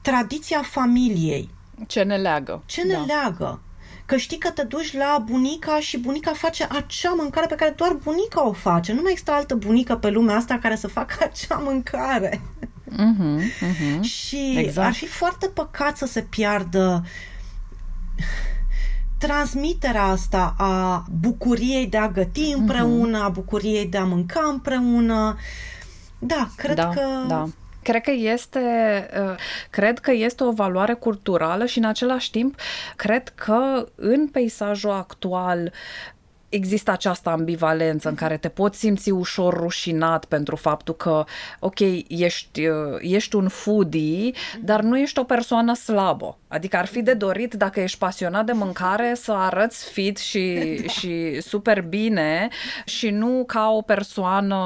tradiția 0.03 0.63
familiei. 0.63 1.51
Ce 1.87 2.03
ne 2.03 2.17
leagă. 2.17 2.63
Ce 2.67 2.83
ne 2.83 2.93
da. 2.93 3.05
leagă? 3.07 3.61
Că 4.07 4.17
știi 4.17 4.39
că 4.39 4.51
te 4.51 4.63
duci 4.63 4.93
la 4.97 5.25
bunica 5.27 5.81
și 5.81 5.99
bunica 5.99 6.33
face 6.33 6.67
acea 6.71 7.13
mâncare 7.17 7.47
pe 7.47 7.55
care 7.55 7.71
doar 7.77 7.93
bunica 7.93 8.47
o 8.49 8.53
face. 8.53 8.93
Nu 8.93 9.01
mai 9.03 9.11
există 9.11 9.33
altă 9.33 9.55
bunică 9.55 9.97
pe 9.97 10.11
lumea 10.11 10.37
asta 10.37 10.59
care 10.59 10.77
să 10.77 10.87
facă 10.89 11.15
acea 11.21 11.57
mâncare. 11.57 12.41
Mhm, 12.97 13.41
mhm. 13.61 14.03
Și 14.03 14.55
Exact. 14.59 14.87
ar 14.87 14.93
fi 14.93 15.07
foarte 15.07 15.47
păcat 15.47 15.97
să 15.97 16.07
se 16.07 16.23
piardă 16.23 17.05
transmiterea 19.19 20.03
asta 20.05 20.55
a 20.59 21.05
bucuriei 21.21 21.87
de 21.87 21.97
a 21.97 22.09
găti 22.09 22.51
Mhm. 22.51 22.61
împreună, 22.61 23.19
a 23.23 23.29
bucuriei 23.29 23.87
de 23.87 23.99
a 23.99 24.05
mânca 24.05 24.41
împreună. 24.53 25.37
Da, 26.19 26.49
cred 26.57 26.75
da, 26.77 26.89
că... 26.89 27.01
Da. 27.29 27.47
Cred 27.83 28.03
că 28.03 28.11
este 28.11 28.61
uh, 29.21 29.35
cred 29.71 29.99
că 29.99 30.13
este 30.13 30.45
o 30.45 30.53
valoare 30.53 30.95
culturală 30.95 31.67
și 31.67 31.79
în 31.79 31.85
același 31.85 32.31
timp 32.31 32.59
cred 32.97 33.29
că 33.29 33.87
în 33.95 34.27
peisajul 34.29 34.91
actual 34.91 35.73
există 36.49 36.91
această 36.91 37.29
ambivalență 37.29 38.09
în 38.09 38.15
care 38.15 38.37
te 38.37 38.49
poți 38.49 38.79
simți 38.79 39.11
ușor 39.11 39.55
rușinat 39.55 40.25
pentru 40.25 40.57
faptul 40.57 40.95
că, 40.95 41.25
ok, 41.61 41.79
ești, 42.09 42.67
uh, 42.67 42.99
ești 43.01 43.37
un 43.37 43.49
foodie, 43.49 44.31
dar 44.61 44.81
nu 44.81 44.99
ești 44.99 45.19
o 45.19 45.25
persoană 45.25 45.75
slabă. 45.75 46.37
Adică 46.49 46.77
ar 46.77 46.87
fi 46.87 47.03
de 47.03 47.15
dorit, 47.15 47.55
dacă 47.55 47.81
ești 47.81 47.99
pasionat 47.99 48.45
de 48.45 48.53
mâncare, 48.53 49.13
să 49.15 49.33
arăți 49.33 49.91
fit 49.91 50.19
și, 50.19 50.79
da. 50.81 50.89
și 50.99 51.41
super 51.41 51.81
bine 51.81 52.49
și 52.85 53.11
nu 53.11 53.45
ca 53.47 53.71
o 53.71 53.83
persoană 53.83 54.57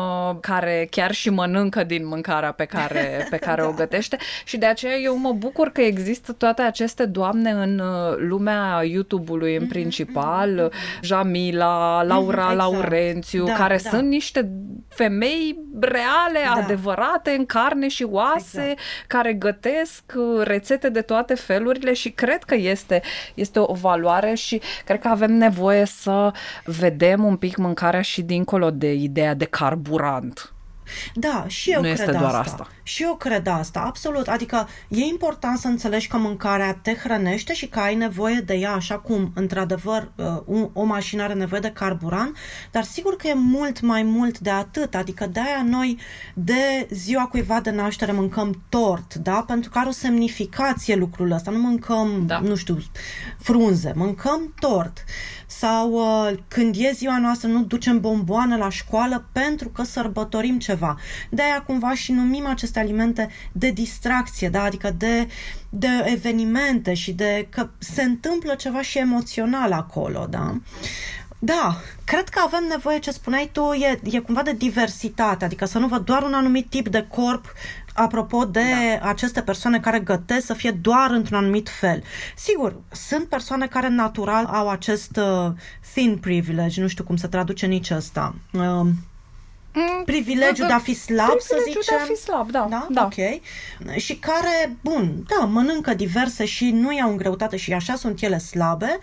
care 0.41 0.87
chiar 0.91 1.13
și 1.13 1.31
mănâncă 1.31 1.85
din 1.85 2.07
mâncarea 2.07 2.53
pe 2.53 2.65
care, 2.65 3.27
pe 3.31 3.37
care 3.37 3.63
da. 3.63 3.69
o 3.69 3.73
gătește. 3.73 4.17
Și 4.45 4.57
de 4.57 4.67
aceea 4.67 4.97
eu 4.97 5.17
mă 5.17 5.33
bucur 5.33 5.69
că 5.69 5.81
există 5.81 6.33
toate 6.33 6.63
aceste 6.63 7.05
doamne 7.05 7.51
în 7.51 7.79
uh, 7.79 8.17
lumea 8.17 8.83
YouTube-ului 8.85 9.55
în 9.57 9.63
mhm, 9.63 9.73
principal, 9.73 10.51
mhm, 10.51 10.63
mhm. 10.63 10.73
Jamila, 11.03 12.03
Laura 12.03 12.51
exact. 12.51 12.57
Laurențiu, 12.57 13.45
da, 13.45 13.53
care 13.53 13.79
da. 13.83 13.91
sunt 13.91 14.09
niște 14.09 14.51
femei 14.89 15.59
reale, 15.81 16.39
da. 16.45 16.61
adevărate, 16.63 17.31
în 17.31 17.47
carne 17.47 17.89
și 17.89 18.03
oase, 18.03 18.61
exact. 18.61 18.81
care 19.07 19.33
gătesc 19.33 20.03
uh, 20.15 20.43
rețete 20.45 20.89
de 20.89 21.01
toate 21.01 21.35
felurile 21.35 21.72
și 21.93 22.11
cred 22.11 22.43
că 22.43 22.55
este, 22.55 23.03
este 23.35 23.59
o 23.59 23.75
valoare 23.75 24.35
și 24.35 24.61
cred 24.85 25.01
că 25.01 25.09
avem 25.09 25.33
nevoie 25.33 25.85
să 25.85 26.33
vedem 26.65 27.25
un 27.25 27.37
pic 27.37 27.57
mâncarea 27.57 28.03
și 28.03 28.23
dincolo 28.23 28.71
de 28.71 28.93
ideea 28.93 29.35
de 29.35 29.45
carburant. 29.45 30.52
Da, 31.15 31.45
și 31.47 31.71
eu 31.71 31.81
nu 31.81 31.83
cred 31.83 31.99
este 31.99 32.11
doar 32.11 32.35
asta. 32.35 32.41
asta. 32.41 32.69
Și 32.83 33.03
eu 33.03 33.15
cred 33.17 33.47
asta, 33.47 33.81
absolut. 33.81 34.29
Adică 34.29 34.69
e 34.89 35.05
important 35.05 35.59
să 35.59 35.69
înțelegi 35.69 36.09
că 36.09 36.17
mâncarea 36.17 36.75
te 36.83 36.95
hrănește 36.95 37.55
și 37.55 37.67
că 37.67 37.79
ai 37.79 37.95
nevoie 37.95 38.41
de 38.45 38.55
ea, 38.55 38.73
așa 38.73 38.99
cum, 38.99 39.33
într-adevăr, 39.35 40.13
uh, 40.45 40.69
o 40.73 40.85
mașină 40.85 41.23
are 41.23 41.35
nevoie 41.35 41.61
de 41.61 41.71
carburant, 41.71 42.37
dar 42.71 42.85
sigur 42.85 43.17
că 43.17 43.29
e 43.29 43.35
mult 43.35 43.81
mai 43.81 44.03
mult 44.03 44.39
de 44.39 44.51
atât. 44.51 44.95
Adică 44.95 45.27
de-aia 45.27 45.65
noi 45.69 45.99
de 46.35 46.89
ziua 46.91 47.27
cuiva 47.27 47.61
de 47.61 47.71
naștere 47.71 48.13
mâncăm 48.13 48.63
tort, 48.69 49.15
da? 49.15 49.45
Pentru 49.47 49.71
că 49.71 49.79
are 49.79 49.89
o 49.89 49.93
semnificație 49.93 50.95
lucrul 50.95 51.31
ăsta. 51.31 51.51
Nu 51.51 51.59
mâncăm, 51.59 52.23
da. 52.27 52.39
nu 52.39 52.55
știu, 52.55 52.79
frunze, 53.39 53.93
mâncăm 53.97 54.55
tort 54.59 55.05
sau 55.59 55.93
uh, 55.93 56.39
când 56.49 56.75
e 56.79 56.91
ziua 56.95 57.19
noastră 57.19 57.49
nu 57.49 57.63
ducem 57.63 58.01
bomboană 58.01 58.57
la 58.57 58.69
școală 58.69 59.29
pentru 59.33 59.69
că 59.69 59.83
sărbătorim 59.83 60.59
ceva. 60.59 60.99
De 61.31 61.43
aia 61.43 61.63
cumva 61.63 61.95
și 61.95 62.13
numim 62.13 62.47
aceste 62.47 62.79
alimente 62.79 63.29
de 63.53 63.71
distracție, 63.71 64.49
da? 64.49 64.63
adică 64.63 64.95
de, 64.99 65.29
de 65.69 65.89
evenimente 66.05 66.95
și 66.95 67.13
de 67.13 67.47
că 67.51 67.69
se 67.79 68.03
întâmplă 68.03 68.55
ceva 68.55 68.83
și 68.83 68.99
emoțional 68.99 69.73
acolo. 69.73 70.27
Da? 70.31 70.61
Da, 71.45 71.77
cred 72.05 72.29
că 72.29 72.41
avem 72.45 72.65
nevoie, 72.69 72.99
ce 72.99 73.11
spuneai 73.11 73.51
tu, 73.53 73.73
e, 73.73 74.01
e 74.03 74.19
cumva 74.19 74.43
de 74.43 74.53
diversitate, 74.53 75.45
adică 75.45 75.65
să 75.65 75.79
nu 75.79 75.87
văd 75.87 76.05
doar 76.05 76.23
un 76.23 76.35
anumit 76.35 76.71
tip 76.71 76.89
de 76.89 77.07
corp 77.09 77.45
apropo 77.95 78.45
de 78.45 78.99
da. 79.01 79.09
aceste 79.09 79.41
persoane 79.41 79.81
care 79.81 79.99
gătesc 79.99 80.47
să 80.47 80.55
fie 80.55 80.71
doar 80.71 81.11
într-un 81.11 81.39
anumit 81.39 81.69
fel. 81.69 82.03
Sigur, 82.37 82.81
sunt 82.91 83.25
persoane 83.29 83.67
care 83.67 83.89
natural 83.89 84.45
au 84.45 84.69
acest 84.69 85.17
uh, 85.17 85.53
thin 85.95 86.17
privilege, 86.17 86.81
nu 86.81 86.87
știu 86.89 87.05
cum 87.05 87.17
se 87.17 87.27
traduce 87.27 87.67
nici 87.67 87.91
ăsta. 87.91 88.35
Uh, 88.53 88.87
Mm, 89.75 90.05
privilegiul 90.05 90.67
de 90.67 90.73
a 90.73 90.79
fi 90.79 90.95
slab, 90.95 91.39
să 91.39 91.57
zicem. 91.65 91.81
de 91.87 91.95
a 91.95 92.05
fi 92.05 92.15
slab, 92.15 92.51
da. 92.51 92.67
da. 92.71 92.87
da. 92.91 93.05
Ok. 93.05 93.41
Și 93.97 94.17
care, 94.17 94.77
bun, 94.81 95.25
da, 95.29 95.45
mănâncă 95.45 95.95
diverse 95.95 96.45
și 96.45 96.71
nu 96.71 96.93
iau 96.93 97.11
în 97.11 97.17
greutate 97.17 97.57
și 97.57 97.73
așa 97.73 97.95
sunt 97.95 98.23
ele 98.23 98.39
slabe. 98.39 98.99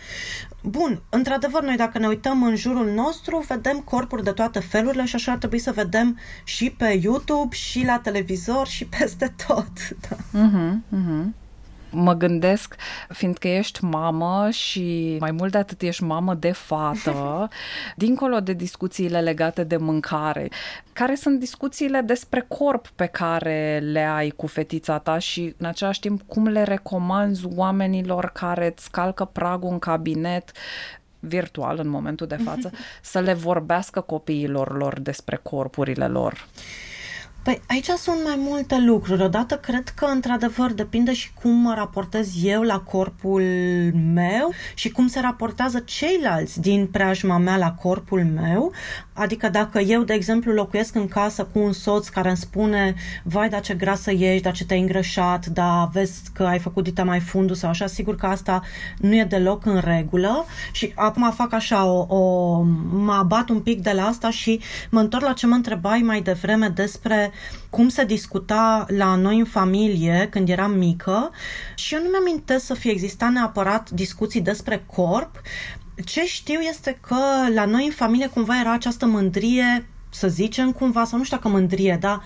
Bun, 0.62 1.02
într-adevăr, 1.10 1.64
noi 1.64 1.76
dacă 1.76 1.98
ne 2.00 2.08
uităm 2.08 2.44
în 2.44 2.56
jurul 2.56 2.90
nostru, 2.92 3.46
vedem 3.48 3.80
corpuri 3.80 4.24
de 4.24 4.32
toate 4.32 4.60
felurile 4.60 5.06
și 5.06 5.16
așa 5.16 5.32
ar 5.32 5.38
trebui 5.38 5.60
să 5.60 5.72
vedem 5.72 6.20
și 6.44 6.70
pe 6.70 7.00
YouTube, 7.02 7.56
și 7.56 7.84
la 7.86 8.00
televizor, 8.00 8.68
și 8.68 8.86
peste 8.86 9.34
tot. 9.48 9.72
Da. 10.10 10.16
Uh-huh, 10.40 10.98
uh-huh 10.98 11.48
mă 11.92 12.14
gândesc, 12.14 12.76
fiindcă 13.10 13.48
ești 13.48 13.84
mamă 13.84 14.50
și 14.50 15.18
mai 15.20 15.32
mult 15.32 15.52
de 15.52 15.58
atât 15.58 15.82
ești 15.82 16.04
mamă 16.04 16.34
de 16.34 16.52
fată, 16.52 17.48
dincolo 17.96 18.40
de 18.40 18.54
discuțiile 18.54 19.22
legate 19.22 19.64
de 19.64 19.78
mâncare, 19.78 20.50
care 20.94 21.16
sunt 21.16 21.40
discuțiile 21.40 22.02
despre 22.02 22.46
corp 22.48 22.88
pe 22.88 23.06
care 23.06 23.80
le 23.92 24.04
ai 24.04 24.30
cu 24.30 24.48
fetița 24.48 24.98
ta 24.98 25.18
și 25.18 25.56
în 25.58 25.66
același 25.66 26.00
timp 26.00 26.22
cum 26.28 26.48
le 26.48 26.64
recomanzi 26.64 27.46
oamenilor 27.56 28.32
care 28.34 28.74
îți 28.76 28.92
calcă 28.92 29.26
pragul 29.26 29.72
în 29.72 29.80
cabinet 29.80 30.52
virtual 31.20 31.80
în 31.80 31.88
momentul 31.88 32.28
de 32.28 32.36
față, 32.36 32.72
să 33.02 33.20
le 33.20 33.34
vorbească 33.34 34.02
copiilor 34.02 34.78
lor 34.78 35.00
despre 35.00 35.40
corpurile 35.44 36.08
lor? 36.08 36.48
Păi 37.44 37.62
aici 37.68 37.86
sunt 37.86 38.18
mai 38.24 38.36
multe 38.38 38.80
lucruri. 38.80 39.24
Odată 39.24 39.56
cred 39.56 39.90
că 39.90 40.06
într-adevăr 40.06 40.72
depinde 40.72 41.14
și 41.14 41.34
cum 41.42 41.52
mă 41.52 41.74
raportez 41.76 42.44
eu 42.44 42.62
la 42.62 42.80
corpul 42.80 43.44
meu 44.14 44.54
și 44.74 44.90
cum 44.90 45.08
se 45.08 45.20
raportează 45.20 45.80
ceilalți 45.80 46.62
din 46.62 46.88
preajma 46.88 47.38
mea 47.38 47.58
la 47.58 47.72
corpul 47.72 48.26
meu. 48.26 48.72
Adică 49.14 49.50
dacă 49.50 49.80
eu, 49.80 50.04
de 50.04 50.14
exemplu, 50.14 50.52
locuiesc 50.52 50.96
în 50.96 51.08
casă 51.08 51.44
cu 51.44 51.60
un 51.60 51.72
soț 51.72 52.08
care 52.08 52.28
îmi 52.28 52.38
spune 52.38 52.96
vai, 53.24 53.50
dar 53.50 53.62
ce 53.62 53.74
grasă 53.74 54.12
ești, 54.12 54.44
dar 54.44 54.54
ce 54.54 54.66
te-ai 54.66 54.80
îngrășat, 54.80 55.46
dar 55.46 55.90
vezi 55.92 56.22
că 56.34 56.44
ai 56.44 56.60
făcut 56.60 56.84
dita 56.84 57.04
mai 57.04 57.20
fundul 57.20 57.56
sau 57.56 57.70
așa, 57.70 57.88
sigur 57.88 58.16
că 58.16 58.26
asta 58.26 58.62
nu 58.98 59.16
e 59.16 59.24
deloc 59.24 59.66
în 59.66 59.82
regulă 59.84 60.46
și 60.72 60.92
acum 60.96 61.32
fac 61.32 61.54
așa, 61.54 61.86
o, 61.86 62.16
o, 62.16 62.62
mă 62.92 63.14
abat 63.14 63.50
un 63.50 63.60
pic 63.60 63.82
de 63.82 63.92
la 63.92 64.06
asta 64.06 64.30
și 64.30 64.60
mă 64.90 65.00
întorc 65.00 65.24
la 65.24 65.34
ce 65.34 65.48
mă 65.48 65.56
întrebai 65.56 66.00
mai 66.00 66.22
devreme 66.22 66.68
despre 66.68 67.29
cum 67.70 67.90
se 67.90 68.06
discuta 68.06 68.86
la 68.88 69.16
noi 69.16 69.40
în 69.40 69.46
familie 69.46 70.28
când 70.32 70.50
eram 70.50 70.72
mică 70.72 71.32
și 71.76 71.94
eu 71.94 72.02
nu 72.02 72.10
mi-amintesc 72.10 72.66
să 72.66 72.74
fie 72.74 72.92
existat 72.92 73.32
neapărat 73.32 73.90
discuții 73.90 74.42
despre 74.42 74.86
corp. 74.96 75.42
Ce 76.06 76.26
știu 76.26 76.60
este 76.60 76.98
că 77.08 77.18
la 77.54 77.66
noi 77.66 77.86
în 77.86 77.92
familie 77.92 78.28
cumva 78.28 78.60
era 78.60 78.74
această 78.74 79.06
mândrie, 79.06 79.88
să 80.10 80.28
zicem 80.28 80.72
cumva, 80.72 81.06
sau 81.06 81.18
nu 81.18 81.24
știu 81.24 81.38
dacă 81.38 81.50
mândrie, 81.50 81.98
dar 82.00 82.22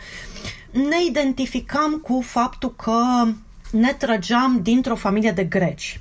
ne 0.72 1.06
identificam 1.10 1.98
cu 1.98 2.22
faptul 2.22 2.76
că 2.76 3.28
ne 3.74 3.94
trăgeam 3.94 4.60
dintr-o 4.62 4.96
familie 4.96 5.32
de 5.32 5.44
greci. 5.44 6.00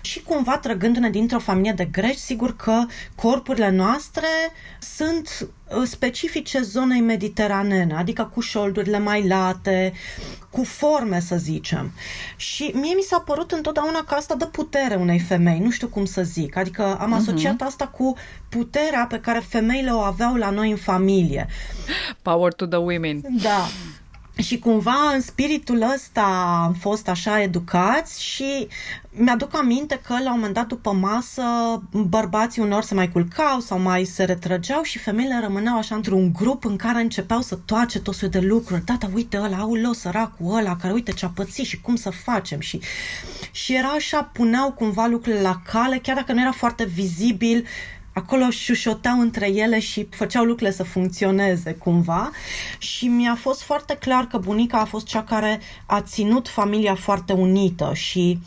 Și 0.00 0.22
cumva 0.22 0.58
trăgându-ne 0.58 1.10
dintr-o 1.10 1.38
familie 1.38 1.72
de 1.72 1.84
greci, 1.84 2.16
sigur 2.16 2.56
că 2.56 2.84
corpurile 3.14 3.70
noastre 3.70 4.26
sunt 4.80 5.28
uh, 5.40 5.82
specifice 5.84 6.60
zonei 6.60 7.00
mediteranene, 7.00 7.94
adică 7.94 8.30
cu 8.34 8.40
șoldurile 8.40 8.98
mai 8.98 9.26
late, 9.26 9.92
cu 10.50 10.64
forme, 10.64 11.20
să 11.20 11.36
zicem. 11.36 11.92
Și 12.36 12.72
mie 12.74 12.94
mi 12.94 13.02
s-a 13.02 13.18
părut 13.18 13.52
întotdeauna 13.52 14.04
că 14.04 14.14
asta 14.14 14.34
dă 14.34 14.46
putere 14.46 14.94
unei 14.94 15.18
femei, 15.18 15.58
nu 15.58 15.70
știu 15.70 15.88
cum 15.88 16.04
să 16.04 16.22
zic. 16.22 16.56
Adică 16.56 16.96
am 17.00 17.10
mhm. 17.10 17.18
asociat 17.18 17.54
uh-huh. 17.54 17.66
asta 17.66 17.86
cu 17.86 18.16
puterea 18.48 19.06
pe 19.08 19.20
care 19.20 19.38
femeile 19.48 19.90
o 19.90 19.98
aveau 19.98 20.34
la 20.34 20.50
noi 20.50 20.70
în 20.70 20.76
familie. 20.76 21.46
Power 22.22 22.52
to 22.52 22.66
the 22.66 22.78
women. 22.78 23.20
Da. 23.42 23.66
Și 24.42 24.58
cumva 24.58 25.12
în 25.14 25.20
spiritul 25.20 25.82
ăsta 25.94 26.22
am 26.66 26.72
fost 26.72 27.08
așa 27.08 27.42
educați 27.42 28.22
și 28.22 28.68
mi-aduc 29.10 29.56
aminte 29.56 30.00
că 30.06 30.12
la 30.12 30.30
un 30.30 30.36
moment 30.36 30.54
dat 30.54 30.66
după 30.66 30.92
masă 30.92 31.42
bărbații 31.90 32.62
unor 32.62 32.82
se 32.82 32.94
mai 32.94 33.10
culcau 33.10 33.60
sau 33.60 33.78
mai 33.78 34.04
se 34.04 34.24
retrăgeau 34.24 34.82
și 34.82 34.98
femeile 34.98 35.40
rămâneau 35.42 35.78
așa 35.78 35.94
într-un 35.94 36.32
grup 36.32 36.64
în 36.64 36.76
care 36.76 37.00
începeau 37.00 37.40
să 37.40 37.58
toace 37.64 38.00
tot 38.00 38.14
soiul 38.14 38.40
de 38.40 38.46
lucruri. 38.46 38.84
Da, 38.84 38.94
da, 38.98 39.08
uite 39.14 39.38
ăla, 39.38 39.56
aulă, 39.56 39.92
săracul 39.94 40.56
ăla, 40.56 40.76
care 40.76 40.92
uite 40.92 41.12
ce-a 41.12 41.32
pățit 41.34 41.64
și 41.64 41.80
cum 41.80 41.96
să 41.96 42.10
facem. 42.10 42.60
Și, 42.60 42.80
și 43.50 43.74
era 43.74 43.88
așa, 43.88 44.22
puneau 44.32 44.72
cumva 44.72 45.06
lucrurile 45.06 45.42
la 45.42 45.60
cale, 45.64 45.98
chiar 45.98 46.16
dacă 46.16 46.32
nu 46.32 46.40
era 46.40 46.52
foarte 46.52 46.84
vizibil, 46.84 47.66
acolo 48.18 48.50
șușoteau 48.50 49.20
între 49.20 49.48
ele 49.48 49.78
și 49.80 50.08
făceau 50.10 50.44
lucrurile 50.44 50.76
să 50.76 50.82
funcționeze 50.82 51.72
cumva 51.72 52.30
și 52.78 53.06
mi-a 53.06 53.34
fost 53.34 53.62
foarte 53.62 53.94
clar 53.94 54.24
că 54.24 54.38
bunica 54.38 54.78
a 54.78 54.84
fost 54.84 55.06
cea 55.06 55.22
care 55.22 55.60
a 55.86 56.00
ținut 56.00 56.48
familia 56.48 56.94
foarte 56.94 57.32
unită 57.32 57.90
și 57.94 58.38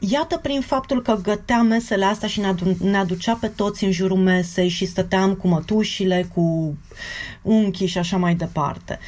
Iată 0.00 0.36
prin 0.36 0.60
faptul 0.60 1.02
că 1.02 1.18
gătea 1.22 1.62
mesele 1.62 2.04
astea 2.04 2.28
și 2.28 2.40
ne, 2.40 2.46
adu- 2.46 2.76
ne 2.80 2.96
aducea 2.96 3.34
pe 3.34 3.48
toți 3.48 3.84
în 3.84 3.90
jurul 3.90 4.16
mesei 4.16 4.68
și 4.68 4.86
stăteam 4.86 5.34
cu 5.34 5.48
mătușile, 5.48 6.28
cu 6.34 6.76
unchii 7.42 7.86
și 7.86 7.98
așa 7.98 8.16
mai 8.16 8.34
departe. 8.34 8.98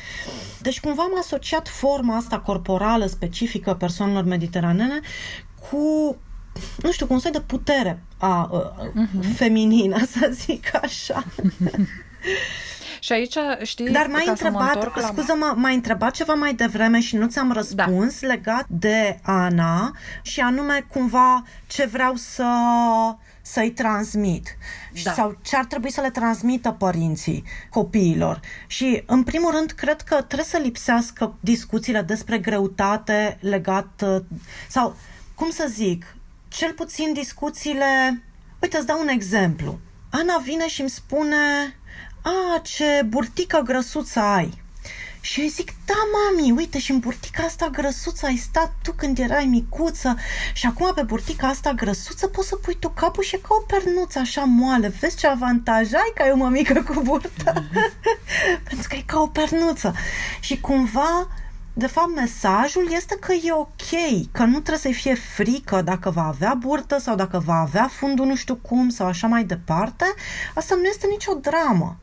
Deci 0.61 0.81
cumva 0.81 1.03
am 1.03 1.19
asociat 1.19 1.69
forma 1.69 2.17
asta 2.17 2.39
corporală 2.39 3.07
specifică 3.07 3.75
persoanelor 3.75 4.25
mediteranene 4.25 5.01
cu 5.71 6.17
nu 6.83 6.93
știu, 6.93 7.07
cu 7.07 7.13
un 7.13 7.19
soi 7.19 7.31
de 7.31 7.41
putere 7.41 8.03
a, 8.19 8.27
a 8.27 8.77
uh-huh. 8.77 9.35
feminină, 9.35 10.05
să 10.19 10.31
zic 10.33 10.75
așa. 10.83 11.25
Și 13.03 13.13
aici, 13.13 13.37
știi, 13.63 13.91
Dar 13.91 14.07
m-ai 14.07 14.25
întrebat, 14.29 14.97
la... 15.01 15.07
scuză-mă, 15.07 15.55
m-ai 15.57 15.75
întrebat 15.75 16.15
ceva 16.15 16.35
mai 16.35 16.55
devreme 16.55 17.01
și 17.01 17.17
nu 17.17 17.27
ți-am 17.27 17.53
răspuns 17.53 18.21
da. 18.21 18.27
legat 18.27 18.67
de 18.69 19.19
Ana 19.23 19.97
și 20.23 20.41
anume 20.41 20.87
cumva 20.93 21.43
ce 21.67 21.87
vreau 21.87 22.15
să 22.15 22.47
să-i 23.43 23.71
transmit 23.71 24.57
da. 25.05 25.13
sau 25.13 25.37
ce 25.43 25.57
ar 25.57 25.65
trebui 25.65 25.91
să 25.91 26.01
le 26.01 26.11
transmită 26.11 26.71
părinții 26.71 27.45
copiilor. 27.71 28.41
Și, 28.67 29.03
în 29.07 29.23
primul 29.23 29.51
rând, 29.51 29.71
cred 29.71 30.01
că 30.01 30.15
trebuie 30.15 30.47
să 30.47 30.59
lipsească 30.63 31.35
discuțiile 31.41 32.03
despre 32.03 32.39
greutate 32.39 33.39
legat 33.41 34.05
sau 34.69 34.97
cum 35.35 35.51
să 35.51 35.67
zic, 35.69 36.15
cel 36.51 36.73
puțin 36.73 37.13
discuțiile... 37.13 38.23
Uite, 38.63 38.77
îți 38.77 38.87
dau 38.87 39.01
un 39.01 39.09
exemplu. 39.09 39.79
Ana 40.11 40.37
vine 40.39 40.69
și 40.69 40.81
îmi 40.81 40.91
spune, 40.91 41.77
a, 42.23 42.59
ce 42.63 43.03
burtică 43.07 43.61
grăsuță 43.65 44.21
ai. 44.21 44.63
Și 45.21 45.41
eu 45.41 45.47
zic, 45.47 45.73
da, 45.85 45.95
mami, 46.13 46.51
uite, 46.51 46.79
și 46.79 46.91
în 46.91 46.99
burtica 46.99 47.43
asta 47.43 47.69
grăsuță 47.69 48.27
ai 48.27 48.37
stat 48.37 48.73
tu 48.83 48.93
când 48.93 49.19
erai 49.19 49.45
micuță 49.45 50.17
și 50.55 50.67
acum 50.67 50.93
pe 50.95 51.03
burtica 51.03 51.49
asta 51.49 51.73
grăsuță 51.73 52.27
poți 52.27 52.49
să 52.49 52.57
pui 52.57 52.77
tu 52.81 52.89
capul 52.89 53.23
și 53.23 53.35
e 53.35 53.39
ca 53.39 53.49
o 53.61 53.65
pernuță 53.67 54.19
așa 54.19 54.45
moale. 54.45 54.89
Vezi 54.89 55.17
ce 55.17 55.27
avantaj 55.27 55.93
ai 55.93 56.13
că 56.15 56.23
ai 56.23 56.31
o 56.31 56.37
mămică 56.37 56.83
cu 56.83 57.01
burtă? 57.03 57.53
Pentru 58.69 58.89
că 58.89 58.95
e 58.95 59.03
ca 59.07 59.21
o 59.21 59.27
pernuță. 59.27 59.95
Și 60.41 60.61
cumva 60.61 61.29
de 61.81 61.87
fapt, 61.87 62.15
mesajul 62.15 62.89
este 62.93 63.17
că 63.17 63.33
e 63.33 63.53
ok, 63.53 63.91
că 64.33 64.43
nu 64.43 64.53
trebuie 64.53 64.79
să-i 64.79 64.93
fie 64.93 65.15
frică 65.15 65.83
dacă 65.83 66.11
va 66.11 66.27
avea 66.27 66.55
burtă 66.55 66.99
sau 66.99 67.15
dacă 67.17 67.39
va 67.39 67.55
avea 67.55 67.89
fundul 67.89 68.27
nu 68.27 68.37
știu 68.37 68.55
cum 68.55 68.89
sau 68.89 69.07
așa 69.07 69.27
mai 69.27 69.45
departe. 69.45 70.05
Asta 70.55 70.75
nu 70.75 70.85
este 70.85 71.07
nicio 71.11 71.35
dramă. 71.35 71.97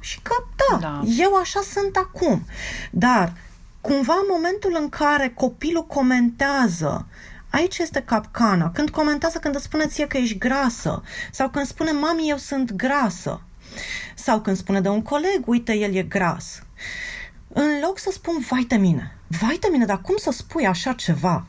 Și 0.00 0.20
că, 0.20 0.34
da, 0.56 0.78
da. 0.78 1.00
eu 1.18 1.34
așa 1.34 1.60
sunt 1.72 1.96
acum. 1.96 2.46
Dar, 2.90 3.32
cumva, 3.80 4.14
în 4.14 4.26
momentul 4.30 4.76
în 4.80 4.88
care 4.88 5.32
copilul 5.34 5.86
comentează 5.86 7.06
Aici 7.50 7.78
este 7.78 8.02
capcana. 8.02 8.70
Când 8.70 8.90
comentează, 8.90 9.38
când 9.38 9.54
îți 9.54 9.64
spune 9.64 9.86
ție 9.86 10.06
că 10.06 10.16
ești 10.16 10.38
grasă, 10.38 11.02
sau 11.30 11.48
când 11.48 11.66
spune, 11.66 11.90
mami, 11.90 12.28
eu 12.28 12.36
sunt 12.36 12.72
grasă, 12.72 13.40
sau 14.14 14.40
când 14.40 14.56
spune 14.56 14.80
de 14.80 14.88
un 14.88 15.02
coleg, 15.02 15.42
uite, 15.44 15.76
el 15.76 15.94
e 15.94 16.02
gras. 16.02 16.62
În 17.54 17.80
loc 17.82 17.98
să 17.98 18.10
spun, 18.12 18.44
vai 18.50 18.64
de 18.68 18.76
mine, 18.76 19.16
vai 19.40 19.58
de 19.60 19.68
mine, 19.70 19.84
dar 19.84 20.00
cum 20.00 20.16
să 20.16 20.30
spui 20.30 20.66
așa 20.66 20.92
ceva? 20.92 21.46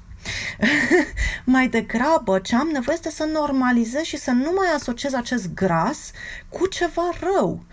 mai 1.46 1.68
degrabă, 1.68 2.40
ce 2.40 2.56
am 2.56 2.68
nevoie 2.68 2.96
este 2.96 3.10
să 3.10 3.24
normalizez 3.24 4.02
și 4.02 4.18
să 4.18 4.32
nu 4.32 4.52
mai 4.56 4.68
asociez 4.76 5.14
acest 5.14 5.54
gras 5.54 6.12
cu 6.50 6.68
ceva 6.68 7.10
rău. 7.20 7.64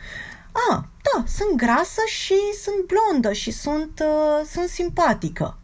A, 0.70 0.88
da, 1.02 1.24
sunt 1.26 1.56
grasă 1.56 2.00
și 2.06 2.34
sunt 2.62 2.86
blondă 2.86 3.32
și 3.32 3.50
sunt, 3.50 4.02
uh, 4.04 4.46
sunt 4.50 4.68
simpatică. 4.68 5.59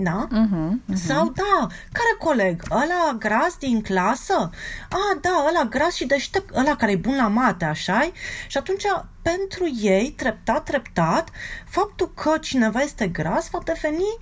Da? 0.00 0.28
Uh-huh, 0.28 0.70
uh-huh. 0.90 0.94
Sau, 0.94 1.28
da, 1.30 1.66
care 1.92 2.14
coleg? 2.18 2.62
Ăla 2.70 3.16
gras 3.18 3.56
din 3.58 3.80
clasă? 3.82 4.50
A, 4.90 5.18
da, 5.20 5.44
ăla 5.48 5.64
gras 5.64 5.94
și 5.94 6.06
deștept, 6.06 6.56
ăla 6.56 6.76
care 6.76 6.92
e 6.92 6.96
bun 6.96 7.16
la 7.16 7.28
mate, 7.28 7.64
așa 7.64 8.10
Și 8.46 8.56
atunci, 8.56 8.84
pentru 9.22 9.64
ei, 9.80 10.10
treptat, 10.16 10.64
treptat, 10.64 11.28
faptul 11.64 12.12
că 12.14 12.38
cineva 12.40 12.80
este 12.80 13.06
gras 13.06 13.50
va 13.50 13.58
deveni 13.64 14.16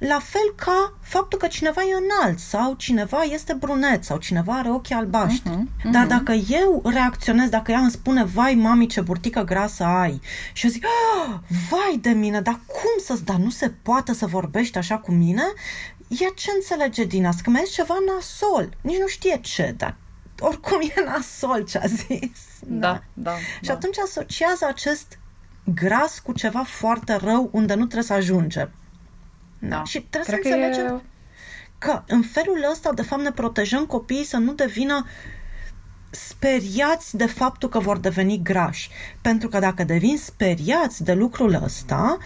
la 0.00 0.18
fel 0.18 0.54
ca 0.56 0.94
faptul 1.00 1.38
că 1.38 1.46
cineva 1.46 1.80
e 1.82 2.04
înalt 2.04 2.38
sau 2.38 2.74
cineva 2.74 3.22
este 3.22 3.52
brunet 3.52 4.04
sau 4.04 4.16
cineva 4.16 4.52
are 4.52 4.70
ochii 4.70 4.94
albaștri. 4.94 5.50
Uh-huh, 5.50 5.62
uh-huh. 5.62 5.90
Dar 5.90 6.06
dacă 6.06 6.32
eu 6.32 6.82
reacționez, 6.84 7.48
dacă 7.48 7.70
ea 7.70 7.78
îmi 7.78 7.90
spune, 7.90 8.24
vai, 8.24 8.54
mami, 8.54 8.86
ce 8.86 9.00
burtică 9.00 9.42
grasă 9.42 9.84
ai, 9.84 10.20
și 10.52 10.64
eu 10.66 10.72
zic, 10.72 10.84
ah, 10.84 11.34
vai 11.70 11.98
de 12.00 12.10
mine, 12.10 12.40
dar 12.40 12.60
cum 12.66 13.04
să 13.04 13.22
dar 13.24 13.36
nu 13.36 13.50
se 13.50 13.70
poate 13.82 14.14
să 14.14 14.26
vorbești 14.26 14.78
așa 14.78 14.98
cu 14.98 15.12
mine, 15.12 15.42
ea 16.08 16.28
ce 16.34 16.50
înțelege 16.54 17.04
din 17.04 17.26
asta? 17.26 17.40
Că 17.44 17.50
mi 17.50 17.62
ceva 17.72 17.96
nasol. 18.06 18.76
Nici 18.80 18.98
nu 18.98 19.06
știe 19.06 19.40
ce, 19.42 19.74
dar 19.76 19.96
oricum 20.38 20.78
e 20.80 21.04
nasol 21.04 21.64
ce 21.64 21.78
a 21.78 21.86
zis. 21.86 22.40
Da, 22.66 22.88
da. 22.90 23.02
da 23.14 23.36
și 23.36 23.66
da. 23.66 23.72
atunci 23.72 23.98
asociază 23.98 24.66
acest 24.66 25.18
gras 25.64 26.18
cu 26.18 26.32
ceva 26.32 26.62
foarte 26.62 27.16
rău 27.16 27.48
unde 27.52 27.74
nu 27.74 27.84
trebuie 27.84 28.02
să 28.02 28.12
ajungem. 28.12 28.70
Da. 29.60 29.84
Și 29.84 30.00
trebuie 30.00 30.40
Cred 30.40 30.52
să 30.52 30.58
înțelegem 30.58 30.86
că, 30.86 31.02
e... 31.02 31.08
că 31.78 32.02
în 32.06 32.22
felul 32.22 32.66
ăsta, 32.70 32.92
de 32.92 33.02
fapt, 33.02 33.22
ne 33.22 33.32
protejăm 33.32 33.86
copiii 33.86 34.24
să 34.24 34.36
nu 34.36 34.52
devină 34.52 35.06
speriați 36.10 37.16
de 37.16 37.26
faptul 37.26 37.68
că 37.68 37.78
vor 37.78 37.98
deveni 37.98 38.42
grași. 38.42 38.90
Pentru 39.20 39.48
că 39.48 39.58
dacă 39.58 39.84
devin 39.84 40.18
speriați 40.18 41.04
de 41.04 41.12
lucrul 41.12 41.62
ăsta, 41.62 42.18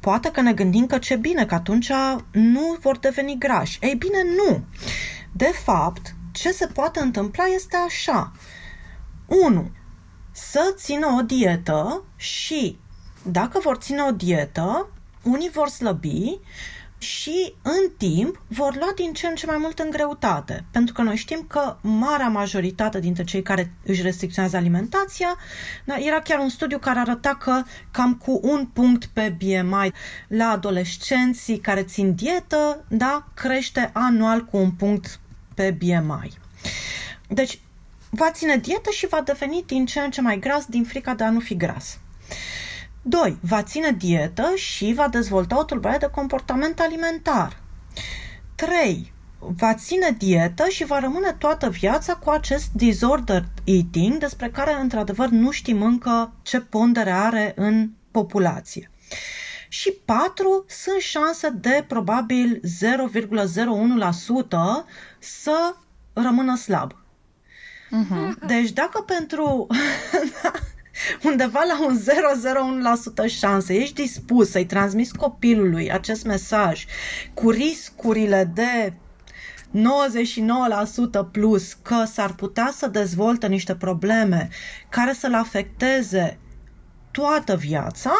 poate 0.00 0.30
că 0.30 0.40
ne 0.40 0.52
gândim 0.52 0.86
că 0.86 0.98
ce 0.98 1.16
bine, 1.16 1.46
că 1.46 1.54
atunci 1.54 1.92
nu 2.30 2.76
vor 2.80 2.98
deveni 2.98 3.38
grași. 3.38 3.78
Ei 3.80 3.94
bine, 3.94 4.22
nu. 4.36 4.64
De 5.32 5.52
fapt, 5.64 6.14
ce 6.32 6.50
se 6.50 6.66
poate 6.66 7.00
întâmpla 7.00 7.44
este 7.44 7.76
așa. 7.86 8.32
1. 9.26 9.70
Să 10.32 10.74
țină 10.76 11.06
o 11.18 11.22
dietă 11.22 12.04
și 12.16 12.78
dacă 13.22 13.58
vor 13.62 13.76
ține 13.76 14.02
o 14.02 14.10
dietă, 14.10 14.88
unii 15.22 15.50
vor 15.50 15.68
slăbi 15.68 16.38
și 17.00 17.54
în 17.62 17.90
timp 17.96 18.42
vor 18.48 18.76
lua 18.76 18.92
din 18.94 19.12
ce 19.12 19.26
în 19.26 19.34
ce 19.34 19.46
mai 19.46 19.56
mult 19.58 19.78
în 19.78 19.90
greutate. 19.90 20.64
Pentru 20.70 20.94
că 20.94 21.02
noi 21.02 21.16
știm 21.16 21.44
că 21.48 21.76
marea 21.80 22.28
majoritate 22.28 23.00
dintre 23.00 23.24
cei 23.24 23.42
care 23.42 23.72
își 23.84 24.02
restricționează 24.02 24.56
alimentația, 24.56 25.36
da, 25.84 25.96
era 25.96 26.20
chiar 26.20 26.38
un 26.38 26.48
studiu 26.48 26.78
care 26.78 26.98
arăta 26.98 27.34
că 27.34 27.62
cam 27.90 28.14
cu 28.14 28.40
un 28.42 28.66
punct 28.66 29.04
pe 29.04 29.36
BMI 29.38 29.92
la 30.28 30.48
adolescenții 30.48 31.58
care 31.58 31.82
țin 31.82 32.14
dietă, 32.14 32.84
da, 32.88 33.26
crește 33.34 33.90
anual 33.92 34.44
cu 34.44 34.56
un 34.56 34.70
punct 34.70 35.20
pe 35.54 35.76
BMI. 35.78 36.32
Deci, 37.28 37.60
va 38.10 38.30
ține 38.30 38.56
dietă 38.56 38.90
și 38.90 39.06
va 39.06 39.20
deveni 39.20 39.64
din 39.66 39.86
ce 39.86 40.00
în 40.00 40.10
ce 40.10 40.20
mai 40.20 40.38
gras 40.38 40.66
din 40.66 40.84
frica 40.84 41.14
de 41.14 41.24
a 41.24 41.30
nu 41.30 41.40
fi 41.40 41.56
gras. 41.56 41.98
2. 43.02 43.38
Va 43.40 43.62
ține 43.62 43.90
dietă 43.90 44.52
și 44.54 44.92
va 44.96 45.08
dezvolta 45.08 45.58
o 45.58 45.64
tulburare 45.64 45.98
de 45.98 46.10
comportament 46.10 46.80
alimentar. 46.80 47.60
3. 48.54 49.12
Va 49.38 49.74
ține 49.74 50.10
dietă 50.18 50.68
și 50.68 50.84
va 50.84 50.98
rămâne 50.98 51.32
toată 51.32 51.68
viața 51.68 52.14
cu 52.14 52.30
acest 52.30 52.72
disorder 52.72 53.44
eating, 53.64 54.18
despre 54.18 54.50
care, 54.50 54.80
într-adevăr, 54.80 55.28
nu 55.28 55.50
știm 55.50 55.82
încă 55.82 56.32
ce 56.42 56.60
pondere 56.60 57.10
are 57.10 57.52
în 57.56 57.90
populație. 58.10 58.90
Și 59.68 59.92
4. 60.04 60.64
Sunt 60.68 61.00
șanse 61.00 61.48
de 61.48 61.84
probabil 61.88 62.60
0,01% 62.60 62.62
să 65.18 65.74
rămână 66.12 66.56
slab. 66.56 66.92
Uh-huh. 66.92 68.46
Deci 68.46 68.70
dacă 68.70 69.00
pentru 69.00 69.66
undeva 71.22 71.62
la 71.66 71.84
un 71.86 72.00
0,01% 73.26 73.30
șanse, 73.30 73.74
ești 73.74 73.94
dispus 73.94 74.50
să-i 74.50 74.66
transmiți 74.66 75.16
copilului 75.16 75.92
acest 75.92 76.24
mesaj 76.24 76.84
cu 77.34 77.50
riscurile 77.50 78.50
de 78.54 78.92
99% 79.72 81.30
plus 81.30 81.72
că 81.72 82.04
s-ar 82.04 82.32
putea 82.32 82.72
să 82.76 82.86
dezvolte 82.86 83.46
niște 83.46 83.74
probleme 83.74 84.48
care 84.88 85.12
să-l 85.12 85.34
afecteze 85.34 86.38
toată 87.10 87.56
viața, 87.56 88.12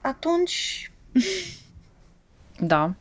atunci... 0.00 0.90
Da. 2.58 2.94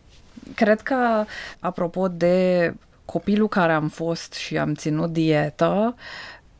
Cred 0.55 0.82
că, 0.82 1.26
apropo 1.59 2.07
de 2.07 2.74
copilul 3.05 3.47
care 3.47 3.74
am 3.74 3.88
fost 3.88 4.34
și 4.34 4.57
am 4.57 4.74
ținut 4.74 5.13
dietă, 5.13 5.95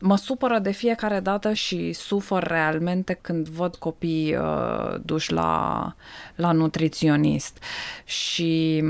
mă 0.00 0.16
supără 0.16 0.58
de 0.58 0.70
fiecare 0.70 1.20
dată 1.20 1.52
și 1.52 1.92
sufăr 1.92 2.42
realmente 2.42 3.18
când 3.20 3.48
văd 3.48 3.76
copii 3.76 4.36
uh, 4.36 4.94
duși 5.02 5.32
la, 5.32 5.94
la 6.34 6.52
nutriționist 6.52 7.62
și 8.04 8.84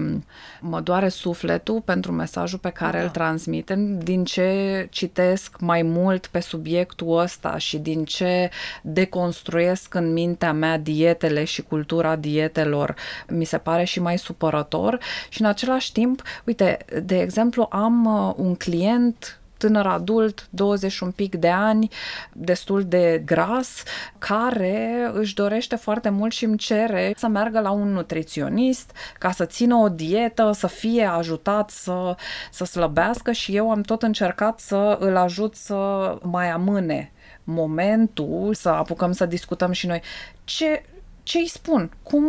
mă 0.61 0.81
doare 0.81 1.09
sufletul 1.09 1.81
pentru 1.81 2.13
mesajul 2.13 2.59
pe 2.59 2.71
care 2.71 2.99
da. 2.99 3.03
îl 3.03 3.09
transmitem, 3.09 3.99
din 3.99 4.25
ce 4.25 4.87
citesc 4.91 5.61
mai 5.61 5.83
mult 5.83 6.27
pe 6.27 6.41
subiectul 6.41 7.19
ăsta 7.19 7.59
și 7.59 7.79
din 7.79 8.05
ce 8.05 8.51
deconstruiesc 8.83 9.95
în 9.95 10.13
mintea 10.13 10.53
mea 10.53 10.79
dietele 10.79 11.45
și 11.45 11.63
cultura 11.63 12.17
dietelor, 12.17 12.95
mi 13.29 13.45
se 13.45 13.59
pare 13.59 13.85
și 13.85 14.01
mai 14.01 14.19
supărător 14.19 14.99
și 15.29 15.41
în 15.41 15.47
același 15.47 15.93
timp, 15.93 16.23
uite, 16.45 16.79
de 17.03 17.21
exemplu, 17.21 17.67
am 17.71 18.05
uh, 18.05 18.35
un 18.37 18.55
client 18.55 19.39
tânăr 19.59 19.87
adult, 19.87 20.47
20 20.51 20.99
un 20.99 21.11
pic 21.11 21.35
de 21.35 21.49
ani, 21.49 21.89
destul 22.33 22.85
de 22.85 23.23
gras, 23.25 23.83
care 24.19 25.11
își 25.13 25.35
dorește 25.35 25.77
foarte 25.77 26.09
mult 26.09 26.33
și 26.33 26.45
îmi 26.45 26.57
cere 26.57 27.13
să 27.17 27.27
meargă 27.27 27.61
la 27.61 27.71
un 27.71 27.93
nutriționist 27.93 28.91
ca 29.19 29.31
să 29.31 29.45
țină 29.45 29.75
o 29.75 29.89
dietă, 29.89 30.51
să 30.55 30.67
fie 30.67 31.05
ajutat 31.05 31.71
să, 31.71 32.17
să 32.51 32.65
slăbească 32.65 33.33
și 33.33 33.57
eu 33.57 33.71
am 33.71 33.81
tot 33.81 34.03
încercat 34.03 34.61
să 34.61 34.97
îl 35.01 35.17
ajut 35.17 35.55
să 35.55 36.15
mai 36.23 36.51
amâne 36.51 37.13
momentul, 37.45 38.55
să 38.55 38.69
apucăm 38.69 39.13
să 39.13 39.27
discutăm 39.27 39.73
și 39.73 39.87
noi. 39.87 40.03
Ce, 40.45 40.83
ce 41.23 41.39
îi 41.39 41.49
spun? 41.49 41.91
Cum 42.03 42.25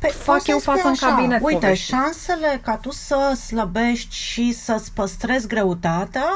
Păi 0.00 0.10
fac 0.10 0.46
eu 0.46 0.58
față 0.58 0.88
în 0.88 0.94
cabinet. 0.94 1.40
Uite, 1.42 1.58
povești. 1.58 1.86
șansele 1.86 2.60
ca 2.62 2.76
tu 2.76 2.90
să 2.90 3.38
slăbești 3.46 4.14
și 4.14 4.52
să-ți 4.52 4.92
păstrezi 4.92 5.46
greutatea 5.46 6.28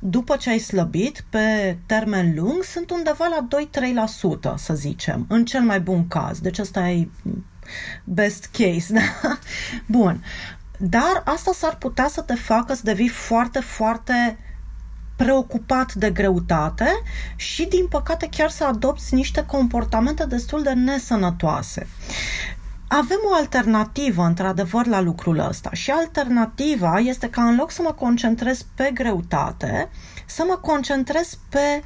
după 0.00 0.36
ce 0.36 0.50
ai 0.50 0.58
slăbit 0.58 1.24
pe 1.28 1.76
termen 1.86 2.34
lung 2.36 2.62
sunt 2.62 2.90
undeva 2.90 3.26
la 3.26 3.48
2-3%, 4.50 4.54
să 4.56 4.74
zicem, 4.74 5.26
în 5.28 5.44
cel 5.44 5.60
mai 5.60 5.80
bun 5.80 6.08
caz. 6.08 6.40
Deci 6.40 6.58
asta 6.58 6.88
e 6.88 7.08
best 8.04 8.48
case, 8.52 8.92
da? 8.92 9.00
Bun. 9.86 10.24
dar 10.78 11.22
asta 11.24 11.52
s-ar 11.54 11.76
putea 11.76 12.08
să 12.08 12.20
te 12.20 12.34
facă 12.34 12.74
să 12.74 12.80
devii 12.84 13.08
foarte, 13.08 13.60
foarte 13.60 14.38
preocupat 15.16 15.94
de 15.94 16.10
greutate 16.10 16.86
și, 17.36 17.66
din 17.66 17.86
păcate, 17.86 18.28
chiar 18.30 18.50
să 18.50 18.64
adopți 18.64 19.14
niște 19.14 19.44
comportamente 19.46 20.26
destul 20.26 20.62
de 20.62 20.72
nesănătoase. 20.72 21.86
Avem 22.88 23.18
o 23.30 23.34
alternativă, 23.34 24.22
într-adevăr, 24.22 24.86
la 24.86 25.00
lucrul 25.00 25.38
ăsta 25.38 25.70
și 25.72 25.90
alternativa 25.90 26.98
este 26.98 27.30
ca 27.30 27.44
în 27.44 27.56
loc 27.56 27.70
să 27.70 27.82
mă 27.82 27.92
concentrez 27.92 28.66
pe 28.74 28.90
greutate, 28.94 29.90
să 30.26 30.44
mă 30.48 30.56
concentrez 30.56 31.38
pe 31.48 31.82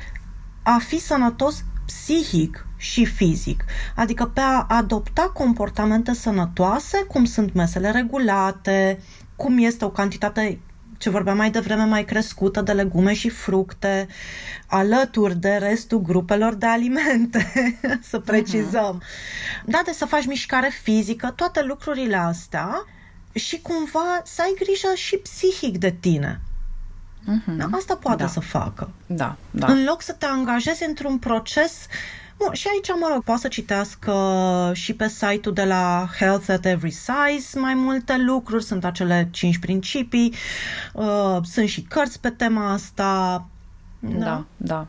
a 0.63 0.79
fi 0.79 0.99
sănătos 0.99 1.65
psihic 1.87 2.67
și 2.77 3.05
fizic, 3.05 3.65
adică 3.97 4.25
pe 4.27 4.41
a 4.41 4.67
adopta 4.69 5.31
comportamente 5.35 6.15
sănătoase, 6.15 7.05
cum 7.05 7.25
sunt 7.25 7.55
mesele 7.55 7.91
regulate, 7.91 9.03
cum 9.37 9.59
este 9.59 9.85
o 9.85 9.91
cantitate 9.91 10.61
ce 10.99 11.11
vorbeam 11.11 11.37
mai 11.37 11.51
devreme, 11.51 11.85
mai 11.85 12.05
crescută 12.05 12.61
de 12.61 12.73
legume 12.73 13.15
și 13.15 13.29
fructe, 13.29 14.09
alături 14.67 15.37
de 15.37 15.57
restul 15.57 16.01
grupelor 16.01 16.55
de 16.55 16.67
alimente, 16.67 17.79
să 18.11 18.19
precizăm. 18.19 19.03
Uh-huh. 19.03 19.65
Da, 19.65 19.81
de 19.85 19.93
să 19.93 20.05
faci 20.05 20.27
mișcare 20.27 20.71
fizică, 20.83 21.33
toate 21.37 21.63
lucrurile 21.63 22.17
astea 22.17 22.85
și 23.33 23.61
cumva 23.61 24.23
să 24.25 24.43
ai 24.43 24.55
grijă 24.59 24.95
și 24.95 25.17
psihic 25.17 25.79
de 25.79 25.91
tine. 26.01 26.41
Uh-huh. 27.23 27.57
Da, 27.57 27.69
asta 27.71 27.97
poate 27.97 28.23
da. 28.23 28.29
să 28.29 28.41
facă. 28.41 28.91
Da, 29.07 29.37
da. 29.51 29.67
În 29.67 29.85
loc 29.85 30.03
să 30.03 30.13
te 30.13 30.27
angajezi 30.27 30.85
într-un 30.85 31.19
proces 31.19 31.87
Bun, 32.39 32.53
și 32.53 32.69
aici, 32.73 32.89
mă 33.01 33.09
rog, 33.13 33.25
poate 33.25 33.41
să 33.41 33.49
citească 33.49 34.15
și 34.75 34.95
pe 34.95 35.09
site-ul 35.09 35.55
de 35.55 35.65
la 35.65 36.09
Health 36.19 36.51
at 36.51 36.65
Every 36.65 36.91
Size 36.91 37.59
mai 37.59 37.75
multe 37.75 38.17
lucruri, 38.17 38.65
sunt 38.65 38.85
acele 38.85 39.29
cinci 39.33 39.59
principii, 39.59 40.35
uh, 40.95 41.39
sunt 41.43 41.69
și 41.69 41.83
cărți 41.83 42.21
pe 42.21 42.31
tema 42.31 42.73
asta, 42.73 43.47
da. 43.99 44.19
da, 44.19 44.45
da. 44.57 44.87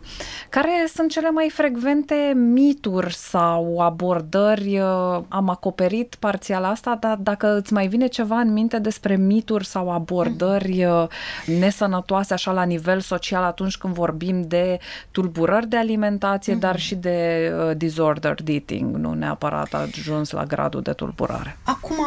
Care 0.49 0.87
sunt 0.93 1.11
cele 1.11 1.29
mai 1.29 1.49
frecvente 1.49 2.33
mituri 2.35 3.13
sau 3.13 3.79
abordări? 3.79 4.79
Uh, 4.79 5.21
am 5.27 5.49
acoperit 5.49 6.15
parțial 6.19 6.63
asta, 6.63 6.97
dar 6.99 7.17
dacă 7.17 7.57
îți 7.57 7.73
mai 7.73 7.87
vine 7.87 8.07
ceva 8.07 8.39
în 8.39 8.53
minte 8.53 8.79
despre 8.79 9.15
mituri 9.15 9.65
sau 9.65 9.91
abordări 9.91 10.85
uh, 10.85 11.07
nesănătoase 11.45 12.33
așa 12.33 12.51
la 12.51 12.63
nivel 12.63 12.99
social 12.99 13.43
atunci 13.43 13.77
când 13.77 13.93
vorbim 13.93 14.41
de 14.41 14.79
tulburări 15.11 15.67
de 15.67 15.77
alimentație, 15.77 16.55
mm-hmm. 16.55 16.59
dar 16.59 16.79
și 16.79 16.95
de 16.95 17.51
uh, 17.53 17.77
disordered 17.77 18.47
eating, 18.47 18.95
nu 18.95 19.13
neapărat 19.13 19.73
ajuns 19.73 20.31
la 20.31 20.43
gradul 20.43 20.81
de 20.81 20.91
tulburare. 20.91 21.57
Acum, 21.63 21.97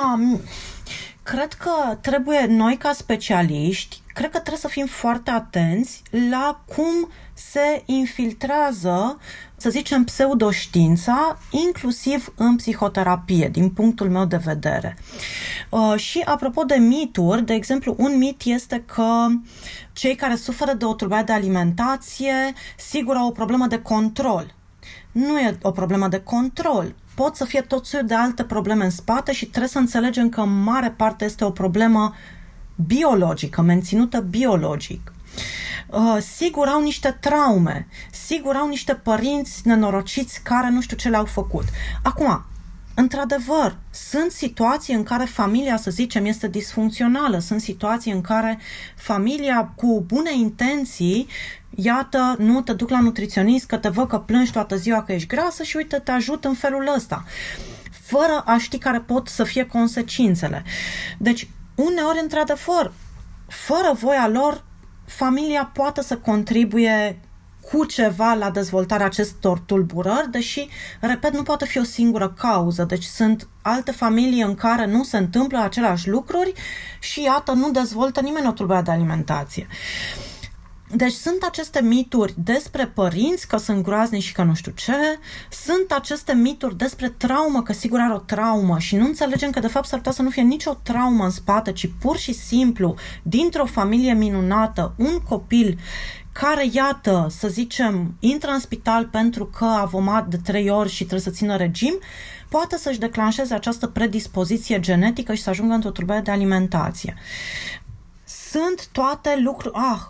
cred 1.22 1.52
că 1.52 1.98
trebuie 2.00 2.46
noi 2.48 2.76
ca 2.76 2.92
specialiști 2.92 4.02
cred 4.12 4.30
că 4.30 4.38
trebuie 4.38 4.60
să 4.60 4.68
fim 4.68 4.86
foarte 4.86 5.30
atenți 5.30 6.02
la 6.30 6.60
cum 6.66 7.08
se 7.34 7.82
infiltrează, 7.86 9.18
să 9.56 9.70
zicem, 9.70 10.04
pseudoștiința, 10.04 11.38
inclusiv 11.50 12.32
în 12.36 12.56
psihoterapie, 12.56 13.48
din 13.48 13.70
punctul 13.70 14.10
meu 14.10 14.24
de 14.24 14.36
vedere. 14.36 14.96
Uh, 15.70 15.94
și 15.96 16.22
apropo 16.24 16.62
de 16.62 16.74
mituri, 16.74 17.44
de 17.44 17.54
exemplu, 17.54 17.94
un 17.98 18.18
mit 18.18 18.42
este 18.44 18.82
că 18.86 19.26
cei 19.92 20.14
care 20.14 20.36
suferă 20.36 20.72
de 20.72 20.84
o 20.84 20.94
tulburare 20.94 21.24
de 21.24 21.32
alimentație, 21.32 22.34
sigur 22.76 23.16
au 23.16 23.26
o 23.26 23.30
problemă 23.30 23.66
de 23.66 23.78
control. 23.78 24.54
Nu 25.12 25.38
e 25.38 25.58
o 25.62 25.70
problemă 25.70 26.08
de 26.08 26.20
control. 26.20 26.94
Pot 27.14 27.36
să 27.36 27.44
fie 27.44 27.60
tot 27.60 27.86
soiul 27.86 28.06
de 28.06 28.14
alte 28.14 28.44
probleme 28.44 28.84
în 28.84 28.90
spate 28.90 29.32
și 29.32 29.46
trebuie 29.46 29.70
să 29.70 29.78
înțelegem 29.78 30.28
că 30.28 30.40
în 30.40 30.62
mare 30.62 30.90
parte 30.90 31.24
este 31.24 31.44
o 31.44 31.50
problemă 31.50 32.14
biologică, 32.86 33.62
menținută 33.62 34.20
biologic. 34.20 35.12
Uh, 35.86 36.16
sigur 36.36 36.66
au 36.66 36.82
niște 36.82 37.16
traume, 37.20 37.86
sigur 38.10 38.56
au 38.56 38.68
niște 38.68 38.94
părinți 38.94 39.60
nenorociți 39.64 40.42
care 40.42 40.70
nu 40.70 40.80
știu 40.80 40.96
ce 40.96 41.08
le-au 41.08 41.24
făcut. 41.24 41.64
Acum, 42.02 42.44
Într-adevăr, 42.94 43.76
sunt 43.90 44.30
situații 44.30 44.94
în 44.94 45.02
care 45.02 45.24
familia, 45.24 45.76
să 45.76 45.90
zicem, 45.90 46.24
este 46.24 46.48
disfuncțională, 46.48 47.38
sunt 47.38 47.60
situații 47.60 48.12
în 48.12 48.20
care 48.20 48.58
familia 48.96 49.72
cu 49.76 50.04
bune 50.06 50.36
intenții, 50.36 51.26
iată, 51.74 52.34
nu 52.38 52.60
te 52.60 52.72
duc 52.72 52.88
la 52.90 53.00
nutriționist 53.00 53.66
că 53.66 53.76
te 53.76 53.88
văd 53.88 54.08
că 54.08 54.18
plângi 54.18 54.52
toată 54.52 54.76
ziua 54.76 55.02
că 55.02 55.12
ești 55.12 55.28
grasă 55.28 55.62
și 55.62 55.76
uite, 55.76 55.98
te 55.98 56.10
ajut 56.10 56.44
în 56.44 56.54
felul 56.54 56.92
ăsta, 56.96 57.24
fără 57.90 58.42
a 58.44 58.58
ști 58.58 58.78
care 58.78 59.00
pot 59.00 59.28
să 59.28 59.44
fie 59.44 59.66
consecințele. 59.66 60.64
Deci, 61.18 61.48
uneori, 61.74 62.18
într-adevăr, 62.22 62.92
fără 63.46 63.92
voia 63.94 64.28
lor, 64.28 64.64
familia 65.04 65.70
poate 65.74 66.02
să 66.02 66.16
contribuie 66.16 67.20
cu 67.70 67.84
ceva 67.84 68.32
la 68.34 68.50
dezvoltarea 68.50 69.06
acestor 69.06 69.58
tulburări, 69.58 70.30
deși, 70.30 70.68
repet, 71.00 71.32
nu 71.32 71.42
poate 71.42 71.64
fi 71.64 71.78
o 71.78 71.84
singură 71.84 72.34
cauză. 72.38 72.84
Deci 72.84 73.04
sunt 73.04 73.48
alte 73.62 73.90
familii 73.90 74.42
în 74.42 74.54
care 74.54 74.86
nu 74.86 75.02
se 75.02 75.16
întâmplă 75.16 75.58
aceleași 75.58 76.08
lucruri 76.08 76.52
și, 77.00 77.22
iată, 77.22 77.52
nu 77.52 77.70
dezvoltă 77.70 78.20
nimeni 78.20 78.46
o 78.46 78.52
tulburare 78.52 78.84
de 78.84 78.90
alimentație. 78.90 79.66
Uh, 79.70 80.32
deci 80.94 81.12
sunt 81.12 81.42
aceste 81.42 81.82
mituri 81.82 82.34
despre 82.36 82.86
părinți 82.86 83.48
că 83.48 83.56
sunt 83.56 83.82
groaznici 83.82 84.22
și 84.22 84.32
că 84.32 84.42
nu 84.42 84.54
știu 84.54 84.72
ce, 84.72 84.92
sunt 85.50 85.92
aceste 85.92 86.32
mituri 86.32 86.76
despre 86.76 87.08
traumă, 87.08 87.62
că 87.62 87.72
sigur 87.72 88.00
are 88.00 88.12
o 88.12 88.18
traumă 88.18 88.78
și 88.78 88.96
nu 88.96 89.04
înțelegem 89.04 89.50
că 89.50 89.60
de 89.60 89.66
fapt 89.66 89.86
s-ar 89.86 89.98
putea 89.98 90.12
să 90.12 90.22
nu 90.22 90.30
fie 90.30 90.42
nicio 90.42 90.78
traumă 90.82 91.24
în 91.24 91.30
spate, 91.30 91.72
ci 91.72 91.90
pur 92.00 92.16
și 92.16 92.32
simplu, 92.32 92.94
dintr-o 93.22 93.66
familie 93.66 94.12
minunată, 94.12 94.94
un 94.96 95.18
copil 95.28 95.78
care, 96.32 96.66
iată, 96.70 97.26
să 97.38 97.48
zicem, 97.48 98.14
intră 98.20 98.50
în 98.50 98.58
spital 98.58 99.06
pentru 99.06 99.46
că 99.46 99.64
a 99.64 99.84
vomat 99.84 100.26
de 100.26 100.36
trei 100.36 100.70
ori 100.70 100.88
și 100.88 101.04
trebuie 101.04 101.20
să 101.20 101.30
țină 101.30 101.56
regim, 101.56 101.98
poate 102.48 102.76
să-și 102.76 102.98
declanșeze 102.98 103.54
această 103.54 103.86
predispoziție 103.86 104.80
genetică 104.80 105.34
și 105.34 105.42
să 105.42 105.50
ajungă 105.50 105.74
într-o 105.74 105.90
tulburare 105.90 106.22
de 106.22 106.30
alimentație. 106.30 107.14
Sunt 108.24 108.88
toate 108.92 109.40
lucruri... 109.42 109.74
Ah, 109.74 110.00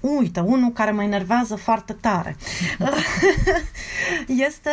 uite, 0.00 0.40
unul 0.40 0.70
care 0.70 0.90
mă 0.90 1.02
enervează 1.02 1.54
foarte 1.54 1.92
tare. 1.92 2.36
este 4.48 4.70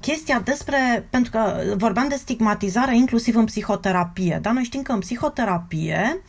chestia 0.00 0.40
despre, 0.40 1.06
pentru 1.10 1.30
că 1.30 1.62
vorbeam 1.76 2.08
de 2.08 2.14
stigmatizare 2.14 2.96
inclusiv 2.96 3.36
în 3.36 3.44
psihoterapie, 3.44 4.38
dar 4.42 4.52
noi 4.52 4.62
știm 4.62 4.82
că 4.82 4.92
în 4.92 4.98
psihoterapie 4.98 6.22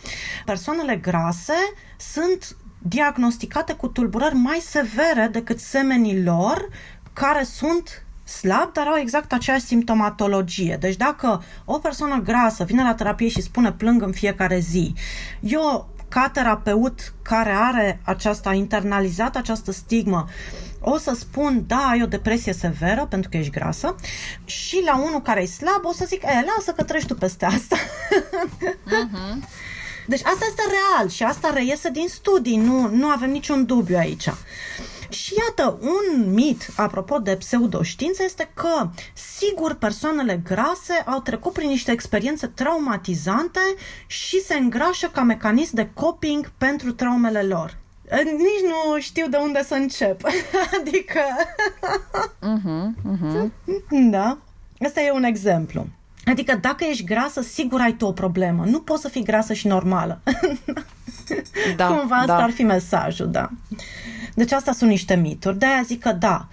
persoanele 0.46 0.96
grase 0.96 1.54
sunt 1.98 2.56
diagnosticate 2.82 3.74
cu 3.74 3.88
tulburări 3.88 4.36
mai 4.36 4.58
severe 4.58 5.30
decât 5.32 5.60
semenii 5.60 6.24
lor 6.24 6.70
care 7.14 7.44
sunt 7.44 8.06
slab, 8.24 8.74
dar 8.74 8.88
au 8.88 8.96
exact 8.96 9.34
aceeași 9.34 9.66
simptomatologie. 9.66 10.78
Deci 10.80 10.96
dacă 10.96 11.44
o 11.66 11.78
persoană 11.78 12.22
grasă 12.22 12.64
vine 12.64 12.84
la 12.84 12.94
terapie 12.94 13.28
și 13.28 13.42
spune 13.42 13.72
plâng 13.72 14.02
în 14.02 14.12
fiecare 14.12 14.60
zi, 14.60 14.94
eu 15.40 15.90
ca 16.08 16.30
terapeut 16.30 17.14
care 17.22 17.52
are 17.52 18.02
aceasta 18.04 18.54
internalizat 18.54 19.36
această 19.36 19.72
stigmă, 19.72 20.28
o 20.80 20.98
să 20.98 21.16
spun, 21.20 21.64
da, 21.68 21.88
ai 21.90 22.02
o 22.02 22.06
depresie 22.06 22.54
severă 22.54 23.06
pentru 23.10 23.30
că 23.30 23.38
ești 23.38 23.52
grasă 23.52 23.96
și 24.46 24.82
la 24.86 24.98
unul 24.98 25.22
care 25.22 25.42
e 25.42 25.46
slab 25.46 25.82
o 25.84 25.94
să 25.94 26.06
zic, 26.08 26.24
e, 26.24 26.46
lasă 26.56 26.72
că 26.72 26.84
treci 26.84 27.06
tu 27.06 27.16
peste 27.16 27.46
asta. 27.46 27.76
Uh-huh. 27.76 29.48
Deci 30.12 30.26
asta 30.26 30.46
este 30.46 30.62
real 30.70 31.10
și 31.10 31.24
asta 31.24 31.54
reiese 31.54 31.90
din 31.90 32.08
studii, 32.08 32.58
nu, 32.58 32.88
nu 32.88 33.08
avem 33.08 33.32
niciun 33.32 33.66
dubiu 33.66 33.98
aici. 33.98 34.30
Și 35.10 35.34
iată, 35.38 35.80
un 35.82 36.34
mit, 36.34 36.70
apropo 36.76 37.18
de 37.18 37.36
pseudoștiință, 37.36 38.24
este 38.24 38.50
că, 38.54 38.90
sigur, 39.38 39.74
persoanele 39.74 40.42
grase 40.44 40.94
au 41.06 41.20
trecut 41.20 41.54
prin 41.54 41.68
niște 41.68 41.92
experiențe 41.92 42.48
traumatizante 42.48 43.60
și 44.08 44.42
se 44.42 44.54
îngrașă 44.56 45.08
ca 45.08 45.22
mecanism 45.22 45.76
de 45.76 45.90
coping 45.94 46.52
pentru 46.58 46.94
traumele 46.94 47.42
lor. 47.42 47.78
Nici 48.24 48.64
nu 48.64 49.00
știu 49.00 49.28
de 49.28 49.38
unde 49.38 49.64
să 49.64 49.74
încep. 49.74 50.22
adică... 50.80 51.22
uh-huh, 52.40 53.12
uh-huh. 53.12 53.50
Da. 53.90 54.38
Asta 54.80 55.02
e 55.02 55.12
un 55.12 55.24
exemplu. 55.24 55.88
Adică 56.26 56.58
dacă 56.62 56.84
ești 56.84 57.04
grasă, 57.04 57.42
sigur 57.42 57.80
ai 57.80 57.94
tu 57.94 58.06
o 58.06 58.12
problemă. 58.12 58.66
Nu 58.66 58.80
poți 58.80 59.02
să 59.02 59.08
fii 59.08 59.24
grasă 59.24 59.54
și 59.54 59.68
normală. 59.68 60.22
da, 61.76 61.88
Cumva 61.88 62.16
asta 62.16 62.38
da. 62.38 62.44
ar 62.44 62.52
fi 62.52 62.64
mesajul, 62.64 63.32
da. 63.32 63.50
Deci 64.36 64.52
asta 64.52 64.72
sunt 64.72 64.90
niște 64.90 65.16
mituri. 65.16 65.60
De-aia 65.60 65.82
zic 65.86 66.02
că 66.02 66.12
da, 66.12 66.48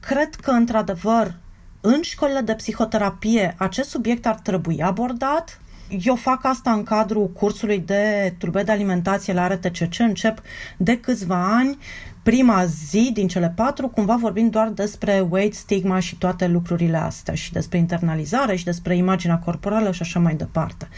cred 0.00 0.34
că 0.34 0.50
într-adevăr 0.50 1.34
în 1.80 2.02
școlile 2.02 2.40
de 2.40 2.54
psihoterapie 2.54 3.54
acest 3.58 3.88
subiect 3.88 4.26
ar 4.26 4.34
trebui 4.34 4.82
abordat. 4.82 5.60
Eu 6.02 6.14
fac 6.14 6.44
asta 6.44 6.72
în 6.72 6.82
cadrul 6.82 7.30
cursului 7.30 7.78
de 7.78 8.34
turbe 8.38 8.62
de 8.62 8.72
alimentație 8.72 9.32
la 9.32 9.46
RTCC, 9.46 9.98
încep 9.98 10.42
de 10.76 11.00
câțiva 11.00 11.56
ani, 11.56 11.78
prima 12.22 12.64
zi 12.64 13.10
din 13.12 13.28
cele 13.28 13.52
patru, 13.56 13.88
cumva 13.88 14.16
vorbim 14.16 14.50
doar 14.50 14.68
despre 14.68 15.26
weight, 15.30 15.54
stigma 15.54 15.98
și 15.98 16.16
toate 16.16 16.46
lucrurile 16.46 16.96
astea 16.96 17.34
și 17.34 17.52
despre 17.52 17.78
internalizare 17.78 18.56
și 18.56 18.64
despre 18.64 18.96
imaginea 18.96 19.38
corporală 19.38 19.92
și 19.92 20.02
așa 20.02 20.18
mai 20.18 20.34
departe. 20.34 20.88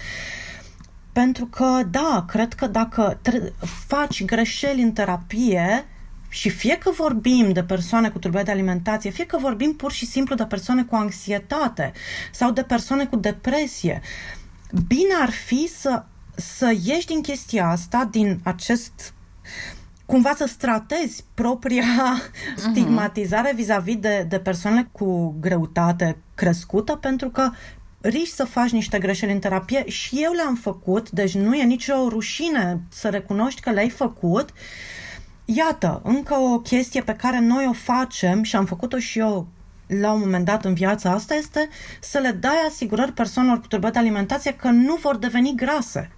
Pentru 1.13 1.47
că, 1.47 1.81
da, 1.91 2.25
cred 2.29 2.53
că 2.53 2.67
dacă 2.67 3.19
faci 3.87 4.25
greșeli 4.25 4.83
în 4.83 4.93
terapie, 4.93 5.85
și 6.35 6.49
fie 6.49 6.79
că 6.79 6.91
vorbim 6.91 7.53
de 7.53 7.63
persoane 7.63 8.11
cu 8.11 8.19
tulburări 8.19 8.47
de 8.47 8.53
alimentație, 8.53 9.11
fie 9.11 9.27
că 9.27 9.39
vorbim 9.39 9.75
pur 9.77 9.93
și 9.93 10.07
simplu 10.07 10.35
de 10.35 10.45
persoane 10.45 10.85
cu 10.85 10.95
anxietate 10.95 11.93
sau 12.33 12.51
de 12.51 12.63
persoane 12.63 13.07
cu 13.07 13.17
depresie, 13.17 14.01
bine 14.87 15.15
ar 15.23 15.31
fi 15.31 15.71
să, 15.77 16.05
să 16.35 16.75
ieși 16.85 17.07
din 17.07 17.21
chestia 17.21 17.69
asta, 17.69 18.09
din 18.11 18.41
acest 18.43 19.15
cumva 20.07 20.33
să 20.37 20.47
stratezi 20.47 21.25
propria 21.35 21.83
uh-huh. 21.83 22.57
stigmatizare 22.71 23.53
vis-a-vis 23.55 23.97
de, 23.97 24.27
de 24.29 24.39
persoanele 24.39 24.89
cu 24.93 25.37
greutate 25.41 26.17
crescută, 26.35 26.97
pentru 26.97 27.29
că 27.29 27.51
riști 28.01 28.35
să 28.35 28.45
faci 28.45 28.71
niște 28.71 28.99
greșeli 28.99 29.33
în 29.33 29.39
terapie 29.39 29.89
și 29.89 30.23
eu 30.23 30.33
le-am 30.33 30.55
făcut, 30.55 31.11
deci 31.11 31.35
nu 31.35 31.55
e 31.55 31.63
nicio 31.63 32.09
rușine 32.09 32.81
să 32.89 33.09
recunoști 33.09 33.61
că 33.61 33.71
le-ai 33.71 33.91
făcut. 33.91 34.49
Iată, 35.45 36.01
încă 36.05 36.35
o 36.35 36.59
chestie 36.59 37.03
pe 37.03 37.15
care 37.15 37.41
noi 37.41 37.67
o 37.69 37.73
facem 37.73 38.43
și 38.43 38.57
am 38.57 38.65
făcut-o 38.65 38.99
și 38.99 39.19
eu 39.19 39.49
la 39.87 40.13
un 40.13 40.21
moment 40.21 40.45
dat 40.45 40.65
în 40.65 40.75
viața 40.75 41.11
asta 41.11 41.35
este 41.35 41.69
să 42.01 42.19
le 42.19 42.31
dai 42.31 42.57
asigurări 42.69 43.13
persoanelor 43.13 43.61
cu 43.61 43.67
tulburări 43.67 43.95
de 43.95 44.01
alimentație 44.01 44.55
că 44.55 44.69
nu 44.69 44.95
vor 44.95 45.17
deveni 45.17 45.55
grase. 45.57 46.11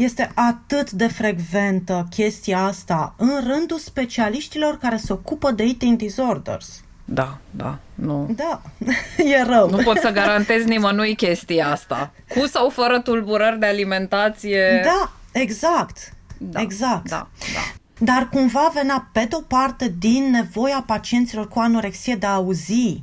Este 0.00 0.30
atât 0.34 0.90
de 0.90 1.08
frecventă 1.08 2.06
chestia 2.10 2.58
asta 2.58 3.14
în 3.16 3.40
rândul 3.46 3.78
specialiștilor 3.78 4.78
care 4.78 4.96
se 4.96 5.12
ocupă 5.12 5.50
de 5.50 5.62
eating 5.62 5.96
disorders. 5.96 6.84
Da, 7.04 7.38
da, 7.50 7.78
nu. 7.94 8.30
Da, 8.36 8.62
e 9.36 9.42
rău. 9.42 9.70
Nu 9.70 9.76
pot 9.76 9.96
să 9.96 10.10
garantez 10.10 10.64
nimănui 10.64 11.14
chestia 11.14 11.70
asta. 11.70 12.12
Cu 12.28 12.46
sau 12.46 12.68
fără 12.68 13.00
tulburări 13.00 13.58
de 13.58 13.66
alimentație. 13.66 14.80
Da, 14.84 15.12
exact. 15.32 16.12
Da, 16.38 16.60
exact. 16.60 17.08
Da, 17.08 17.28
da. 17.54 18.04
Dar 18.04 18.28
cumva 18.28 18.70
venea 18.74 19.08
pe 19.12 19.26
de-o 19.28 19.40
parte 19.40 19.94
din 19.98 20.30
nevoia 20.30 20.84
pacienților 20.86 21.48
cu 21.48 21.58
anorexie 21.58 22.14
de 22.14 22.26
a 22.26 22.34
auzi, 22.34 23.02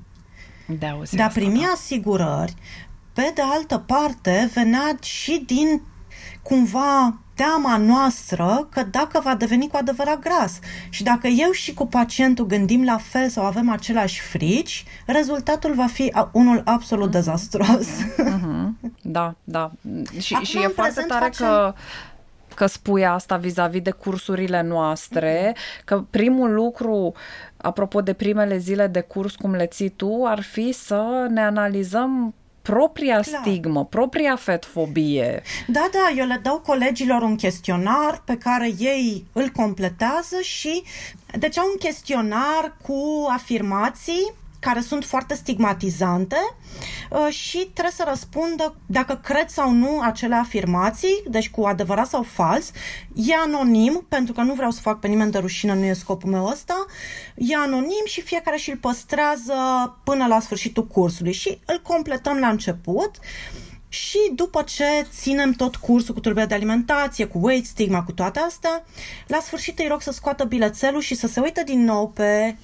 de 0.65 0.85
a, 0.85 0.91
auzi 0.91 1.15
de 1.15 1.21
a 1.21 1.25
asta, 1.25 1.39
primi 1.39 1.61
da. 1.61 1.71
asigurări, 1.71 2.53
pe 3.13 3.31
de 3.35 3.41
altă 3.41 3.77
parte 3.77 4.49
venea 4.53 4.97
și 5.01 5.43
din 5.45 5.81
cumva 6.47 7.17
teama 7.33 7.77
noastră 7.77 8.67
că 8.71 8.83
dacă 8.91 9.19
va 9.23 9.35
deveni 9.35 9.67
cu 9.67 9.77
adevărat 9.77 10.19
gras. 10.19 10.59
Și 10.89 11.03
dacă 11.03 11.27
eu 11.27 11.51
și 11.51 11.73
cu 11.73 11.85
pacientul 11.85 12.45
gândim 12.45 12.85
la 12.85 12.97
fel 12.97 13.29
sau 13.29 13.45
avem 13.45 13.69
aceleași 13.69 14.21
frici, 14.21 14.85
rezultatul 15.05 15.73
va 15.73 15.85
fi 15.85 16.13
unul 16.31 16.61
absolut 16.65 17.07
mm-hmm. 17.07 17.11
dezastruos. 17.11 17.87
Mm-hmm. 17.87 18.91
Da, 19.01 19.35
da. 19.43 19.71
Și, 20.19 20.33
și 20.33 20.57
e 20.57 20.67
foarte 20.67 21.01
tare 21.07 21.25
facem... 21.25 21.47
că 21.47 21.73
că 22.55 22.65
spui 22.65 23.05
asta 23.05 23.35
vis-a-vis 23.37 23.81
de 23.81 23.91
cursurile 23.91 24.61
noastre, 24.61 25.55
că 25.85 26.03
primul 26.09 26.53
lucru, 26.53 27.13
apropo 27.57 28.01
de 28.01 28.13
primele 28.13 28.57
zile 28.57 28.87
de 28.87 28.99
curs 28.99 29.35
cum 29.35 29.53
le 29.53 29.65
ții 29.65 29.89
tu, 29.89 30.23
ar 30.25 30.41
fi 30.41 30.71
să 30.71 31.27
ne 31.29 31.41
analizăm 31.41 32.33
propria 32.71 33.19
Clar. 33.19 33.41
stigmă, 33.41 33.85
propria 33.85 34.35
fetfobie. 34.35 35.41
Da, 35.67 35.89
da, 35.91 36.13
eu 36.17 36.25
le 36.25 36.39
dau 36.43 36.59
colegilor 36.59 37.21
un 37.21 37.35
chestionar 37.35 38.21
pe 38.25 38.37
care 38.37 38.71
ei 38.79 39.25
îl 39.33 39.49
completează 39.49 40.39
și 40.41 40.83
deci 41.37 41.57
au 41.57 41.67
un 41.71 41.77
chestionar 41.77 42.77
cu 42.81 43.27
afirmații 43.29 44.33
care 44.59 44.81
sunt 44.81 45.05
foarte 45.05 45.33
stigmatizante 45.33 46.37
uh, 47.11 47.33
și 47.33 47.57
trebuie 47.57 47.93
să 47.95 48.05
răspundă 48.07 48.75
dacă 48.85 49.19
cred 49.23 49.49
sau 49.49 49.71
nu 49.71 49.99
acele 50.01 50.35
afirmații, 50.35 51.23
deci 51.29 51.49
cu 51.49 51.63
adevărat 51.63 52.07
sau 52.07 52.23
fals. 52.23 52.71
E 53.13 53.35
anonim, 53.35 54.05
pentru 54.09 54.33
că 54.33 54.41
nu 54.41 54.53
vreau 54.53 54.71
să 54.71 54.81
fac 54.81 54.99
pe 54.99 55.07
nimeni 55.07 55.31
de 55.31 55.37
rușină, 55.37 55.73
nu 55.73 55.83
e 55.85 55.93
scopul 55.93 56.29
meu 56.29 56.45
ăsta. 56.45 56.85
E 57.35 57.55
anonim 57.55 58.05
și 58.05 58.21
fiecare 58.21 58.57
și 58.57 58.69
îl 58.69 58.77
păstrează 58.77 59.53
până 60.03 60.27
la 60.27 60.39
sfârșitul 60.39 60.87
cursului 60.87 61.33
și 61.33 61.59
îl 61.65 61.81
completăm 61.81 62.37
la 62.37 62.47
început. 62.47 63.11
Și 63.89 64.17
după 64.35 64.61
ce 64.61 65.07
ținem 65.19 65.51
tot 65.51 65.75
cursul 65.75 66.13
cu 66.13 66.19
tulburări 66.19 66.49
de 66.49 66.55
alimentație, 66.55 67.25
cu 67.25 67.39
weight 67.41 67.65
stigma, 67.65 68.03
cu 68.03 68.11
toate 68.11 68.39
astea, 68.39 68.85
la 69.27 69.39
sfârșit 69.39 69.79
îi 69.79 69.87
rog 69.87 70.01
să 70.01 70.11
scoată 70.11 70.43
bilețelul 70.43 71.01
și 71.01 71.15
să 71.15 71.27
se 71.27 71.39
uită 71.39 71.63
din 71.63 71.83
nou 71.83 72.09
pe 72.09 72.55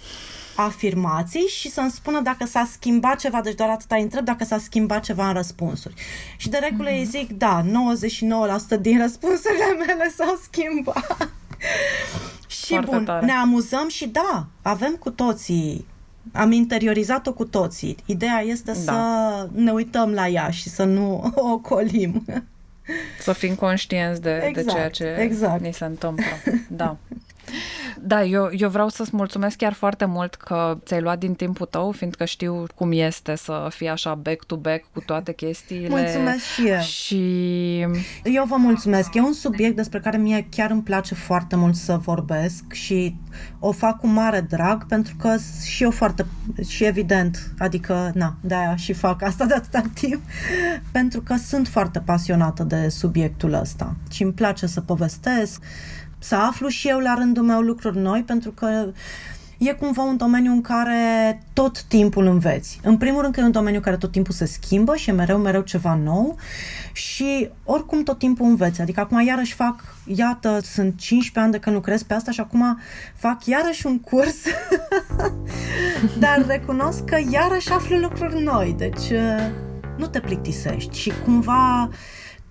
afirmații 0.56 1.48
și 1.48 1.70
să-mi 1.70 1.92
spună 1.92 2.22
dacă 2.22 2.46
s-a 2.46 2.70
schimbat 2.72 3.20
ceva, 3.20 3.42
deci 3.42 3.56
doar 3.56 3.70
atâta 3.70 3.96
întreb 3.96 4.26
dacă 4.26 4.44
s-a 4.44 4.58
schimbat 4.58 5.04
ceva 5.04 5.28
în 5.28 5.34
răspunsuri. 5.34 5.94
Și 6.38 6.50
de 6.50 6.58
regulă 6.58 6.90
mm-hmm. 6.90 7.00
îi 7.00 7.06
zic, 7.06 7.32
da, 7.32 7.66
99% 8.78 8.82
din 8.82 9.02
răspunsurile 9.02 9.74
mele 9.86 10.14
s-au 10.18 10.40
schimbat. 10.44 11.30
și 12.48 12.68
Foarte 12.68 12.96
bun, 12.96 13.06
tare. 13.06 13.26
ne 13.26 13.32
amuzăm 13.32 13.88
și 13.90 14.08
da, 14.08 14.46
avem 14.62 14.96
cu 15.00 15.10
toții 15.10 15.86
am 16.32 16.52
interiorizat-o 16.52 17.34
cu 17.34 17.46
toții. 17.46 17.96
Ideea 18.06 18.42
este 18.46 18.72
da. 18.72 18.78
să 18.78 19.50
ne 19.52 19.72
uităm 19.72 20.12
la 20.12 20.28
ea 20.28 20.50
și 20.50 20.70
să 20.70 20.84
nu 20.84 21.24
o 21.36 21.52
ocolim. 21.52 22.26
Să 23.20 23.34
fim 23.34 23.56
conștienți 23.56 24.22
de, 24.22 24.44
exact, 24.48 24.66
de 24.66 24.72
ceea 24.72 24.90
ce 24.90 25.16
exact. 25.20 25.62
ni 25.62 25.74
se 25.74 25.86
întâmplă. 25.86 26.24
Da. 26.68 26.98
Da, 28.06 28.24
eu, 28.24 28.50
eu 28.52 28.70
vreau 28.70 28.90
să-ți 28.90 29.10
mulțumesc 29.14 29.58
chiar 29.58 29.74
foarte 29.74 30.06
mult 30.06 30.36
că 30.36 30.78
ți-ai 30.86 31.02
luat 31.02 31.20
din 31.20 31.34
timpul 31.34 31.66
tău, 31.66 31.92
fiindcă 31.92 32.26
știu 32.26 32.66
cum 32.76 32.92
este 32.92 33.36
să 33.36 33.68
fii 33.70 33.90
așa 33.90 34.16
back-to-back 34.16 34.86
cu 34.94 35.00
toate 35.00 35.34
chestiile. 35.34 35.88
Mulțumesc 35.88 36.44
și 36.44 36.68
eu. 36.68 36.80
Și... 36.80 37.80
Eu 38.24 38.46
vă 38.46 38.56
mulțumesc. 38.58 39.14
E 39.14 39.20
un 39.22 39.34
subiect 39.34 39.76
despre 39.76 40.00
care 40.00 40.18
mie 40.18 40.48
chiar 40.50 40.72
îmi 40.72 40.82
place 40.82 41.16
foarte 41.16 41.56
mult 41.56 41.76
să 41.76 41.98
vorbesc 41.98 42.72
și 42.72 43.16
o 43.60 43.72
fac 43.72 44.00
cu 44.00 44.08
mare 44.08 44.42
drag 44.42 44.86
pentru 44.86 45.16
că 45.20 45.36
și 45.66 45.84
eu 45.84 45.92
foarte, 45.92 46.26
și 46.68 46.86
evident, 46.86 47.54
adică, 47.58 48.12
na, 48.14 48.36
de-aia 48.42 48.76
și 48.76 48.94
fac 48.94 49.22
asta 49.22 49.46
de 49.46 49.54
atâta 49.54 49.84
timp, 49.94 50.22
pentru 50.92 51.22
că 51.22 51.36
sunt 51.36 51.68
foarte 51.68 52.00
pasionată 52.00 52.64
de 52.64 52.90
subiectul 52.90 53.54
ăsta 53.54 53.96
și 54.12 54.24
îmi 54.24 54.34
place 54.34 54.66
să 54.66 54.82
povestesc, 54.82 55.62
să 56.24 56.36
aflu 56.36 56.68
și 56.68 56.88
eu 56.88 57.00
la 57.00 57.14
rândul 57.14 57.44
meu 57.44 57.60
lucruri 57.60 57.98
noi, 57.98 58.24
pentru 58.24 58.52
că 58.52 58.92
e 59.58 59.74
cumva 59.74 60.04
un 60.04 60.18
domeniu 60.18 60.52
în 60.52 60.62
care 60.62 61.42
tot 61.54 61.82
timpul 61.82 62.26
înveți. 62.26 62.80
În 62.84 62.98
primul 62.98 63.22
rând 63.22 63.34
că 63.34 63.40
e 63.40 63.44
un 63.44 63.52
domeniu 63.52 63.80
care 63.80 63.98
tot 63.98 64.12
timpul 64.12 64.34
se 64.34 64.46
schimbă 64.46 64.96
și 64.96 65.10
e 65.10 65.14
mereu, 65.14 65.38
mereu 65.38 65.62
ceva 65.62 65.96
nou 65.96 66.38
și 66.94 67.50
oricum 67.64 68.04
tot 68.04 68.18
timpul 68.18 68.46
înveți. 68.46 68.82
Adică 68.82 69.00
acum 69.00 69.26
iarăși 69.26 69.54
fac, 69.54 69.96
iată, 70.06 70.60
sunt 70.62 70.98
15 70.98 71.40
ani 71.40 71.52
de 71.52 71.60
când 71.60 71.76
lucrez 71.76 72.04
pe 72.04 72.14
asta 72.14 72.32
și 72.32 72.40
acum 72.40 72.80
fac 73.16 73.46
iarăși 73.46 73.86
un 73.86 74.00
curs, 74.00 74.36
dar 76.20 76.46
recunosc 76.48 77.04
că 77.04 77.18
iarăși 77.30 77.72
aflu 77.72 77.98
lucruri 77.98 78.44
noi, 78.44 78.76
deci 78.78 79.12
nu 79.98 80.08
te 80.08 80.20
plictisești 80.20 80.98
și 80.98 81.12
cumva 81.24 81.90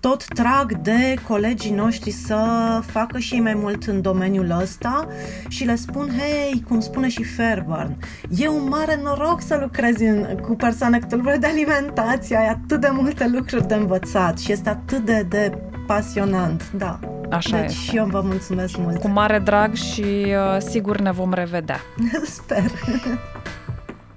tot 0.09 0.25
trag 0.27 0.77
de 0.77 1.13
colegii 1.27 1.71
noștri 1.71 2.11
să 2.11 2.45
facă 2.85 3.19
și 3.19 3.33
ei 3.33 3.39
mai 3.39 3.53
mult 3.53 3.83
în 3.83 4.01
domeniul 4.01 4.57
ăsta 4.61 5.07
și 5.47 5.65
le 5.65 5.75
spun, 5.75 6.09
hei, 6.17 6.63
cum 6.67 6.79
spune 6.79 7.09
și 7.09 7.23
Fairburn, 7.23 7.97
e 8.37 8.47
un 8.47 8.67
mare 8.67 8.99
noroc 9.03 9.41
să 9.41 9.57
lucrezi 9.61 10.03
în, 10.03 10.37
cu 10.41 10.55
persoane 10.55 10.99
cu 10.99 11.05
tulburări 11.05 11.39
de 11.39 11.47
alimentație, 11.47 12.37
ai 12.37 12.47
atât 12.47 12.81
de 12.81 12.89
multe 12.91 13.27
lucruri 13.27 13.67
de 13.67 13.73
învățat 13.73 14.39
și 14.39 14.51
este 14.51 14.69
atât 14.69 15.05
de, 15.05 15.25
de 15.29 15.57
pasionant, 15.87 16.71
da. 16.71 16.99
Așa 17.29 17.59
deci 17.59 17.71
este. 17.71 17.95
eu 17.95 18.05
vă 18.05 18.21
mulțumesc 18.21 18.77
mult. 18.77 18.99
Cu 18.99 19.07
mare 19.07 19.39
drag 19.39 19.73
și 19.73 20.25
uh, 20.25 20.57
sigur 20.57 20.99
ne 20.99 21.11
vom 21.11 21.33
revedea. 21.33 21.79
Sper. 22.23 22.71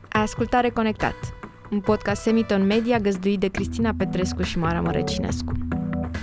Ai 0.08 0.22
ascultat 0.22 0.60
Reconectat, 0.60 1.14
un 1.70 1.80
podcast 1.80 2.22
Semiton 2.22 2.66
Media 2.66 2.98
găzduit 2.98 3.40
de 3.40 3.48
Cristina 3.48 3.94
Petrescu 3.98 4.42
și 4.42 4.58
Mara 4.58 4.80
Mărăcinescu. 4.80 5.52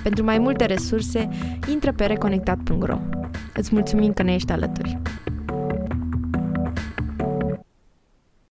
Pentru 0.04 0.24
mai 0.24 0.39
multe 0.39 0.66
resurse, 0.66 1.30
intră 1.72 1.91
pe 1.91 2.06
reconectat.ro. 2.06 2.98
Îți 3.56 3.74
mulțumim 3.74 4.14
că 4.14 4.24
ne 4.24 4.34
ești 4.34 4.52
alături! 4.52 5.02